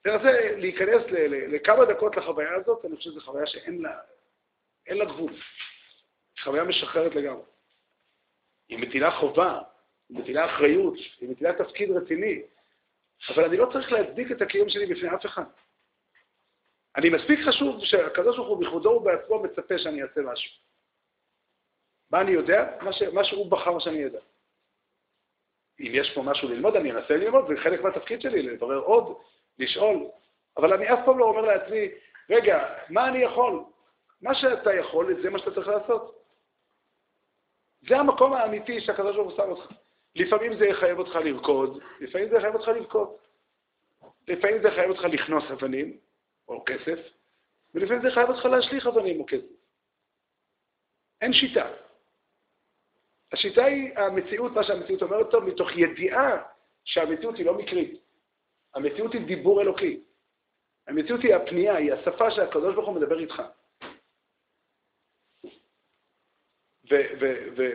תנסה 0.03 0.57
להיכנס 0.57 1.03
לכמה 1.29 1.85
דקות 1.85 2.17
לחוויה 2.17 2.55
הזאת, 2.55 2.85
אני 2.85 2.97
חושב 2.97 3.11
שזו 3.11 3.21
חוויה 3.21 3.47
שאין 3.47 3.83
לה, 3.83 3.99
לה 4.89 5.05
גבול. 5.05 5.33
חוויה 6.43 6.65
משחררת 6.65 7.15
לגמרי. 7.15 7.43
היא 8.69 8.79
מטילה 8.79 9.11
חובה, 9.11 9.61
היא 10.09 10.19
מטילה 10.19 10.55
אחריות, 10.55 10.95
היא 11.21 11.29
מטילה 11.29 11.53
תפקיד 11.65 11.91
רציני, 11.91 12.43
אבל 13.29 13.45
אני 13.45 13.57
לא 13.57 13.69
צריך 13.73 13.93
להצדיק 13.93 14.33
את 14.33 14.43
הקיום 14.43 14.69
שלי 14.69 14.87
בפני 14.87 15.15
אף 15.15 15.27
אחד. 15.27 15.45
אני 16.97 17.11
מספיק 17.11 17.41
חשוב 17.49 17.85
שהקדוש 17.85 18.37
ברוך 18.37 18.49
הוא 18.49 18.61
בכבודו 18.61 18.91
ובעצמו 18.91 19.43
מצפה 19.43 19.79
שאני 19.79 20.03
אעשה 20.03 20.21
משהו. 20.21 20.53
מה 22.11 22.21
אני 22.21 22.31
יודע? 22.31 22.79
מה, 22.83 22.93
ש... 22.93 23.03
מה 23.03 23.25
שהוא 23.25 23.51
בחר 23.51 23.79
שאני 23.79 23.99
יודע. 23.99 24.21
אם 25.81 25.91
יש 25.95 26.15
פה 26.15 26.23
משהו 26.23 26.49
ללמוד, 26.49 26.77
אני 26.77 26.93
אנסה 26.93 27.17
ללמוד, 27.17 27.45
זה 27.49 27.63
חלק 27.63 27.81
מהתפקיד 27.81 28.21
שלי, 28.21 28.43
לברר 28.43 28.79
עוד, 28.79 29.17
לשאול. 29.59 30.09
אבל 30.57 30.73
אני 30.73 30.95
אף 30.95 30.99
פעם 31.05 31.19
לא 31.19 31.25
אומר 31.25 31.41
לעצמי, 31.41 31.89
רגע, 32.31 32.75
מה 32.89 33.09
אני 33.09 33.19
יכול? 33.19 33.65
מה 34.23 34.35
שאתה 34.35 34.75
יכול, 34.75 35.23
זה 35.23 35.31
מה 35.31 35.39
שאתה 35.39 35.55
צריך 35.55 35.69
לעשות. 35.69 36.24
זה 37.89 37.97
המקום 37.97 38.33
האמיתי 38.33 38.81
שהקדוש 38.81 39.17
ברוך 39.17 39.31
הוא 39.31 39.37
שם 39.37 39.51
אותך. 39.51 39.73
לפעמים 40.17 40.57
זה 40.57 40.67
יחייב 40.67 40.99
אותך 40.99 41.17
לרקוד, 41.17 41.83
לפעמים 42.01 42.29
זה 42.29 42.37
יחייב 42.37 42.55
אותך 42.55 42.69
לבכות. 42.69 43.19
לפעמים 44.29 44.63
זה 44.63 44.69
יחייב 44.69 44.91
אותך 44.91 45.05
לכנוס 45.05 45.45
אבנים, 45.53 45.97
או 46.49 46.65
כסף, 46.65 46.99
ולפעמים 47.75 48.03
זה 48.03 48.09
יחייב 48.09 48.29
אותך 48.29 48.45
להשליך 48.45 48.87
אבנים 48.87 49.21
או 49.21 49.27
כסף. 49.27 49.47
אין 51.21 51.33
שיטה. 51.33 51.69
השיטה 53.33 53.65
היא 53.65 53.99
המציאות, 53.99 54.53
מה 54.53 54.65
שהמציאות 54.65 55.03
אומרת 55.03 55.31
טוב, 55.31 55.45
מתוך 55.45 55.69
ידיעה 55.77 56.43
שהמציאות 56.85 57.37
היא 57.37 57.47
לא 57.47 57.55
מקרית. 57.55 58.01
המציאות 58.75 59.13
היא 59.13 59.27
דיבור 59.27 59.63
אלוקי. 59.63 60.01
המציאות 60.87 61.21
היא 61.21 61.35
הפנייה, 61.35 61.77
היא 61.77 61.93
השפה 61.93 62.31
שהקדוש 62.31 62.75
ברוך 62.75 62.89
הוא 62.89 62.97
מדבר 62.97 63.19
איתך. 63.19 63.43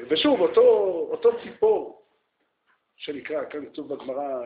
ושוב, 0.10 0.39
אותו, 0.39 0.62
אותו 1.12 1.41
ציפור 1.43 2.05
שנקרא, 2.95 3.49
כאן 3.49 3.66
כתוב 3.66 3.93
בגמרא, 3.93 4.45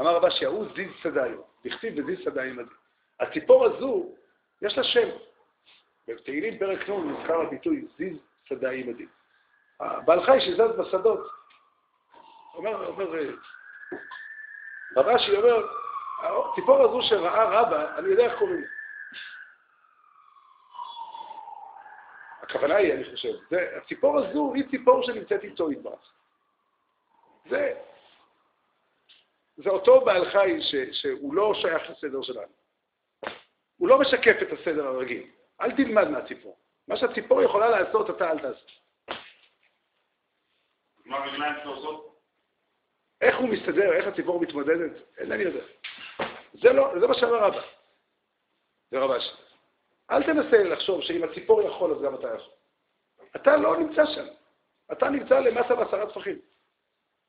אמר 0.00 0.16
רבא 0.16 0.30
שיהו 0.30 0.74
זיז 0.74 0.90
סדאיו, 1.02 1.40
דכתיב 1.64 1.94
וזיז 1.98 2.24
סדאי 2.24 2.50
עמדי. 2.50 2.74
הציפור 3.20 3.64
הזו, 3.64 4.14
יש 4.62 4.78
לה 4.78 4.84
שם. 4.84 5.08
בתהילים 6.08 6.58
פרק 6.58 6.88
נ' 6.88 7.10
נזכר 7.10 7.40
הביטוי 7.40 7.86
זיז 7.96 8.16
סדאי 8.48 8.82
עמדי. 8.82 9.06
הבעל 9.80 10.26
חי 10.26 10.40
שזז 10.40 10.78
בשדות, 10.78 11.30
אומר, 12.54 12.86
אומר, 12.86 13.34
רבשי 14.96 15.36
אומר, 15.36 15.66
הציפור 16.20 16.82
הזו 16.82 17.02
שראה 17.02 17.60
רבא, 17.60 17.98
אני 17.98 18.08
יודע 18.08 18.24
איך 18.24 18.38
קוראים 18.38 18.60
לה. 18.60 18.66
הכוונה 22.46 22.76
היא, 22.76 22.92
אני 22.92 23.04
חושב, 23.04 23.32
זה, 23.50 23.76
הציפור 23.76 24.18
הזו 24.18 24.54
היא 24.54 24.64
ציפור 24.70 25.02
שנמצאת 25.02 25.44
איתו 25.44 25.72
יתברך. 25.72 26.12
זה, 27.50 27.74
זה 29.56 29.70
אותו 29.70 30.00
בעל 30.00 30.30
חי 30.30 30.58
ש, 30.60 30.74
שהוא 30.92 31.34
לא 31.34 31.54
שייך 31.54 31.90
לסדר 31.90 32.22
שלנו. 32.22 32.52
הוא 33.76 33.88
לא 33.88 33.98
משקף 33.98 34.36
את 34.42 34.58
הסדר 34.58 34.86
הרגיל. 34.86 35.30
אל 35.60 35.76
תלמד 35.76 36.08
מהציפור. 36.08 36.56
מה 36.88 36.96
שהציפור 36.96 37.42
יכולה 37.42 37.70
לעשות, 37.70 38.10
אתה 38.10 38.30
אל 38.30 38.38
תעשה. 38.38 38.66
מה 41.04 41.16
הרגליים 41.16 41.54
שלו 41.62 41.74
עושות? 41.74 42.20
איך 43.20 43.38
הוא 43.38 43.48
מסתדר, 43.48 43.92
איך 43.92 44.06
הציפור 44.06 44.40
מתמודדת, 44.40 44.92
אינני 45.18 45.42
יודע. 45.42 45.64
זה, 46.52 46.72
לא, 46.72 47.00
זה 47.00 47.06
מה 47.06 47.14
שאמר 47.14 47.44
רבא. 47.44 47.60
זה 48.90 48.98
רבא 48.98 49.20
שלי. 49.20 49.45
אל 50.10 50.22
תנסה 50.22 50.62
לחשוב 50.62 51.02
שאם 51.02 51.24
הציפור 51.24 51.62
יכול, 51.62 51.92
אז 51.92 52.02
גם 52.02 52.14
אתה 52.14 52.28
יכול. 52.34 52.52
אתה 53.36 53.56
לא 53.56 53.76
נמצא 53.76 54.06
שם. 54.06 54.26
אתה 54.92 55.08
נמצא 55.08 55.40
למטה 55.40 55.74
בעשרה 55.74 56.06
טפחים. 56.06 56.38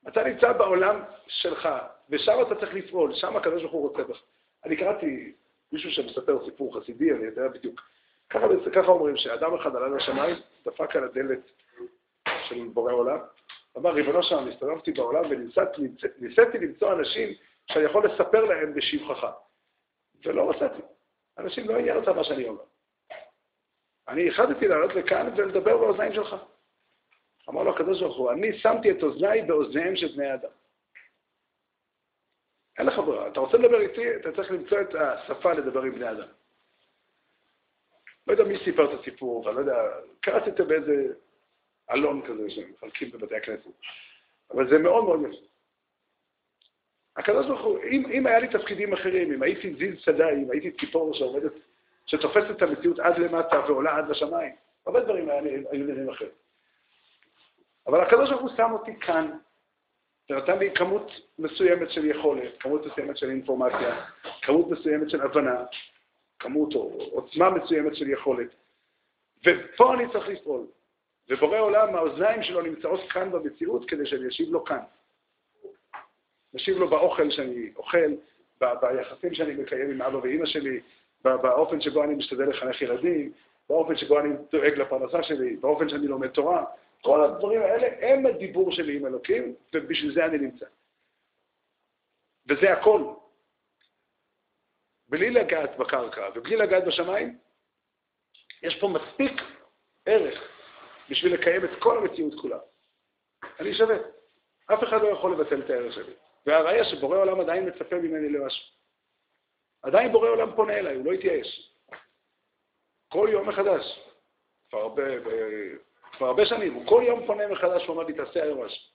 אתה 0.08 0.24
נמצא 0.24 0.54
בעולם 0.54 1.02
שלך, 1.28 1.70
ושם 2.10 2.38
אתה 2.42 2.56
צריך 2.56 2.74
לפעול, 2.74 3.16
שם 3.16 3.36
הקדוש 3.36 3.62
ברוך 3.62 3.74
הוא 3.74 3.90
רוצה 3.90 4.04
בך. 4.04 4.22
אני 4.66 4.78
קראתי 4.78 5.34
מישהו 5.72 5.92
שמספר 5.92 6.46
סיפור 6.46 6.80
חסידי, 6.80 7.12
אני 7.12 7.26
יודע 7.26 7.48
בדיוק. 7.48 7.82
ככה, 8.30 8.48
ככה 8.76 8.88
אומרים 8.88 9.18
שאדם 9.18 9.54
אחד 9.54 9.76
עלה 9.76 9.88
לשמיים, 9.88 10.36
דפק 10.66 10.96
על 10.96 11.04
הדלת 11.04 11.52
של 12.48 12.68
בורא 12.74 12.94
עולם, 12.94 13.20
אמר, 13.78 13.92
ריבונו 13.92 14.24
שם, 14.24 14.48
הסתובבתי 14.48 14.92
בעולם 14.92 15.24
וניסיתי 15.30 16.58
למצוא 16.58 16.94
אנשים 16.94 17.34
שאני 17.66 17.86
יכול 17.86 18.06
לספר 18.06 18.46
להם 18.46 18.74
בשבחך. 18.74 19.28
ולא 20.26 20.50
מצאתי. 20.50 20.82
אנשים 21.38 21.70
לא 21.70 21.78
עניין 21.78 21.98
אותם 21.98 22.16
מה 22.16 22.24
שאני 22.24 22.48
אומר. 22.48 22.64
אני 24.08 24.30
החלטתי 24.30 24.68
לעלות 24.68 24.96
לכאן 24.96 25.34
ולדבר 25.38 25.78
באוזניים 25.78 26.14
שלך. 26.14 26.36
אמר 27.50 27.64
לו 27.64 27.76
הקדוש 27.76 28.02
ברוך 28.02 28.18
הוא, 28.18 28.32
אני 28.32 28.60
שמתי 28.60 28.92
את 28.92 29.04
אוזניי 29.04 29.42
באוזניהם 29.42 29.96
של 29.96 30.08
בני 30.16 30.34
אדם. 30.34 30.50
אין 32.78 32.86
לך 32.86 32.98
ברירה. 32.98 33.28
אתה 33.28 33.40
רוצה 33.40 33.58
לדבר 33.58 33.82
איתי, 33.82 34.16
אתה 34.16 34.32
צריך 34.36 34.52
למצוא 34.52 34.82
את 34.82 34.96
השפה 34.96 35.54
לדבר 35.54 35.82
עם 35.82 35.96
בני 35.96 36.12
אדם. 36.12 36.28
לא 38.28 38.32
יודע 38.34 38.44
מי 38.44 38.58
סיפר 38.66 38.94
את 38.94 39.00
הסיפור, 39.00 39.46
ואני 39.46 39.56
לא 39.56 39.62
יודע, 39.62 39.76
קראתי 40.22 40.50
את 40.50 40.56
זה 40.58 40.64
באיזה 40.64 41.14
אלון 41.92 42.28
כזה 42.28 42.50
שמחלקים 42.50 43.12
בבתי 43.12 43.36
הכנסת. 43.36 43.70
אבל 44.52 44.70
זה 44.70 44.78
מאוד 44.78 45.04
מאוד 45.04 45.20
יפה. 45.20 45.47
הקדוש 47.18 47.46
ברוך 47.46 47.62
הוא, 47.62 47.80
אם, 47.84 48.04
אם 48.12 48.28
היה 48.28 48.40
לי 48.40 48.48
תפקידים 48.48 48.94
אחרים, 48.94 49.34
אם 49.34 49.44
הייתי 49.44 49.74
זיז 49.74 50.00
שדי, 50.00 50.30
אם 50.44 50.52
הייתי 50.52 50.72
ציפור 50.72 51.14
שעומדת, 51.14 51.52
שתופסת 52.06 52.52
את 52.52 52.62
המציאות 52.62 53.00
עד 53.00 53.18
למטה 53.18 53.60
ועולה 53.68 53.98
עד 53.98 54.10
לשמיים, 54.10 54.56
הרבה 54.86 55.00
דברים 55.00 55.30
היו 55.72 55.86
נראים 55.86 56.10
אחרים. 56.10 56.30
אבל 57.88 58.02
הקדוש 58.02 58.30
ברוך 58.30 58.42
הוא 58.42 58.50
שם 58.58 58.72
אותי 58.72 59.00
כאן, 59.00 59.32
ונתן 60.30 60.60
לי 60.60 60.76
כמות 60.76 61.12
מסוימת 61.40 61.92
של 61.92 62.06
יכולת, 62.06 62.52
כמות 62.60 62.86
מסוימת 62.86 63.18
של 63.18 63.30
אינפורמציה, 63.30 64.06
כמות 64.42 64.70
מסוימת 64.70 65.10
של 65.10 65.22
הבנה, 65.22 65.64
כמות 66.40 66.76
או 66.76 67.10
עוצמה 67.12 67.50
מסוימת 67.50 67.96
של 67.96 68.10
יכולת. 68.10 68.48
ופה 69.46 69.94
אני 69.94 70.12
צריך 70.12 70.28
לפעול. 70.28 70.66
ובורא 71.30 71.60
עולם, 71.60 71.96
האוזניים 71.96 72.44
שלו 72.44 72.62
נמצאות 72.62 73.00
כאן 73.10 73.32
במציאות 73.32 73.90
כדי 73.90 74.06
שאני 74.06 74.28
אשיב 74.28 74.52
לו 74.52 74.66
כאן. 74.66 74.80
נשיב 76.58 76.78
לו 76.78 76.90
באוכל 76.90 77.32
שאני 77.32 77.72
אוכל, 77.76 78.14
ביחסים 78.60 79.34
שאני 79.34 79.54
מקיים 79.54 79.92
עם 79.92 80.02
אבא 80.02 80.18
ואימא 80.18 80.46
שלי, 80.46 80.80
באופן 81.24 81.82
שבו 81.82 82.04
אני 82.04 82.16
משתדל 82.16 82.50
לחנך 82.50 82.82
ילדים, 82.82 83.32
באופן 83.70 83.98
שבו 83.98 84.20
אני 84.20 84.30
דואג 84.52 84.74
לפרנסה 84.74 85.24
שלי, 85.24 85.56
באופן 85.56 85.90
שאני 85.90 86.08
לומד 86.08 86.28
תורה. 86.28 86.66
כל 87.02 87.24
הדברים 87.24 87.62
האלה 87.62 87.88
הם 88.02 88.26
הדיבור 88.26 88.72
שלי 88.72 88.96
עם 88.96 89.06
אלוקים, 89.06 89.56
ובשביל 89.74 90.14
זה 90.14 90.26
אני 90.26 90.38
נמצא. 90.38 90.66
וזה 92.50 92.74
הכל. 92.74 93.14
בלי 95.10 95.30
לגעת 95.30 95.78
בקרקע 95.78 96.30
ובלי 96.36 96.56
לגעת 96.56 96.84
בשמיים, 96.84 97.38
יש 98.64 98.80
פה 98.80 98.88
מספיק 98.88 99.42
ערך 100.06 100.40
בשביל 101.10 101.34
לקיים 101.34 101.66
את 101.66 101.70
כל 101.80 101.98
המציאות 101.98 102.42
כולה. 102.42 102.60
אני 103.60 103.74
שווה. 103.74 103.96
אף 104.74 104.84
אחד 104.84 105.02
לא 105.02 105.08
יכול 105.08 105.32
לבטל 105.32 105.62
את 105.62 105.70
הערך 105.70 105.94
שלי. 105.94 106.14
והראיה 106.48 106.84
שבורא 106.86 107.18
עולם 107.18 107.40
עדיין 107.40 107.70
מצפה 107.70 107.96
ממני 107.96 108.30
למשהו. 108.30 108.66
עדיין 109.84 110.12
בורא 110.12 110.30
עולם 110.30 110.56
פונה 110.56 110.74
אליי, 110.74 110.96
הוא 110.96 111.06
לא 111.06 111.12
התייאש. 111.12 111.74
כל 113.08 113.30
יום 113.32 113.50
מחדש. 113.50 114.00
כבר 114.70 114.80
הרבה, 114.80 115.04
הרבה 116.20 116.46
שנים, 116.46 116.74
הוא 116.74 116.88
כל 116.88 117.04
יום 117.08 117.28
פונה 117.28 117.48
מחדש, 117.48 117.86
הוא 117.86 117.90
אומר 117.90 118.04
לי, 118.04 118.14
תעשה 118.14 118.44
היום 118.44 118.66
משהו. 118.66 118.92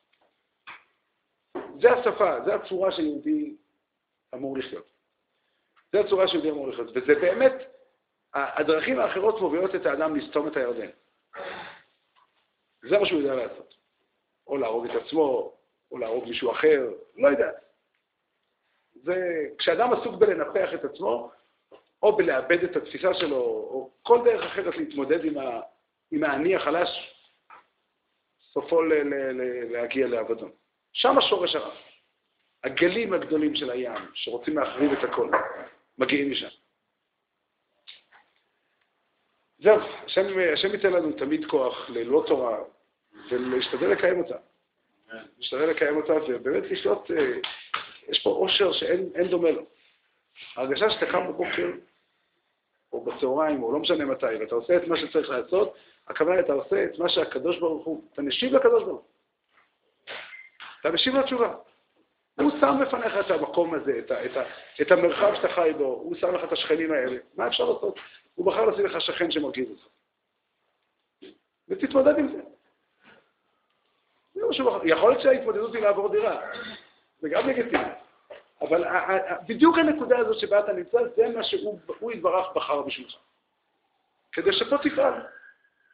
זה 1.80 1.92
השפה, 1.92 2.40
זה 2.44 2.54
הצורה 2.54 2.92
שיהודי 2.92 3.56
אמור 4.34 4.58
לחיות. 4.58 4.92
זה 5.92 6.00
הצורה 6.00 6.28
שיהודי 6.28 6.50
אמור 6.50 6.68
לחיות. 6.68 6.88
וזה 6.94 7.14
באמת, 7.20 7.52
הדרכים 8.34 8.98
האחרות 8.98 9.40
מובילות 9.40 9.74
את 9.74 9.86
האדם 9.86 10.16
לסתום 10.16 10.48
את 10.48 10.56
הירדן. 10.56 10.90
זה 12.90 12.98
מה 12.98 13.06
שהוא 13.06 13.20
יודע 13.20 13.34
לעשות. 13.34 13.74
או 14.46 14.56
להרוג 14.56 14.90
את 14.90 15.02
עצמו, 15.02 15.56
או 15.92 15.98
להרוג 15.98 16.28
מישהו 16.28 16.52
אחר, 16.52 16.90
לא 17.16 17.28
יודע. 17.28 17.50
זה, 18.94 19.46
כשאדם 19.58 19.92
עסוק 19.92 20.14
בלנפח 20.14 20.74
את 20.74 20.84
עצמו, 20.84 21.30
או 22.02 22.16
בלאבד 22.16 22.64
את 22.64 22.76
התפיסה 22.76 23.14
שלו, 23.14 23.36
או 23.36 23.90
כל 24.02 24.20
דרך 24.24 24.44
אחרת 24.44 24.76
להתמודד 24.76 25.24
עם, 25.24 25.38
ה, 25.38 25.60
עם 26.10 26.24
האני 26.24 26.56
החלש, 26.56 26.88
סופו 28.52 28.82
ל, 28.82 28.94
ל, 28.94 29.14
ל, 29.14 29.72
להגיע 29.72 30.06
לאבדון. 30.06 30.50
שם 30.92 31.18
השורש 31.18 31.56
הרע. 31.56 31.74
הגלים 32.64 33.12
הגדולים 33.12 33.56
של 33.56 33.70
הים, 33.70 34.10
שרוצים 34.14 34.58
להחריב 34.58 34.92
את 34.92 35.04
הכל, 35.04 35.30
מגיעים 35.98 36.30
משם. 36.30 36.48
זהו, 39.58 39.78
השם, 40.04 40.22
השם 40.52 40.72
ייתן 40.72 40.92
לנו 40.92 41.12
תמיד 41.12 41.44
כוח 41.50 41.90
ללא 41.90 42.24
תורה 42.26 42.58
ולהשתדל 43.30 43.86
לקיים 43.86 44.18
אותה. 44.18 44.36
להשתדל 45.38 45.66
לקיים 45.66 45.96
אותה 45.96 46.12
ובאמת 46.28 46.70
לשלוט, 46.70 47.10
אה, 47.10 47.38
יש 48.08 48.22
פה 48.22 48.30
עושר 48.30 48.72
שאין 48.72 49.28
דומה 49.30 49.50
לו. 49.50 49.66
ההרגשה 50.56 50.90
שאתה 50.90 51.06
קם 51.06 51.28
בבוקר 51.28 51.70
או 52.92 53.04
בצהריים, 53.04 53.62
או 53.62 53.72
לא 53.72 53.78
משנה 53.78 54.04
מתי, 54.04 54.36
ואתה 54.40 54.54
עושה 54.54 54.76
את 54.76 54.88
מה 54.88 54.96
שצריך 54.96 55.30
לעשות, 55.30 55.74
הכוונה, 56.08 56.40
אתה 56.40 56.52
עושה 56.52 56.84
את 56.84 56.98
מה 56.98 57.08
שהקדוש 57.08 57.58
ברוך 57.58 57.84
הוא, 57.84 58.04
אתה 58.12 58.22
משיב 58.22 58.52
לקדוש 58.54 58.82
ברוך 58.82 59.02
הוא. 59.02 59.10
אתה 60.80 60.90
משיב 60.90 61.16
לתשובה. 61.16 61.54
הוא 62.40 62.50
שם 62.60 62.78
בפניך 62.82 63.12
את 63.20 63.30
המקום 63.30 63.74
הזה, 63.74 63.98
את, 63.98 64.10
ה, 64.10 64.24
את, 64.24 64.36
ה, 64.36 64.42
את 64.82 64.92
המרחב 64.92 65.34
שאתה 65.34 65.48
חי 65.48 65.70
בו, 65.78 65.84
הוא 65.84 66.14
שם 66.14 66.34
לך 66.34 66.44
את 66.44 66.52
השכנים 66.52 66.92
האלה, 66.92 67.18
מה 67.36 67.46
אפשר 67.46 67.64
לעשות? 67.64 67.98
הוא 68.34 68.46
בחר 68.46 68.66
לשים 68.66 68.86
לך 68.86 69.00
שכן 69.00 69.30
שמרכיב 69.30 69.70
אותך. 69.70 69.86
ותתמודד 71.68 72.18
עם 72.18 72.28
זה. 72.28 72.51
יכול 74.84 75.10
להיות 75.10 75.22
שההתמודדות 75.22 75.74
היא 75.74 75.82
לעבור 75.82 76.08
דירה, 76.08 76.40
זה 77.20 77.28
גם 77.28 77.48
לגיטימי. 77.48 77.84
אבל 78.60 78.84
בדיוק 79.48 79.78
הנקודה 79.78 80.18
הזאת 80.18 80.38
שבה 80.38 80.58
אתה 80.58 80.72
נמצא, 80.72 80.98
זה 81.16 81.28
מה 81.28 81.42
שהוא 81.42 82.12
יתברך 82.12 82.46
בחר 82.54 82.82
בשבילך. 82.82 83.14
כדי 84.32 84.52
שפה 84.52 84.78
תפעל. 84.78 85.14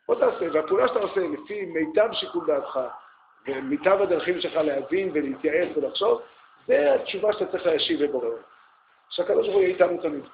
פה 0.06 0.14
תעשה, 0.14 0.46
והפעולה 0.52 0.88
שאתה 0.88 0.98
עושה 0.98 1.20
לפי 1.20 1.64
מיטב 1.64 2.08
שיקול 2.12 2.46
דעתך 2.46 2.80
ומיטב 3.46 4.02
הדרכים 4.02 4.40
שלך 4.40 4.56
להבין 4.56 5.10
ולהתייעץ 5.14 5.76
ולחשוב, 5.76 6.22
זה 6.66 6.94
התשובה 6.94 7.32
שאתה 7.32 7.46
צריך 7.46 7.66
להשיב 7.66 8.02
לבורא. 8.02 8.28
שהקדוש 9.10 9.46
ברוך 9.46 9.54
הוא 9.54 9.62
יהיה 9.62 9.74
איתנו 9.74 10.02
תמיד. 10.02 10.24